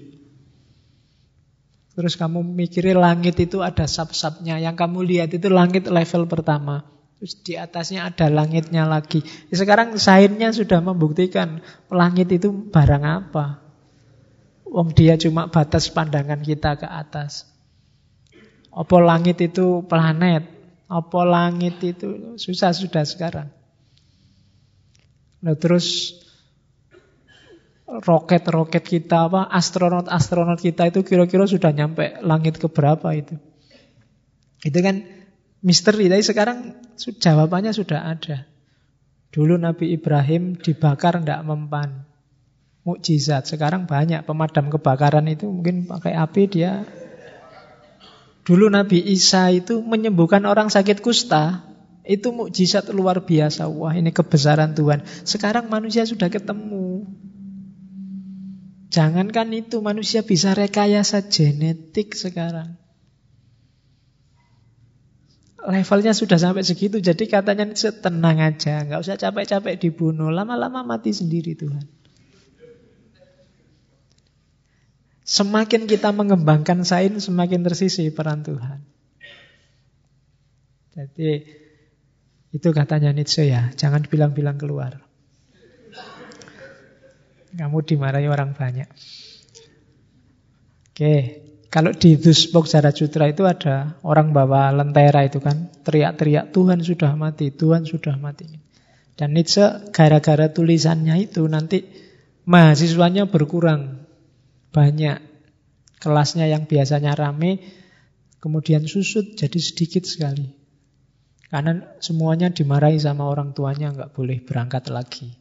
[1.96, 4.60] Terus kamu mikirin langit itu ada sub-subnya.
[4.60, 6.84] Yang kamu lihat itu langit level pertama.
[7.16, 9.24] Terus di atasnya ada langitnya lagi.
[9.48, 13.64] Sekarang sainsnya sudah membuktikan langit itu barang apa.
[14.68, 17.55] Wong dia cuma batas pandangan kita ke atas.
[18.76, 20.44] Apa langit itu planet?
[20.92, 23.48] Apa langit itu susah sudah sekarang.
[25.40, 26.20] Nah terus
[27.88, 33.40] roket-roket kita apa astronot-astronot kita itu kira-kira sudah nyampe langit ke berapa itu.
[34.66, 35.06] Itu kan
[35.62, 36.58] misteri, tapi sekarang
[37.00, 38.50] jawabannya sudah ada.
[39.30, 42.04] Dulu Nabi Ibrahim dibakar tidak mempan.
[42.86, 43.50] Mukjizat.
[43.50, 46.86] Sekarang banyak pemadam kebakaran itu mungkin pakai api dia
[48.46, 51.66] Dulu Nabi Isa itu menyembuhkan orang sakit kusta.
[52.06, 53.66] Itu mukjizat luar biasa.
[53.66, 55.02] Wah ini kebesaran Tuhan.
[55.26, 57.10] Sekarang manusia sudah ketemu.
[58.94, 62.78] Jangankan itu manusia bisa rekayasa genetik sekarang.
[65.66, 67.02] Levelnya sudah sampai segitu.
[67.02, 68.86] Jadi katanya tenang aja.
[68.86, 70.30] nggak usah capek-capek dibunuh.
[70.30, 71.95] Lama-lama mati sendiri Tuhan.
[75.26, 78.86] Semakin kita mengembangkan sains, semakin tersisi peran Tuhan.
[80.94, 81.30] Jadi
[82.54, 85.02] itu katanya Nietzsche ya, jangan bilang-bilang keluar.
[87.58, 88.86] Kamu dimarahi orang banyak.
[90.94, 91.14] Oke,
[91.74, 97.50] kalau di Duspok Zarajutra itu ada orang bawa lentera itu kan, teriak-teriak Tuhan sudah mati,
[97.50, 98.46] Tuhan sudah mati.
[99.18, 101.82] Dan Nietzsche gara-gara tulisannya itu nanti
[102.46, 104.05] mahasiswanya berkurang
[104.76, 105.24] banyak
[106.04, 107.64] kelasnya yang biasanya rame
[108.44, 110.52] kemudian susut jadi sedikit sekali.
[111.48, 115.32] Karena semuanya dimarahi sama orang tuanya nggak boleh berangkat lagi.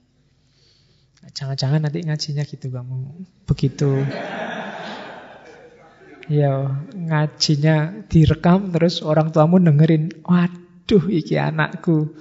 [1.35, 4.07] Jangan-jangan nanti ngajinya gitu kamu begitu.
[6.31, 12.15] Ya ngajinya direkam terus orang tuamu dengerin, waduh iki anakku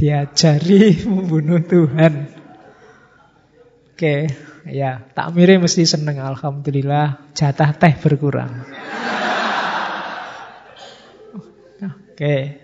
[0.00, 2.32] diajari membunuh Tuhan.
[3.92, 4.32] Oke,
[4.68, 8.66] ya takmire mesti seneng alhamdulillah jatah teh berkurang.
[12.20, 12.60] Oke.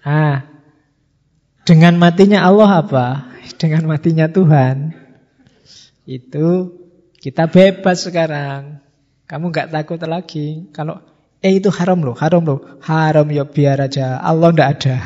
[0.00, 0.48] Ah.
[1.68, 3.06] Dengan matinya Allah apa?
[3.60, 4.96] Dengan matinya Tuhan.
[6.08, 6.80] Itu
[7.20, 8.80] kita bebas sekarang.
[9.28, 10.72] Kamu nggak takut lagi.
[10.72, 11.04] Kalau
[11.44, 12.80] eh itu haram loh, haram loh.
[12.80, 14.16] Haram ya biar aja.
[14.16, 14.96] Allah ndak ada.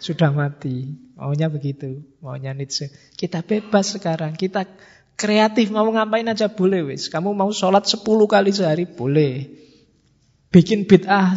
[0.00, 1.04] Sudah mati.
[1.14, 2.90] Maunya begitu, maunya Nietzsche.
[3.14, 4.66] Kita bebas sekarang, kita
[5.14, 7.10] kreatif mau ngapain aja boleh wis.
[7.10, 9.62] Kamu mau sholat 10 kali sehari boleh.
[10.54, 11.34] Bikin bid'ah,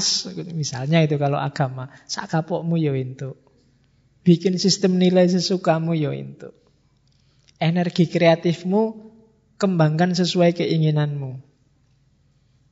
[0.53, 3.33] misalnya itu kalau agama, sakapokmu ya itu.
[4.21, 6.53] Bikin sistem nilai sesukamu ya itu.
[7.57, 9.09] Energi kreatifmu
[9.57, 11.41] kembangkan sesuai keinginanmu.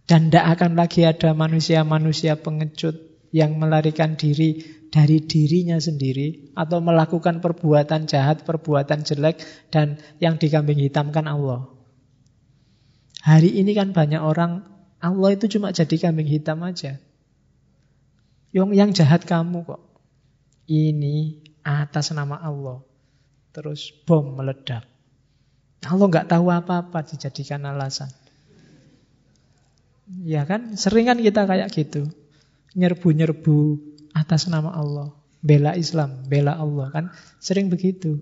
[0.06, 7.44] Dan tidak akan lagi ada manusia-manusia pengecut yang melarikan diri dari dirinya sendiri atau melakukan
[7.44, 11.68] perbuatan jahat, perbuatan jelek dan yang dikambing hitamkan Allah.
[13.20, 14.64] Hari ini kan banyak orang
[15.04, 16.96] Allah itu cuma jadi kambing hitam aja.
[18.56, 19.84] Yang yang jahat kamu kok.
[20.72, 22.80] Ini atas nama Allah.
[23.52, 24.88] Terus bom meledak.
[25.84, 28.08] Allah nggak tahu apa-apa dijadikan alasan.
[30.24, 32.10] Ya kan, sering kan kita kayak gitu.
[32.76, 33.58] Nyerbu-nyerbu
[34.16, 35.16] atas nama Allah.
[35.46, 37.06] Bela Islam, bela Allah kan
[37.38, 38.18] sering begitu.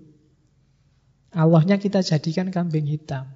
[1.32, 3.32] Allahnya kita jadikan kambing hitam.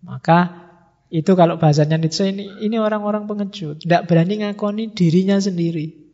[0.00, 0.70] Maka
[1.10, 6.08] itu kalau bahasanya Nietzsche ini ini orang-orang pengecut, tidak berani ngakoni dirinya sendiri.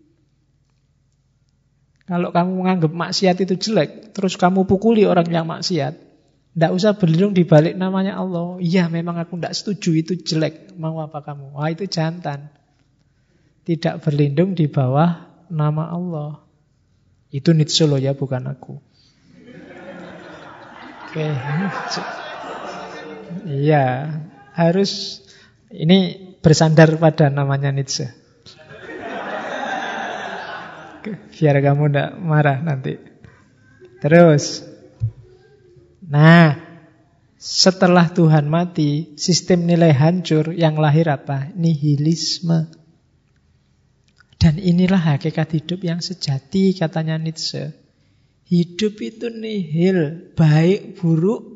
[2.08, 5.94] Kalau kamu menganggap maksiat itu jelek, terus kamu pukuli orang yang maksiat,
[6.56, 8.60] tidak usah berlindung di balik namanya Allah.
[8.60, 10.72] Iya, memang aku tidak setuju itu jelek.
[10.76, 11.56] Mau apa kamu?
[11.56, 12.48] Wah, itu jantan
[13.64, 16.44] tidak berlindung di bawah nama Allah.
[17.34, 18.78] Itu Nietzsche loh ya, bukan aku.
[21.10, 21.26] Oke.
[23.44, 24.14] Iya,
[24.54, 25.22] harus
[25.72, 28.06] ini bersandar pada namanya Nietzsche.
[31.34, 32.96] Biar kamu tidak marah nanti.
[34.00, 34.64] Terus.
[36.04, 36.56] Nah,
[37.40, 41.52] setelah Tuhan mati, sistem nilai hancur yang lahir apa?
[41.56, 42.83] Nihilisme.
[44.38, 47.72] Dan inilah hakikat hidup yang sejati katanya Nietzsche.
[48.44, 51.54] Hidup itu nihil, baik buruk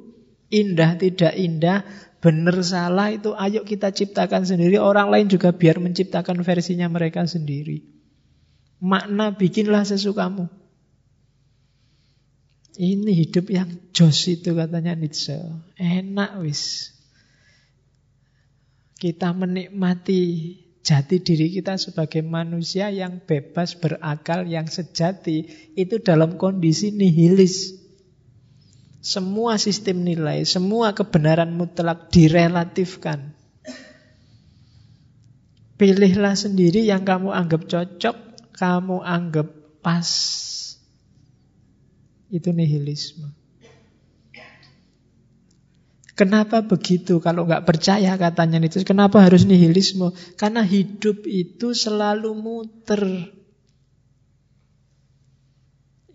[0.49, 1.85] Indah tidak indah,
[2.25, 4.81] benar salah itu ayo kita ciptakan sendiri.
[4.81, 7.85] Orang lain juga biar menciptakan versinya mereka sendiri.
[8.81, 10.49] Makna bikinlah sesukamu.
[12.79, 15.37] Ini hidup yang jos itu katanya Nietzsche.
[15.77, 16.95] Enak wis.
[18.97, 25.47] Kita menikmati jati diri kita sebagai manusia yang bebas berakal, yang sejati.
[25.79, 27.79] Itu dalam kondisi nihilis.
[28.99, 33.39] Semua sistem nilai, semua kebenaran mutlak direlatifkan.
[35.79, 38.17] Pilihlah sendiri yang kamu anggap cocok,
[38.59, 39.47] kamu anggap
[39.79, 40.11] pas.
[42.35, 43.38] Itu nihilisme.
[46.19, 47.23] Kenapa begitu?
[47.23, 50.11] Kalau nggak percaya katanya itu, kenapa harus nihilisme?
[50.35, 53.31] Karena hidup itu selalu muter.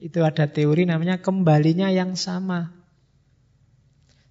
[0.03, 2.75] Itu ada teori namanya kembalinya yang sama.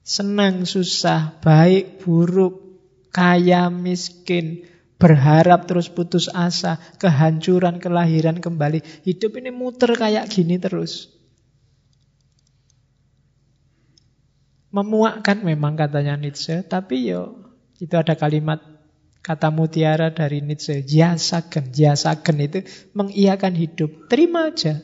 [0.05, 2.77] Senang, susah, baik, buruk,
[3.09, 4.69] kaya, miskin,
[5.01, 9.09] berharap terus putus asa, kehancuran, kelahiran kembali.
[9.09, 11.22] Hidup ini muter kayak gini terus.
[14.73, 17.44] Memuakkan memang katanya Nietzsche, tapi yo
[17.77, 18.59] itu ada kalimat
[19.20, 22.65] kata mutiara dari Nietzsche, jasakan, jasakan itu
[22.97, 24.09] mengiakan hidup.
[24.09, 24.81] Terima aja.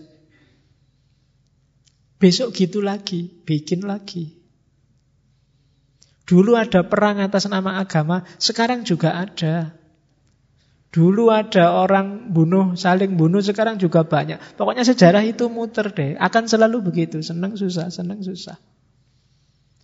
[2.21, 4.39] Besok gitu lagi, bikin lagi.
[6.29, 9.73] Dulu ada perang atas nama agama, sekarang juga ada.
[10.93, 14.37] Dulu ada orang bunuh, saling bunuh, sekarang juga banyak.
[14.61, 16.21] Pokoknya sejarah itu muter deh.
[16.21, 18.61] Akan selalu begitu, senang susah, senang susah.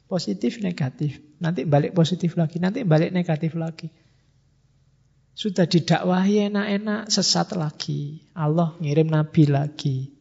[0.04, 1.18] Positif, negatif.
[1.40, 3.88] Nanti balik positif lagi, nanti balik negatif lagi.
[5.34, 8.22] Sudah didakwahi enak-enak, sesat lagi.
[8.38, 10.14] Allah ngirim nabi lagi.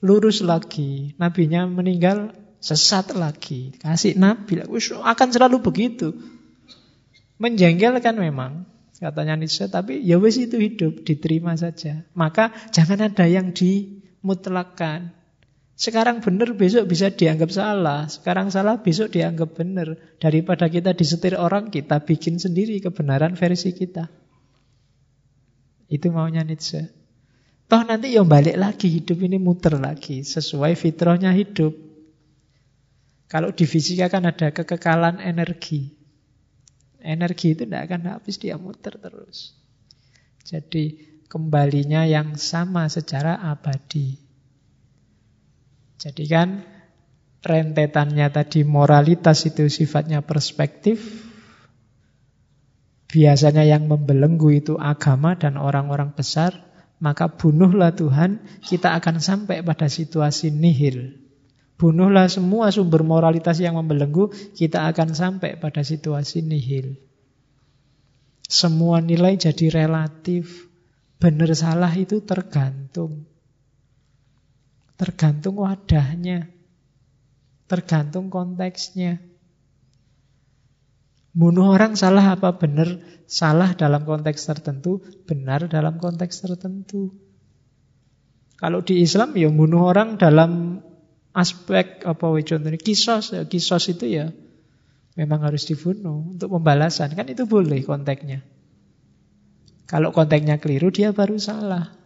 [0.00, 1.12] Lurus lagi.
[1.20, 3.76] Nabinya meninggal, sesat lagi.
[3.76, 4.72] Kasih nabi lagi.
[5.04, 6.16] Akan selalu begitu.
[7.36, 8.64] Menjengkelkan memang,
[8.96, 12.04] katanya Nietzsche, tapi ya wis itu hidup, diterima saja.
[12.16, 15.12] Maka jangan ada yang dimutlakan.
[15.80, 18.04] Sekarang benar, besok bisa dianggap salah.
[18.04, 19.96] Sekarang salah, besok dianggap benar.
[20.20, 24.12] Daripada kita disetir orang, kita bikin sendiri kebenaran versi kita.
[25.88, 26.84] Itu maunya Nietzsche.
[27.64, 30.20] Toh nanti yang balik lagi, hidup ini muter lagi.
[30.20, 31.72] Sesuai fitrahnya hidup.
[33.32, 35.96] Kalau di fisika kan ada kekekalan energi.
[37.00, 39.56] Energi itu tidak akan habis, dia muter terus.
[40.44, 44.29] Jadi kembalinya yang sama secara abadi.
[46.00, 46.64] Jadi kan
[47.44, 51.28] rentetannya tadi moralitas itu sifatnya perspektif.
[53.12, 56.72] Biasanya yang membelenggu itu agama dan orang-orang besar.
[57.00, 61.16] Maka bunuhlah Tuhan, kita akan sampai pada situasi nihil.
[61.80, 67.00] Bunuhlah semua sumber moralitas yang membelenggu, kita akan sampai pada situasi nihil.
[68.44, 70.68] Semua nilai jadi relatif.
[71.16, 73.29] Benar salah itu tergantung.
[75.00, 76.52] Tergantung wadahnya.
[77.64, 79.16] Tergantung konteksnya.
[81.32, 83.00] Bunuh orang salah apa benar?
[83.24, 87.16] Salah dalam konteks tertentu, benar dalam konteks tertentu.
[88.60, 90.84] Kalau di Islam ya bunuh orang dalam
[91.32, 94.34] aspek apa contohnya kisos ya kisos itu ya
[95.14, 98.44] memang harus dibunuh untuk pembalasan kan itu boleh konteksnya.
[99.88, 101.99] Kalau konteksnya keliru dia baru salah.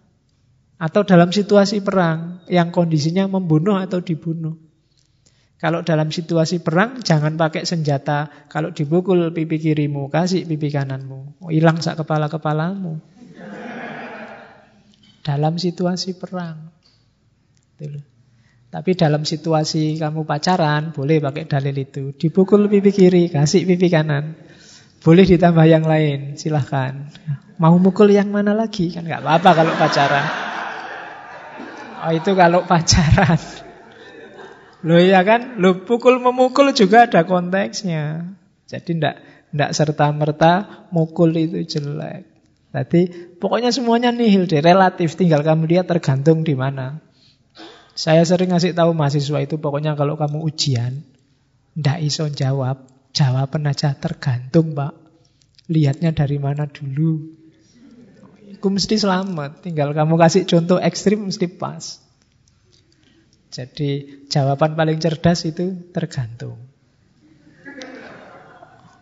[0.85, 4.53] Atau dalam situasi perang yang kondisinya membunuh atau dibunuh.
[5.57, 8.29] Kalau dalam situasi perang jangan pakai senjata.
[8.53, 11.49] Kalau dipukul pipi kirimu, kasih pipi kananmu.
[11.49, 13.01] Hilang sak kepala-kepalamu.
[15.25, 16.69] Dalam situasi perang.
[17.81, 18.05] Gitu
[18.69, 22.13] Tapi dalam situasi kamu pacaran, boleh pakai dalil itu.
[22.13, 24.37] Dipukul pipi kiri, kasih pipi kanan.
[25.01, 27.09] Boleh ditambah yang lain, silahkan.
[27.57, 28.93] Mau mukul yang mana lagi?
[28.93, 30.54] Kan nggak apa-apa kalau pacaran.
[32.05, 33.41] Oh, itu kalau pacaran.
[34.85, 38.29] Loh ya kan, lo pukul memukul juga ada konteksnya.
[38.69, 39.17] Jadi ndak
[39.57, 42.29] ndak serta merta mukul itu jelek.
[42.75, 43.01] Jadi
[43.41, 45.17] pokoknya semuanya nihil deh, relatif.
[45.17, 47.01] Tinggal kamu dia tergantung di mana.
[47.97, 51.07] Saya sering ngasih tahu mahasiswa itu pokoknya kalau kamu ujian,
[51.79, 54.93] ndak iso jawab, jawaban aja tergantung, Pak.
[55.73, 57.44] Lihatnya dari mana dulu.
[58.65, 59.61] Aku mesti selamat.
[59.61, 62.01] Tinggal kamu kasih contoh ekstrim mesti pas.
[63.53, 66.57] Jadi jawaban paling cerdas itu tergantung.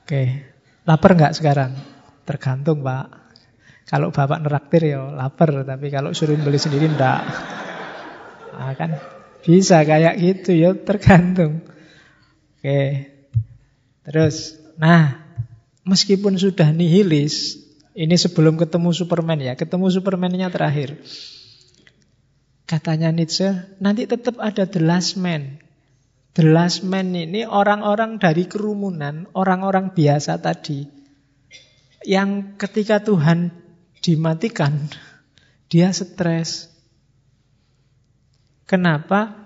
[0.03, 0.51] Oke,
[0.83, 1.79] lapar nggak sekarang?
[2.27, 3.07] Tergantung pak.
[3.87, 7.23] Kalau bapak neraktir ya lapar, tapi kalau suruh beli sendiri enggak.
[8.59, 8.99] Nah, kan
[9.47, 11.63] bisa kayak gitu ya tergantung.
[12.59, 13.15] Oke,
[14.03, 15.23] Terus, nah,
[15.87, 17.62] meskipun sudah nihilis,
[17.93, 20.97] ini sebelum ketemu Superman ya, ketemu Superman-nya terakhir.
[22.65, 25.61] Katanya Nietzsche, nanti tetap ada the last man.
[26.33, 30.89] The last man ini orang-orang dari kerumunan, orang-orang biasa tadi.
[32.09, 33.53] Yang ketika Tuhan
[34.01, 34.89] dimatikan,
[35.71, 36.73] dia stres.
[38.65, 39.37] Kenapa?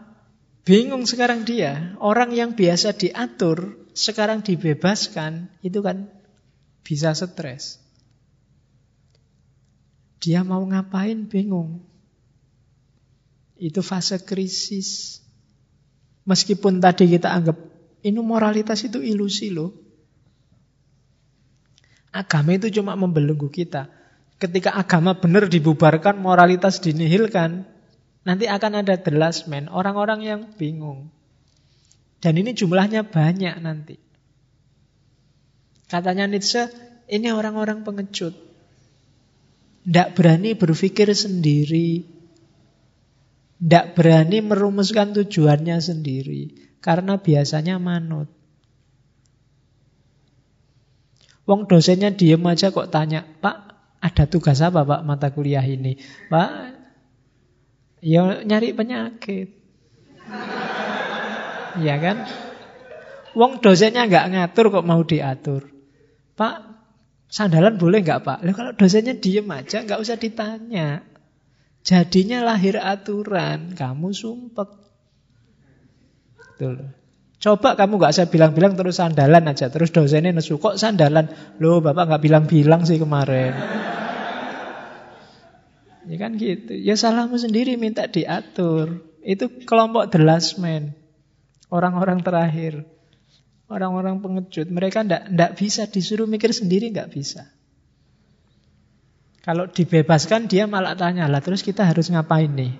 [0.62, 1.98] Bingung sekarang dia.
[1.98, 6.14] Orang yang biasa diatur, sekarang dibebaskan, itu kan
[6.86, 7.85] bisa stres.
[10.20, 11.84] Dia mau ngapain bingung.
[13.56, 15.20] Itu fase krisis.
[16.26, 17.56] Meskipun tadi kita anggap
[18.02, 19.72] ini moralitas itu ilusi loh.
[22.10, 23.92] Agama itu cuma membelenggu kita.
[24.36, 27.64] Ketika agama benar dibubarkan, moralitas dinihilkan,
[28.26, 31.14] Nanti akan ada the last man, orang-orang yang bingung.
[32.18, 34.02] Dan ini jumlahnya banyak nanti.
[35.86, 36.66] Katanya Nietzsche,
[37.06, 38.34] ini orang-orang pengecut.
[39.86, 42.02] Tidak berani berpikir sendiri.
[43.56, 46.74] Tidak berani merumuskan tujuannya sendiri.
[46.82, 48.26] Karena biasanya manut.
[51.46, 53.56] Wong dosennya diem aja kok tanya, Pak,
[54.02, 55.94] ada tugas apa Pak mata kuliah ini?
[56.26, 56.76] Pak,
[58.04, 59.48] Ya nyari penyakit.
[61.80, 62.16] Iya kan?
[63.34, 65.72] Wong dosennya nggak ngatur kok mau diatur.
[66.36, 66.75] Pak,
[67.26, 68.38] sandalan boleh nggak Pak?
[68.46, 71.02] Loh, kalau dosennya diem aja nggak usah ditanya.
[71.86, 74.66] Jadinya lahir aturan, kamu sumpek.
[76.34, 76.90] Betul.
[77.36, 81.30] Coba kamu nggak usah bilang-bilang terus sandalan aja, terus dosennya nesu kok sandalan.
[81.62, 83.54] Loh, Bapak nggak bilang-bilang sih kemarin.
[86.06, 86.72] Ya kan gitu.
[86.74, 89.02] Ya salahmu sendiri minta diatur.
[89.26, 90.94] Itu kelompok the last man.
[91.66, 92.86] Orang-orang terakhir.
[93.66, 94.70] Orang-orang pengecut.
[94.70, 97.50] Mereka ndak bisa disuruh mikir sendiri, nggak bisa.
[99.42, 102.74] Kalau dibebaskan dia malah tanya, lah terus kita harus ngapain nih?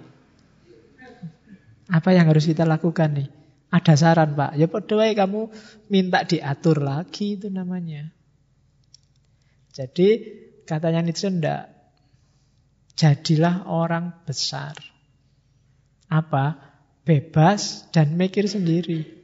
[1.86, 3.28] Apa yang harus kita lakukan nih?
[3.70, 5.50] Ada saran Pak, ya podoai kamu
[5.90, 8.10] minta diatur lagi itu namanya.
[9.74, 10.08] Jadi
[10.66, 11.76] katanya Nietzsche ndak
[12.96, 14.72] Jadilah orang besar.
[16.08, 16.56] Apa?
[17.04, 19.15] Bebas dan mikir sendiri.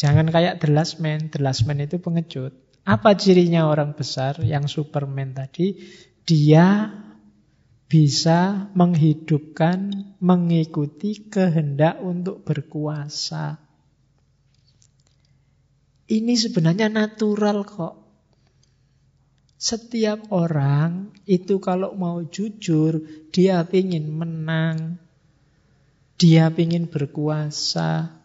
[0.00, 1.28] Jangan kayak the last man.
[1.28, 2.56] The last man itu pengecut.
[2.88, 5.76] Apa cirinya orang besar yang superman tadi?
[6.24, 6.88] Dia
[7.84, 9.92] bisa menghidupkan,
[10.24, 13.60] mengikuti kehendak untuk berkuasa.
[16.08, 17.94] Ini sebenarnya natural kok.
[19.60, 24.96] Setiap orang itu kalau mau jujur, dia ingin menang,
[26.16, 28.19] dia ingin berkuasa,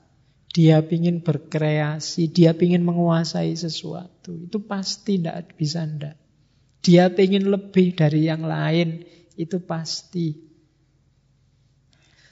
[0.55, 4.47] dia ingin berkreasi, dia ingin menguasai sesuatu.
[4.47, 6.15] Itu pasti tidak bisa ndak.
[6.79, 9.03] Dia ingin lebih dari yang lain,
[9.35, 10.31] itu pasti.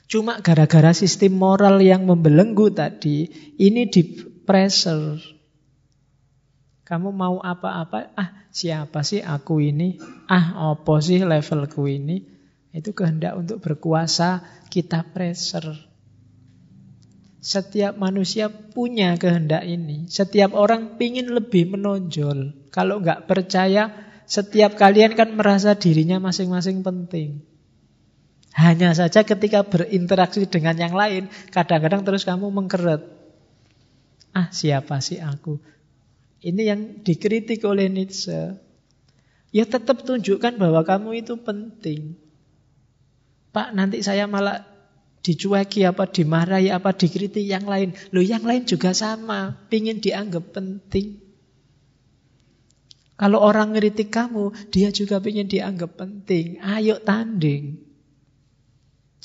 [0.08, 3.28] Cuma gara-gara sistem moral yang membelenggu tadi,
[3.60, 4.02] ini di
[4.48, 5.20] pressure,
[6.84, 9.96] kamu mau apa-apa, ah siapa sih aku ini?
[10.28, 12.24] Ah apa sih levelku ini?
[12.72, 15.93] Itu kehendak untuk berkuasa, kita pressure.
[17.44, 20.08] Setiap manusia punya kehendak ini.
[20.08, 22.72] Setiap orang pingin lebih menonjol.
[22.72, 23.92] Kalau nggak percaya,
[24.24, 27.44] setiap kalian kan merasa dirinya masing-masing penting.
[28.56, 33.04] Hanya saja ketika berinteraksi dengan yang lain, kadang-kadang terus kamu mengkeret.
[34.32, 35.60] Ah, siapa sih aku?
[36.40, 38.56] Ini yang dikritik oleh Nietzsche.
[39.52, 42.16] Ya tetap tunjukkan bahwa kamu itu penting.
[43.52, 44.73] Pak, nanti saya malah
[45.24, 47.96] dicueki apa, dimarahi apa, dikritik yang lain.
[48.12, 51.24] Loh yang lain juga sama, pingin dianggap penting.
[53.16, 56.60] Kalau orang ngeritik kamu, dia juga pingin dianggap penting.
[56.60, 57.80] Ayo tanding.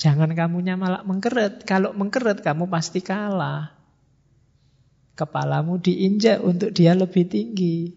[0.00, 1.68] Jangan kamunya malah mengkeret.
[1.68, 3.76] Kalau mengkeret kamu pasti kalah.
[5.18, 7.92] Kepalamu diinjak untuk dia lebih tinggi.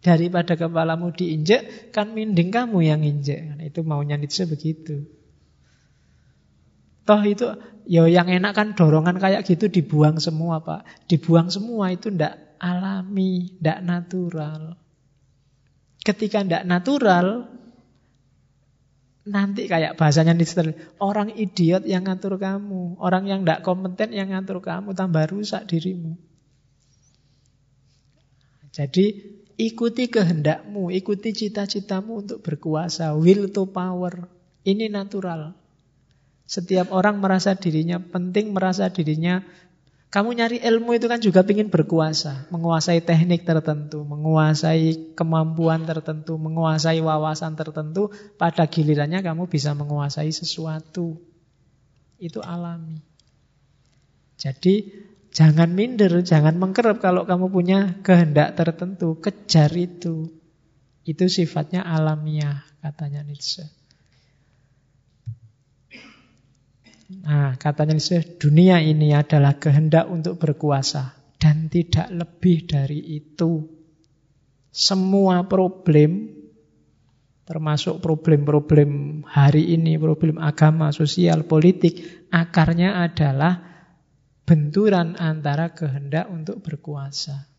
[0.00, 3.54] Daripada kepalamu diinjak, kan minding kamu yang injak.
[3.54, 5.19] Nah, itu maunya Nietzsche begitu.
[7.10, 7.42] Toh itu,
[7.90, 11.10] ya yang enak kan dorongan kayak gitu dibuang semua Pak.
[11.10, 14.78] Dibuang semua itu ndak alami, ndak natural.
[15.98, 17.50] Ketika ndak natural,
[19.26, 20.70] nanti kayak bahasanya Nietzsche,
[21.02, 26.14] orang idiot yang ngatur kamu, orang yang ndak kompeten yang ngatur kamu, tambah rusak dirimu.
[28.70, 29.18] Jadi
[29.58, 34.30] ikuti kehendakmu, ikuti cita-citamu untuk berkuasa, will to power.
[34.62, 35.59] Ini natural.
[36.50, 39.46] Setiap orang merasa dirinya penting, merasa dirinya
[40.10, 46.98] Kamu nyari ilmu itu kan juga ingin berkuasa, menguasai teknik tertentu, menguasai kemampuan tertentu, menguasai
[46.98, 48.10] wawasan tertentu.
[48.34, 51.14] Pada gilirannya kamu bisa menguasai sesuatu.
[52.18, 52.98] Itu alami.
[54.34, 54.90] Jadi
[55.30, 59.14] jangan minder, jangan mengkerap kalau kamu punya kehendak tertentu.
[59.22, 60.26] Kejar itu.
[61.06, 63.79] Itu sifatnya alamiah, katanya Nietzsche.
[67.10, 67.98] Nah, katanya
[68.38, 71.10] dunia ini adalah kehendak untuk berkuasa
[71.42, 73.66] dan tidak lebih dari itu.
[74.70, 76.40] Semua problem
[77.50, 83.58] termasuk problem-problem hari ini, problem agama, sosial, politik, akarnya adalah
[84.46, 87.50] benturan antara kehendak untuk berkuasa.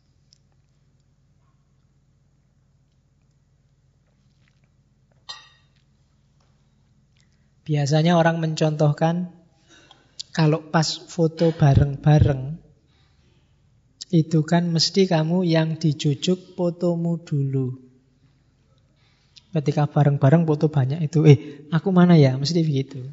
[7.68, 9.41] Biasanya orang mencontohkan
[10.32, 12.56] kalau pas foto bareng-bareng,
[14.12, 17.80] itu kan mesti kamu yang dijujuk fotomu dulu.
[19.52, 21.38] Ketika bareng-bareng foto banyak itu, eh
[21.72, 22.40] aku mana ya?
[22.40, 23.04] Mesti begitu.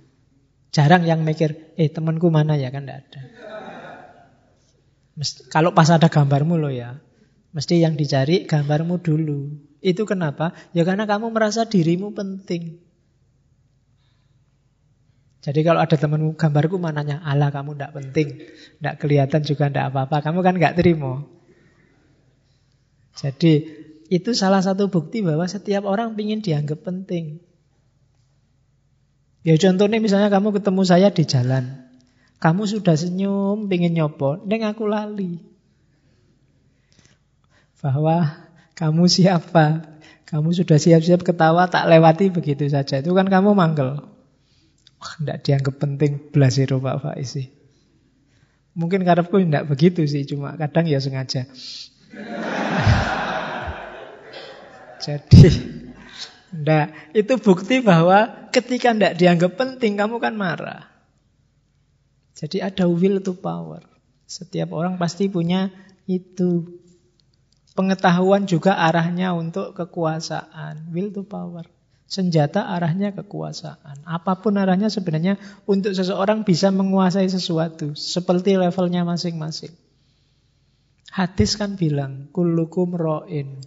[0.70, 2.70] Jarang yang mikir, eh temanku mana ya?
[2.70, 3.22] Kan tidak ada.
[5.18, 7.02] Mesti, kalau pas ada gambarmu loh ya,
[7.50, 9.50] mesti yang dicari gambarmu dulu.
[9.82, 10.54] Itu kenapa?
[10.70, 12.78] Ya karena kamu merasa dirimu penting.
[15.38, 18.28] Jadi kalau ada temanmu gambarku mananya, Allah kamu tidak penting,
[18.82, 21.22] tidak kelihatan juga tidak apa-apa, kamu kan nggak terima.
[23.14, 23.52] Jadi
[24.10, 27.38] itu salah satu bukti bahwa setiap orang ingin dianggap penting.
[29.46, 31.86] Ya contohnya misalnya kamu ketemu saya di jalan,
[32.42, 35.38] kamu sudah senyum, ingin nyopo, neng aku lali.
[37.78, 38.42] Bahwa
[38.74, 39.86] kamu siapa?
[40.26, 42.98] Kamu sudah siap-siap ketawa tak lewati begitu saja.
[42.98, 44.17] Itu kan kamu manggel.
[44.98, 47.46] Tidak dianggap penting belasiro Pak Faiz sih.
[48.78, 51.46] Mungkin karepku tidak begitu sih, cuma kadang ya sengaja.
[55.04, 55.50] Jadi,
[56.54, 60.98] enggak, itu bukti bahwa ketika tidak dianggap penting, kamu kan marah.
[62.38, 63.82] Jadi ada will to power.
[64.30, 65.74] Setiap orang pasti punya
[66.06, 66.78] itu.
[67.74, 70.94] Pengetahuan juga arahnya untuk kekuasaan.
[70.94, 71.66] Will to power.
[72.08, 74.08] Senjata arahnya kekuasaan.
[74.08, 75.36] Apa pun arahnya sebenarnya
[75.68, 77.92] untuk seseorang bisa menguasai sesuatu.
[77.92, 79.76] Seperti levelnya masing-masing.
[81.12, 83.60] Hadis kan bilang, kullukum ro'in.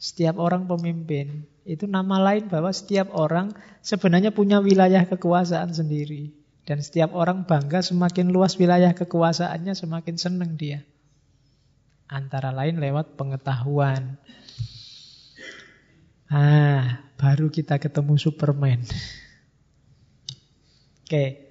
[0.00, 1.44] Setiap orang pemimpin.
[1.68, 3.52] Itu nama lain bahwa setiap orang
[3.84, 6.32] sebenarnya punya wilayah kekuasaan sendiri.
[6.64, 10.80] Dan setiap orang bangga semakin luas wilayah kekuasaannya semakin senang dia.
[12.08, 14.16] Antara lain lewat pengetahuan,
[16.28, 18.80] Ah, baru kita ketemu Superman.
[21.04, 21.44] Oke.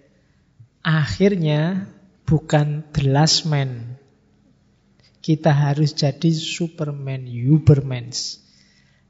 [0.84, 1.88] Akhirnya
[2.28, 3.96] bukan the last man.
[5.24, 8.44] Kita harus jadi Superman, Ubermans.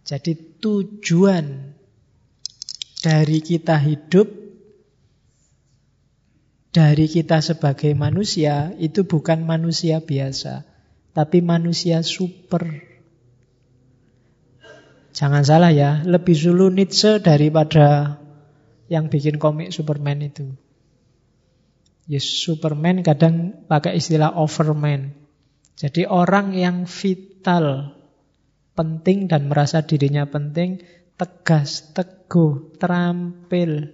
[0.06, 1.73] Jadi tujuan
[3.02, 4.30] dari kita hidup
[6.73, 10.65] dari kita sebagai manusia itu bukan manusia biasa,
[11.14, 12.92] tapi manusia super.
[15.14, 18.18] Jangan salah ya, lebih dulu Nietzsche daripada
[18.90, 20.57] yang bikin komik Superman itu.
[22.10, 25.14] Yes, Superman kadang pakai istilah overman.
[25.77, 27.94] Jadi orang yang vital,
[28.73, 30.81] penting dan merasa dirinya penting,
[31.14, 33.94] tegas, teguh, terampil,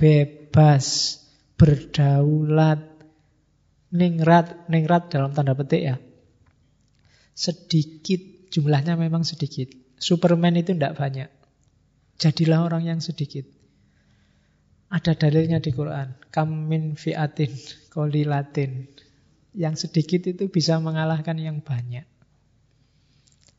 [0.00, 1.20] bebas,
[1.60, 2.80] berdaulat,
[3.92, 5.96] ningrat, ningrat dalam tanda petik ya.
[7.36, 9.83] Sedikit, jumlahnya memang sedikit.
[9.98, 11.30] Superman itu tidak banyak.
[12.18, 13.46] Jadilah orang yang sedikit.
[14.90, 16.14] Ada dalilnya di Quran.
[16.30, 17.50] Kamin fiatin
[17.90, 18.86] kolilatin.
[19.54, 22.06] Yang sedikit itu bisa mengalahkan yang banyak.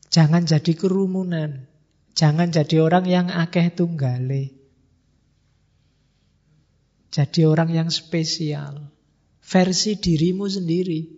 [0.08, 1.68] Jangan jadi kerumunan.
[2.16, 4.56] Jangan jadi orang yang akeh tunggale.
[7.12, 8.92] Jadi orang yang spesial.
[9.44, 11.16] Versi dirimu sendiri.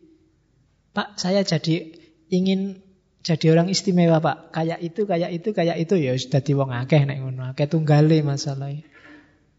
[0.94, 1.94] Pak, saya jadi
[2.34, 2.82] ingin
[3.22, 4.54] jadi orang istimewa pak.
[4.54, 5.94] Kayak itu kayak itu kayak itu.
[5.98, 7.50] Ya sudah wong akeh nek ngono.
[7.50, 8.72] Akeh tunggale masalah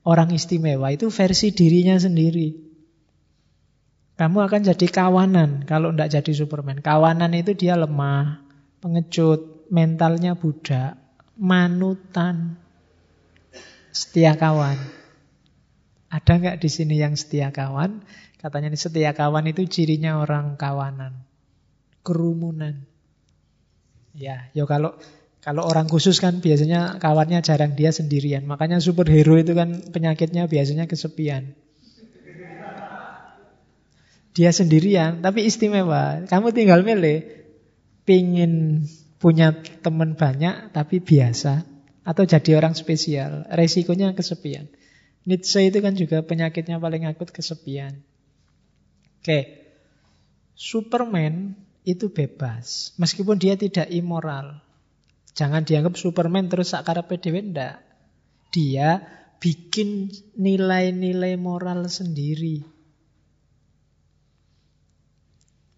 [0.07, 2.67] orang istimewa itu versi dirinya sendiri.
[4.19, 6.83] Kamu akan jadi kawanan kalau tidak jadi Superman.
[6.83, 8.43] Kawanan itu dia lemah
[8.83, 10.99] pengecut mentalnya budak
[11.39, 12.59] manutan.
[13.95, 14.75] Setia kawan.
[16.09, 18.01] Ada nggak di sini yang setia kawan?
[18.41, 21.23] Katanya setia kawan itu cirinya orang kawanan.
[22.03, 22.88] Kerumunan
[24.17, 24.97] Ya, yo kalau
[25.39, 28.43] kalau orang khusus kan biasanya kawannya jarang dia sendirian.
[28.43, 31.55] Makanya superhero itu kan penyakitnya biasanya kesepian.
[34.35, 36.27] Dia sendirian, tapi istimewa.
[36.27, 37.23] Kamu tinggal milih,
[38.03, 38.85] pingin
[39.19, 41.63] punya teman banyak, tapi biasa.
[42.03, 43.47] Atau jadi orang spesial.
[43.47, 44.67] Resikonya kesepian.
[45.23, 47.99] Nietzsche itu kan juga penyakitnya paling akut kesepian.
[49.19, 49.65] Oke.
[50.55, 52.95] Superman itu bebas.
[52.99, 54.59] Meskipun dia tidak immoral.
[55.33, 57.79] Jangan dianggap Superman terus sakarepe dhewe ndak.
[58.51, 58.99] Dia
[59.39, 62.65] bikin nilai-nilai moral sendiri.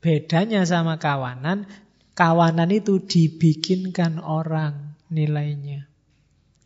[0.02, 1.70] Bedanya sama kawanan,
[2.18, 5.86] kawanan itu dibikinkan orang nilainya.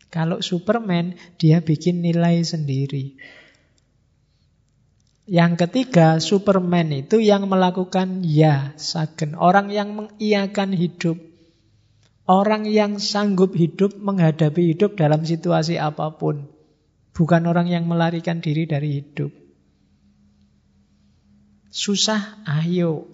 [0.08, 3.20] Kalau Superman, dia bikin nilai sendiri.
[5.26, 9.34] Yang ketiga, Superman itu yang melakukan ya, sagen.
[9.34, 11.18] Orang yang mengiakan hidup.
[12.30, 16.46] Orang yang sanggup hidup menghadapi hidup dalam situasi apa pun.
[17.10, 19.34] Bukan orang yang melarikan diri dari hidup.
[21.74, 23.10] Susah, ayo.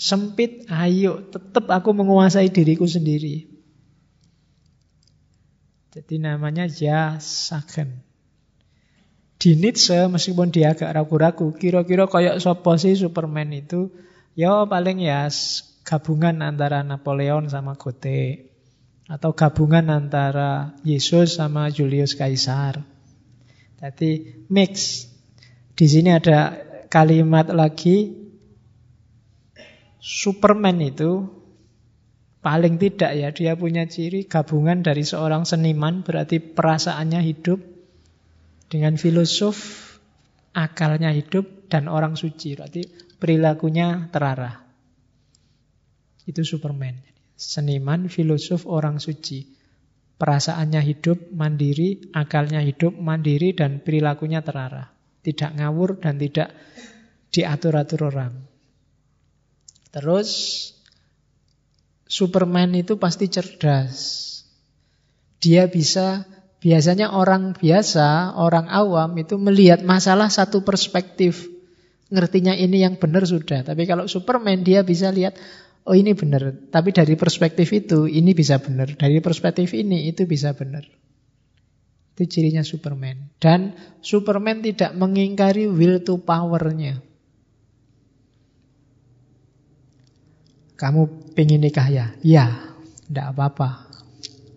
[0.00, 1.20] Sempit, ayo.
[1.28, 3.44] Tetap aku menguasai diriku sendiri.
[5.92, 8.09] Jadi namanya ya Sagen.
[9.40, 13.88] Di Nietzsche meskipun dia agak ragu-ragu, kira-kira kayak sopo sih Superman itu,
[14.36, 15.32] ya paling ya
[15.80, 18.52] gabungan antara Napoleon sama Goethe.
[19.08, 22.84] Atau gabungan antara Yesus sama Julius Caesar.
[23.80, 25.08] Jadi mix.
[25.72, 26.60] Di sini ada
[26.92, 28.12] kalimat lagi
[29.98, 31.40] Superman itu
[32.40, 37.60] Paling tidak ya dia punya ciri gabungan dari seorang seniman berarti perasaannya hidup
[38.70, 39.58] dengan filosof
[40.54, 42.86] akalnya hidup dan orang suci berarti
[43.18, 44.62] perilakunya terarah.
[46.24, 47.02] Itu Superman.
[47.34, 49.58] Seniman, filosof, orang suci.
[50.20, 54.92] Perasaannya hidup, mandiri, akalnya hidup, mandiri, dan perilakunya terarah.
[55.24, 56.52] Tidak ngawur dan tidak
[57.32, 58.34] diatur-atur orang.
[59.90, 60.30] Terus
[62.04, 63.96] Superman itu pasti cerdas.
[65.40, 66.28] Dia bisa,
[66.60, 71.48] biasanya orang biasa, orang awam itu melihat masalah satu perspektif.
[72.12, 73.64] Ngertinya ini yang benar sudah.
[73.64, 75.40] Tapi kalau Superman dia bisa lihat,
[75.88, 76.52] oh ini benar.
[76.68, 78.92] Tapi dari perspektif itu, ini bisa benar.
[78.94, 80.84] Dari perspektif ini, itu bisa benar.
[82.14, 83.32] Itu cirinya Superman.
[83.40, 83.72] Dan
[84.04, 87.00] Superman tidak mengingkari will to power-nya.
[90.76, 92.06] Kamu pingin nikah ya?
[92.24, 92.74] Ya,
[93.08, 93.84] tidak apa-apa.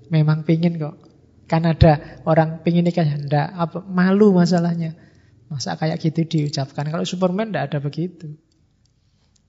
[0.07, 1.02] Memang pingin kok.
[1.45, 3.19] Kan ada orang pingin nikah ya?
[3.19, 4.95] Tidak, apa, malu masalahnya.
[5.51, 6.89] Masa kayak gitu diucapkan.
[6.89, 8.33] Kalau Superman tidak ada begitu.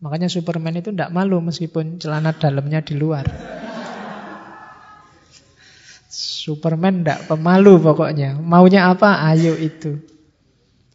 [0.05, 3.25] Makanya Superman itu tidak malu meskipun celana dalamnya di luar.
[6.15, 8.37] Superman tidak pemalu pokoknya.
[8.37, 9.25] Maunya apa?
[9.25, 10.05] Ayo itu.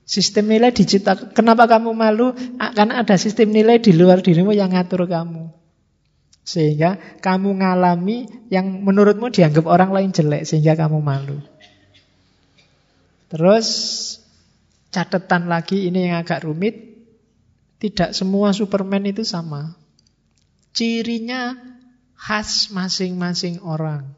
[0.06, 1.34] Sistem nilai diciptakan.
[1.34, 2.38] Kenapa kamu malu?
[2.58, 5.59] Karena ada sistem nilai di luar dirimu yang ngatur kamu.
[6.50, 11.38] Sehingga kamu ngalami yang menurutmu dianggap orang lain jelek sehingga kamu malu.
[13.30, 13.68] Terus
[14.90, 16.90] catatan lagi ini yang agak rumit.
[17.78, 19.78] Tidak semua Superman itu sama.
[20.74, 21.54] Cirinya
[22.18, 24.10] khas masing-masing orang.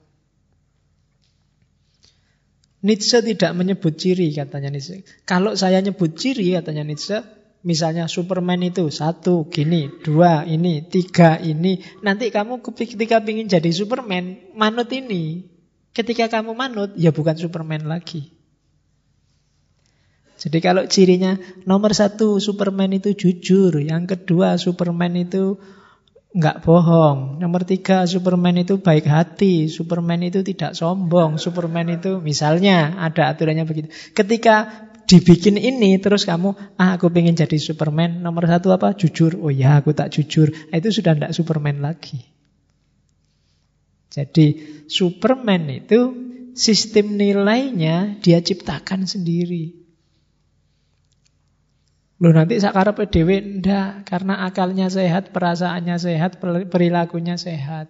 [2.82, 5.03] Nietzsche tidak menyebut ciri katanya Nietzsche.
[5.28, 7.22] Kalau saya nyebut ciri katanya Nietzsche,
[7.62, 11.78] Misalnya Superman itu satu, gini, dua, ini, tiga, ini.
[12.02, 15.46] Nanti kamu ketika ingin jadi Superman, manut ini.
[15.94, 18.34] Ketika kamu manut, ya bukan Superman lagi.
[20.42, 21.38] Jadi kalau cirinya
[21.70, 25.62] nomor satu Superman itu jujur, yang kedua Superman itu
[26.34, 32.98] nggak bohong, nomor tiga Superman itu baik hati, Superman itu tidak sombong, Superman itu misalnya
[32.98, 33.94] ada aturannya begitu.
[34.18, 38.24] Ketika dibikin ini terus kamu ah aku pengen jadi Superman.
[38.24, 38.96] Nomor satu apa?
[38.96, 39.36] Jujur.
[39.44, 40.48] Oh ya aku tak jujur.
[40.72, 42.24] Nah, itu sudah tidak Superman lagi.
[44.08, 44.48] Jadi
[44.88, 46.16] Superman itu
[46.56, 49.84] sistem nilainya dia ciptakan sendiri.
[52.22, 56.38] Loh nanti sekarang PDW ndak karena akalnya sehat, perasaannya sehat,
[56.70, 57.90] perilakunya sehat.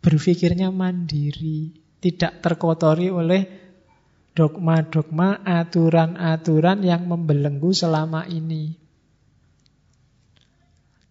[0.00, 3.65] Berpikirnya mandiri, tidak terkotori oleh
[4.36, 8.76] dogma-dogma, aturan-aturan yang membelenggu selama ini.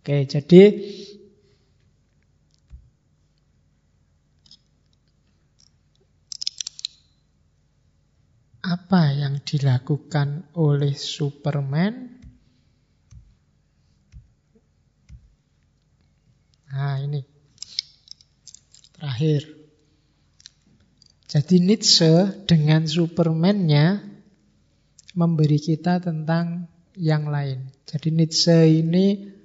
[0.05, 0.63] Oke, jadi
[8.61, 12.21] apa yang dilakukan oleh Superman?
[16.69, 17.25] Nah, ini
[18.93, 19.64] terakhir.
[21.35, 23.99] Jadi Nietzsche dengan Superman-nya
[25.19, 27.75] memberi kita tentang yang lain.
[27.83, 29.35] Jadi Nietzsche ini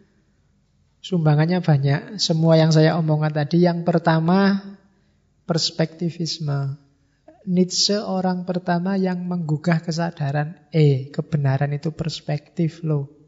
[1.02, 2.22] sumbangannya banyak.
[2.22, 3.66] Semua yang saya omongkan tadi.
[3.66, 4.54] Yang pertama,
[5.50, 6.78] perspektivisme.
[7.50, 13.19] Nietzsche orang pertama yang menggugah kesadaran eh, kebenaran itu perspektif loh.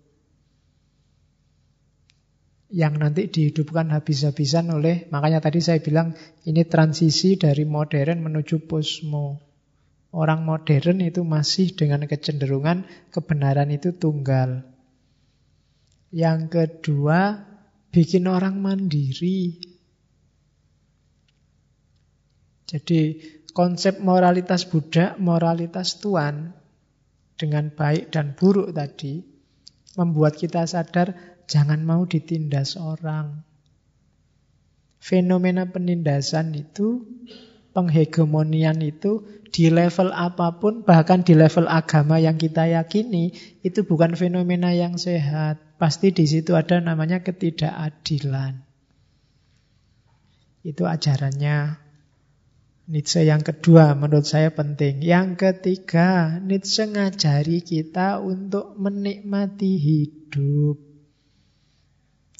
[2.73, 6.16] Yang nanti dihidupkan habis-habisan oleh, makanya tadi saya bilang
[6.49, 9.44] ini transisi dari modern menuju posmo.
[10.12, 14.65] Orang modern itu masih dengan kecenderungan kebenaran itu tunggal.
[16.12, 17.44] Yang kedua,
[17.93, 19.61] bikin orang mandiri.
[22.69, 23.20] Jadi
[23.53, 26.57] konsep moralitas budak, moralitas tuan
[27.36, 29.20] dengan baik dan buruk tadi
[29.97, 33.44] membuat kita sadar jangan mau ditindas orang.
[34.96, 37.04] Fenomena penindasan itu
[37.76, 44.16] penghegemonian itu di level apa pun, bahkan di level agama yang kita yakini, itu bukan
[44.16, 45.60] fenomena yang sehat.
[45.76, 48.64] Pasti di situ ada namanya ketidakadilan.
[50.64, 51.82] Itu ajarannya
[52.92, 55.00] Nietzsche yang kedua menurut saya penting.
[55.00, 60.91] Yang ketiga, Nietzsche ngajari kita untuk menikmati hidup.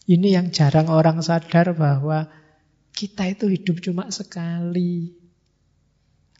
[0.03, 2.27] Ini yang jarang orang sadar bahwa
[2.91, 5.15] kita itu hidup cuma sekali.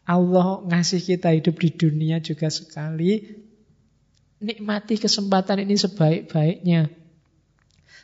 [0.03, 3.39] Allah ngasih kita hidup di dunia juga sekali.
[4.43, 6.91] Nikmati kesempatan ini sebaik-baiknya.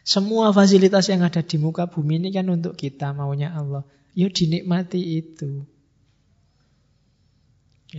[0.07, 3.83] Semua fasilitas yang ada di muka bumi ini kan untuk kita maunya Allah.
[4.15, 5.67] Yuk dinikmati itu.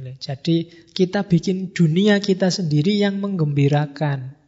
[0.00, 4.39] Jadi kita bikin dunia kita sendiri yang menggembirakan.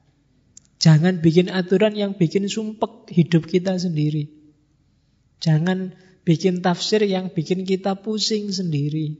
[0.82, 4.26] Jangan bikin aturan yang bikin sumpek hidup kita sendiri.
[5.38, 5.94] Jangan
[6.26, 9.14] bikin tafsir yang bikin kita pusing sendiri.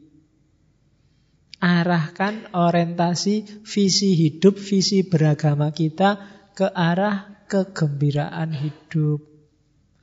[1.63, 6.19] Arahkan orientasi visi hidup, visi beragama kita
[6.59, 9.23] ke arah kegembiraan hidup,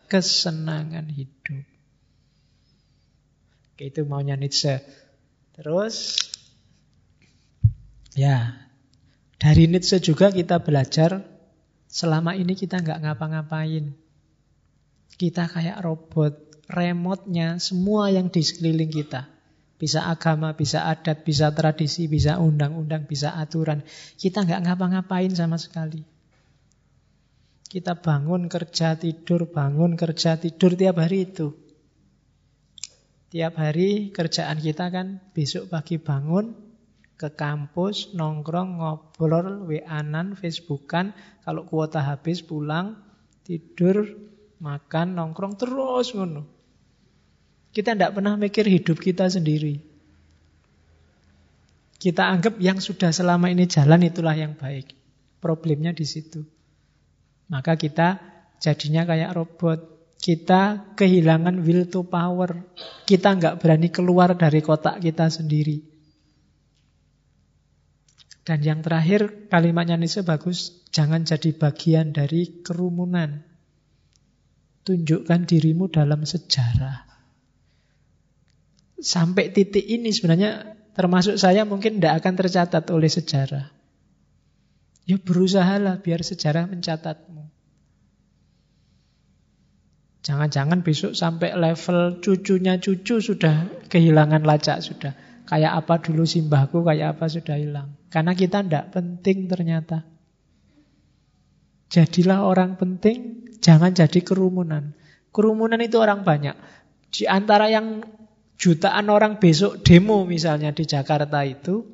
[0.07, 1.68] kesenangan hidup.
[3.76, 4.80] Itu maunya Nietzsche.
[5.60, 6.15] Terus,
[8.15, 8.64] ya,
[9.36, 11.39] dari Nietzsche juga kita belajar
[11.99, 13.91] selama ini kita nggak ngapa-ngapain.
[15.19, 19.27] Kita kayak robot, remote-nya semua yang di sekeliling kita.
[19.76, 23.84] Bisa agama, bisa adat, bisa tradisi, bisa undang-undang, bisa aturan.
[24.15, 25.99] Kita nggak ngapa-ngapain sama sekali.
[27.67, 31.51] Kita bangun kerja tidur, bangun kerja tidur tiap hari itu.
[33.30, 36.69] Tiap hari kerjaan kita kan besok pagi bangun
[37.20, 41.12] ke kampus, nongkrong, ngobrol, wa-an, facebookan.
[41.44, 42.96] Kalau kuota habis pulang,
[43.44, 44.08] tidur,
[44.64, 46.48] makan, nongkrong terus ngono.
[47.76, 49.84] Kita tidak pernah mikir hidup kita sendiri.
[52.00, 54.96] Kita anggap yang sudah selama ini jalan itulah yang baik.
[55.44, 56.48] Problemnya di situ.
[57.52, 58.16] Maka kita
[58.64, 59.80] jadinya kayak robot.
[60.16, 62.64] Kita kehilangan will to power.
[63.04, 65.98] Kita nggak berani keluar dari kotak kita sendiri.
[68.49, 70.81] Dan yang terakhir kalimatnya Nietzsche bagus.
[70.89, 73.45] Jangan jadi bagian dari kerumunan.
[74.81, 77.05] Tunjukkan dirimu dalam sejarah.
[78.97, 80.65] Sampai titik ini sebenarnya
[80.97, 83.69] termasuk saya mungkin tidak akan tercatat oleh sejarah.
[85.05, 87.45] Ya berusahalah biar sejarah mencatatmu.
[90.26, 95.13] Jangan-jangan besok sampai level cucunya cucu sudah kehilangan lacak sudah.
[95.45, 97.98] Kayak apa dulu simbahku, kayak apa sudah hilang.
[98.10, 100.02] Karena kita tidak penting ternyata.
[101.90, 104.95] Jadilah orang penting, Jangan jadi kerumunan.
[105.36, 106.56] Kerumunan itu orang banyak.
[107.11, 108.02] Di antara yang
[108.56, 111.86] jutaan orang besok demo misalnya di Jakarta itu,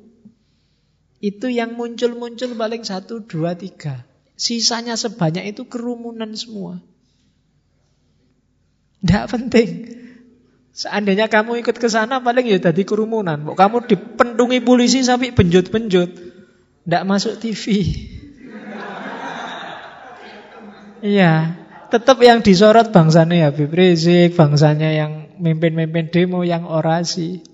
[1.18, 4.06] itu yang muncul-muncul paling satu, dua, tiga.
[4.38, 6.78] Sisanya sebanyak itu kerumunan semua.
[9.02, 9.70] Tidak penting.
[10.76, 13.40] Seandainya kamu ikut ke sana paling ya tadi kerumunan.
[13.56, 16.10] Kamu dipendungi polisi sampai benjut-benjut.
[16.84, 17.64] Tidak masuk TV.
[20.96, 21.54] Iya,
[21.92, 27.44] tetap yang disorot bangsanya Habib Rizik, bangsanya yang mimpin-mimpin demo, yang orasi.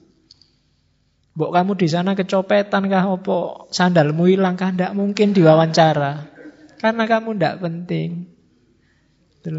[1.35, 6.33] Bok kamu di sana kecopetan kah opo sandalmu hilang kah tidak mungkin diwawancara.
[6.79, 8.31] Karena kamu tidak penting.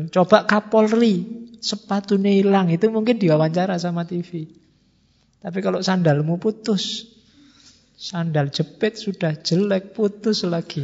[0.09, 4.51] Coba Kapolri sepatunya hilang itu mungkin diwawancara sama TV.
[5.39, 7.07] Tapi kalau sandalmu putus,
[7.95, 10.83] sandal jepit sudah jelek putus lagi.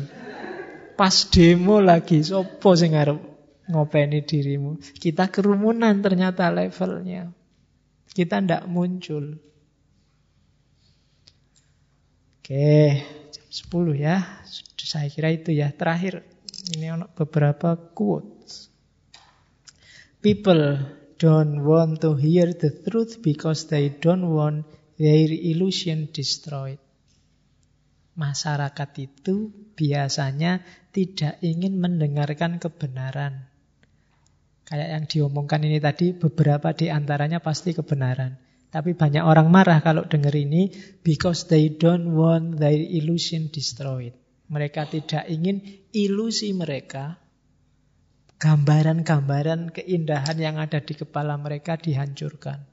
[0.95, 3.19] Pas demo lagi, sopo sing ngarep
[3.71, 4.79] ngopeni dirimu.
[4.79, 7.31] Kita kerumunan ternyata levelnya.
[8.11, 9.37] Kita ndak muncul.
[12.39, 13.03] Oke,
[13.47, 14.43] 10 ya.
[14.75, 15.69] Saya kira itu ya.
[15.69, 16.25] Terakhir,
[16.73, 18.38] ini beberapa quotes.
[20.19, 20.75] People
[21.15, 24.67] don't want to hear the truth because they don't want
[24.99, 26.75] their illusion destroyed.
[28.19, 29.47] Masyarakat itu
[29.79, 30.59] biasanya
[30.91, 33.47] tidak ingin mendengarkan kebenaran.
[34.67, 38.35] Kayak yang diomongkan ini tadi, beberapa di antaranya pasti kebenaran.
[38.75, 40.67] Tapi banyak orang marah kalau dengar ini
[40.99, 44.11] because they don't want their illusion destroyed.
[44.51, 45.63] Mereka tidak ingin
[45.95, 47.23] ilusi mereka,
[48.39, 52.63] gambaran-gambaran keindahan yang ada di kepala mereka dihancurkan.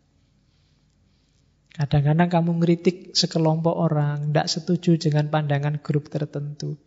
[1.77, 6.81] Kadang-kadang kamu ngeritik sekelompok orang, tidak setuju dengan pandangan grup tertentu.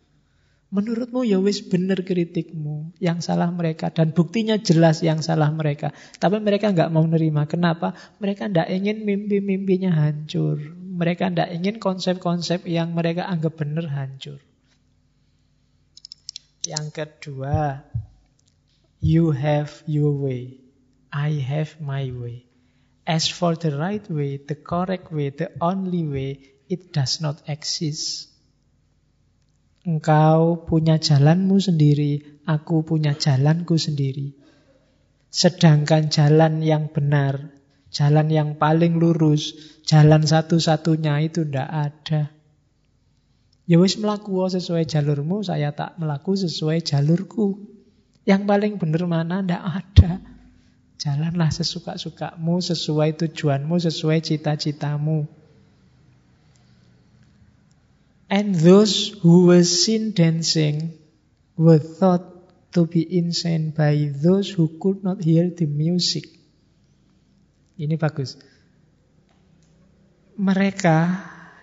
[0.70, 5.94] Menurutmu ya wis bener kritikmu, yang salah mereka dan buktinya jelas yang salah mereka.
[6.18, 7.46] Tapi mereka nggak mau nerima.
[7.46, 7.94] Kenapa?
[8.18, 10.58] Mereka tidak ingin mimpi-mimpinya hancur.
[10.78, 14.42] Mereka tidak ingin konsep-konsep yang mereka anggap benar hancur.
[16.66, 17.82] Yang kedua,
[19.00, 20.60] you have your way,
[21.12, 22.44] I have my way.
[23.08, 28.28] As for the right way, the correct way, the only way, it does not exist.
[29.80, 34.36] Engkau punya jalanmu sendiri, aku punya jalanku sendiri.
[35.32, 37.56] Sedangkan jalan yang benar,
[37.88, 39.56] jalan yang paling lurus,
[39.88, 42.22] jalan satu-satunya itu tidak ada.
[43.64, 47.79] Ya wis melaku sesuai jalurmu, saya tak melaku sesuai jalurku.
[48.30, 49.42] Yang paling benar mana?
[49.42, 50.12] Tidak ada.
[51.02, 55.26] Jalanlah sesuka-sukamu, sesuai tujuanmu, sesuai cita-citamu.
[58.30, 60.94] And those who were seen dancing
[61.58, 62.22] were thought
[62.78, 66.30] to be insane by those who could not hear the music.
[67.74, 68.38] Ini bagus.
[70.38, 70.98] Mereka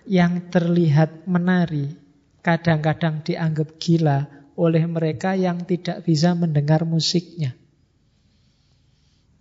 [0.04, 1.96] yang terlihat menari
[2.44, 7.54] kadang-kadang dianggap gila oleh mereka yang tidak bisa mendengar musiknya.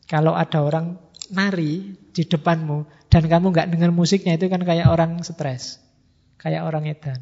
[0.05, 1.01] Kalau ada orang
[1.33, 5.81] nari di depanmu dan kamu nggak dengar musiknya itu kan kayak orang stres.
[6.37, 7.19] Kayak orang edan.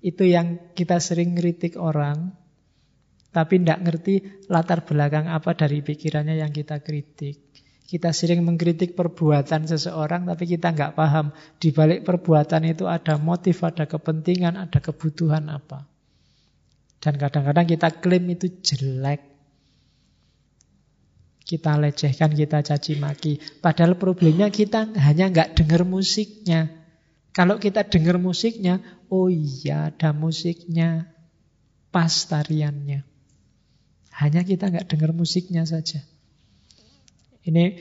[0.00, 2.32] Itu yang kita sering kritik orang,
[3.36, 4.14] tapi tidak ngerti
[4.48, 7.36] latar belakang apa dari pikirannya yang kita kritik.
[7.84, 13.60] Kita sering mengkritik perbuatan seseorang, tapi kita nggak paham di balik perbuatan itu ada motif,
[13.60, 15.90] ada kepentingan, ada kebutuhan apa.
[17.00, 19.24] Dan kadang-kadang kita klaim itu jelek.
[21.40, 23.40] Kita lecehkan, kita caci maki.
[23.58, 26.68] Padahal problemnya kita hanya nggak dengar musiknya.
[27.32, 28.78] Kalau kita dengar musiknya,
[29.08, 31.10] oh iya ada musiknya,
[31.88, 33.02] pas tariannya.
[34.14, 36.04] Hanya kita nggak dengar musiknya saja.
[37.40, 37.80] Ini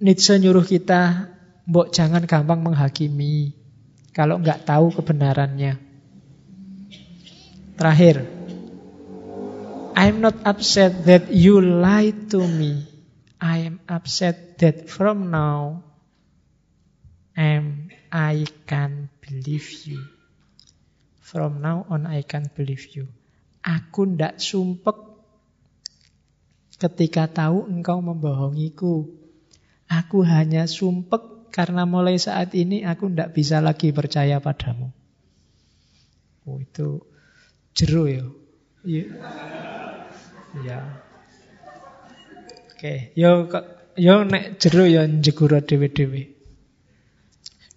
[0.00, 1.28] Nietzsche nyuruh kita,
[1.68, 3.52] mbok jangan gampang menghakimi
[4.14, 5.89] kalau nggak tahu kebenarannya.
[7.80, 8.28] Terakhir,
[9.96, 12.84] I'm not upset that you lied to me.
[13.40, 15.80] I am upset that from now
[17.32, 20.04] I'm I can believe you.
[21.24, 23.08] From now on I can believe you.
[23.64, 25.00] Aku ndak sumpek
[26.76, 29.08] ketika tahu engkau membohongiku.
[29.88, 34.92] Aku hanya sumpek karena mulai saat ini aku ndak bisa lagi percaya padamu.
[36.44, 37.09] Oh itu
[37.76, 38.24] jeru ya.
[38.84, 39.04] Iya.
[40.66, 40.80] Ya.
[42.74, 43.46] Oke, yo
[44.00, 46.40] yo nek jeru ya njegura dhewe-dhewe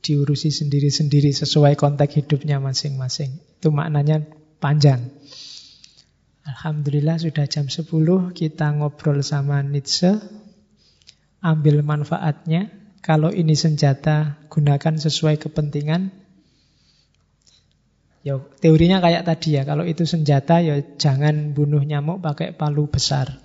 [0.04, 3.40] diurusi sendiri-sendiri sesuai konteks hidupnya masing-masing.
[3.60, 4.28] Itu maknanya
[4.60, 5.08] panjang.
[6.44, 7.88] Alhamdulillah sudah jam 10
[8.36, 10.20] kita ngobrol sama Nietzsche.
[11.40, 12.68] Ambil manfaatnya.
[13.00, 16.23] Kalau ini senjata gunakan sesuai kepentingan.
[18.24, 23.44] Ya, teorinya kayak tadi ya, kalau itu senjata ya jangan bunuh nyamuk pakai palu besar.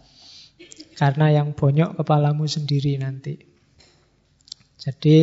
[0.94, 3.38] Karena yang bonyok kepalamu sendiri nanti.
[4.78, 5.16] Jadi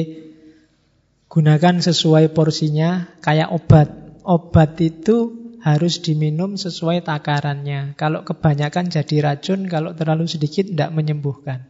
[1.36, 3.92] Gunakan sesuai porsinya, kayak obat.
[4.24, 7.92] Obat itu harus diminum sesuai takarannya.
[8.00, 11.68] Kalau kebanyakan jadi racun, kalau terlalu sedikit tidak menyembuhkan.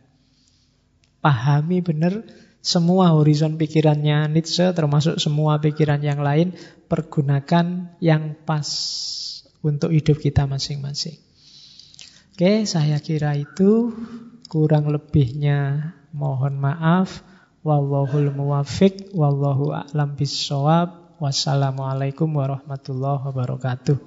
[1.18, 2.22] Pahami benar
[2.66, 6.58] semua horizon pikirannya Nietzsche, termasuk semua pikiran yang lain,
[6.90, 8.66] pergunakan yang pas
[9.62, 11.22] untuk hidup kita masing-masing.
[12.34, 13.94] Oke, saya kira itu
[14.50, 17.22] kurang lebihnya mohon maaf.
[17.62, 21.22] Wallahul muwafiq wallahu a'lam bissawab.
[21.22, 23.98] Wassalamualaikum warahmatullahi wabarakatuh.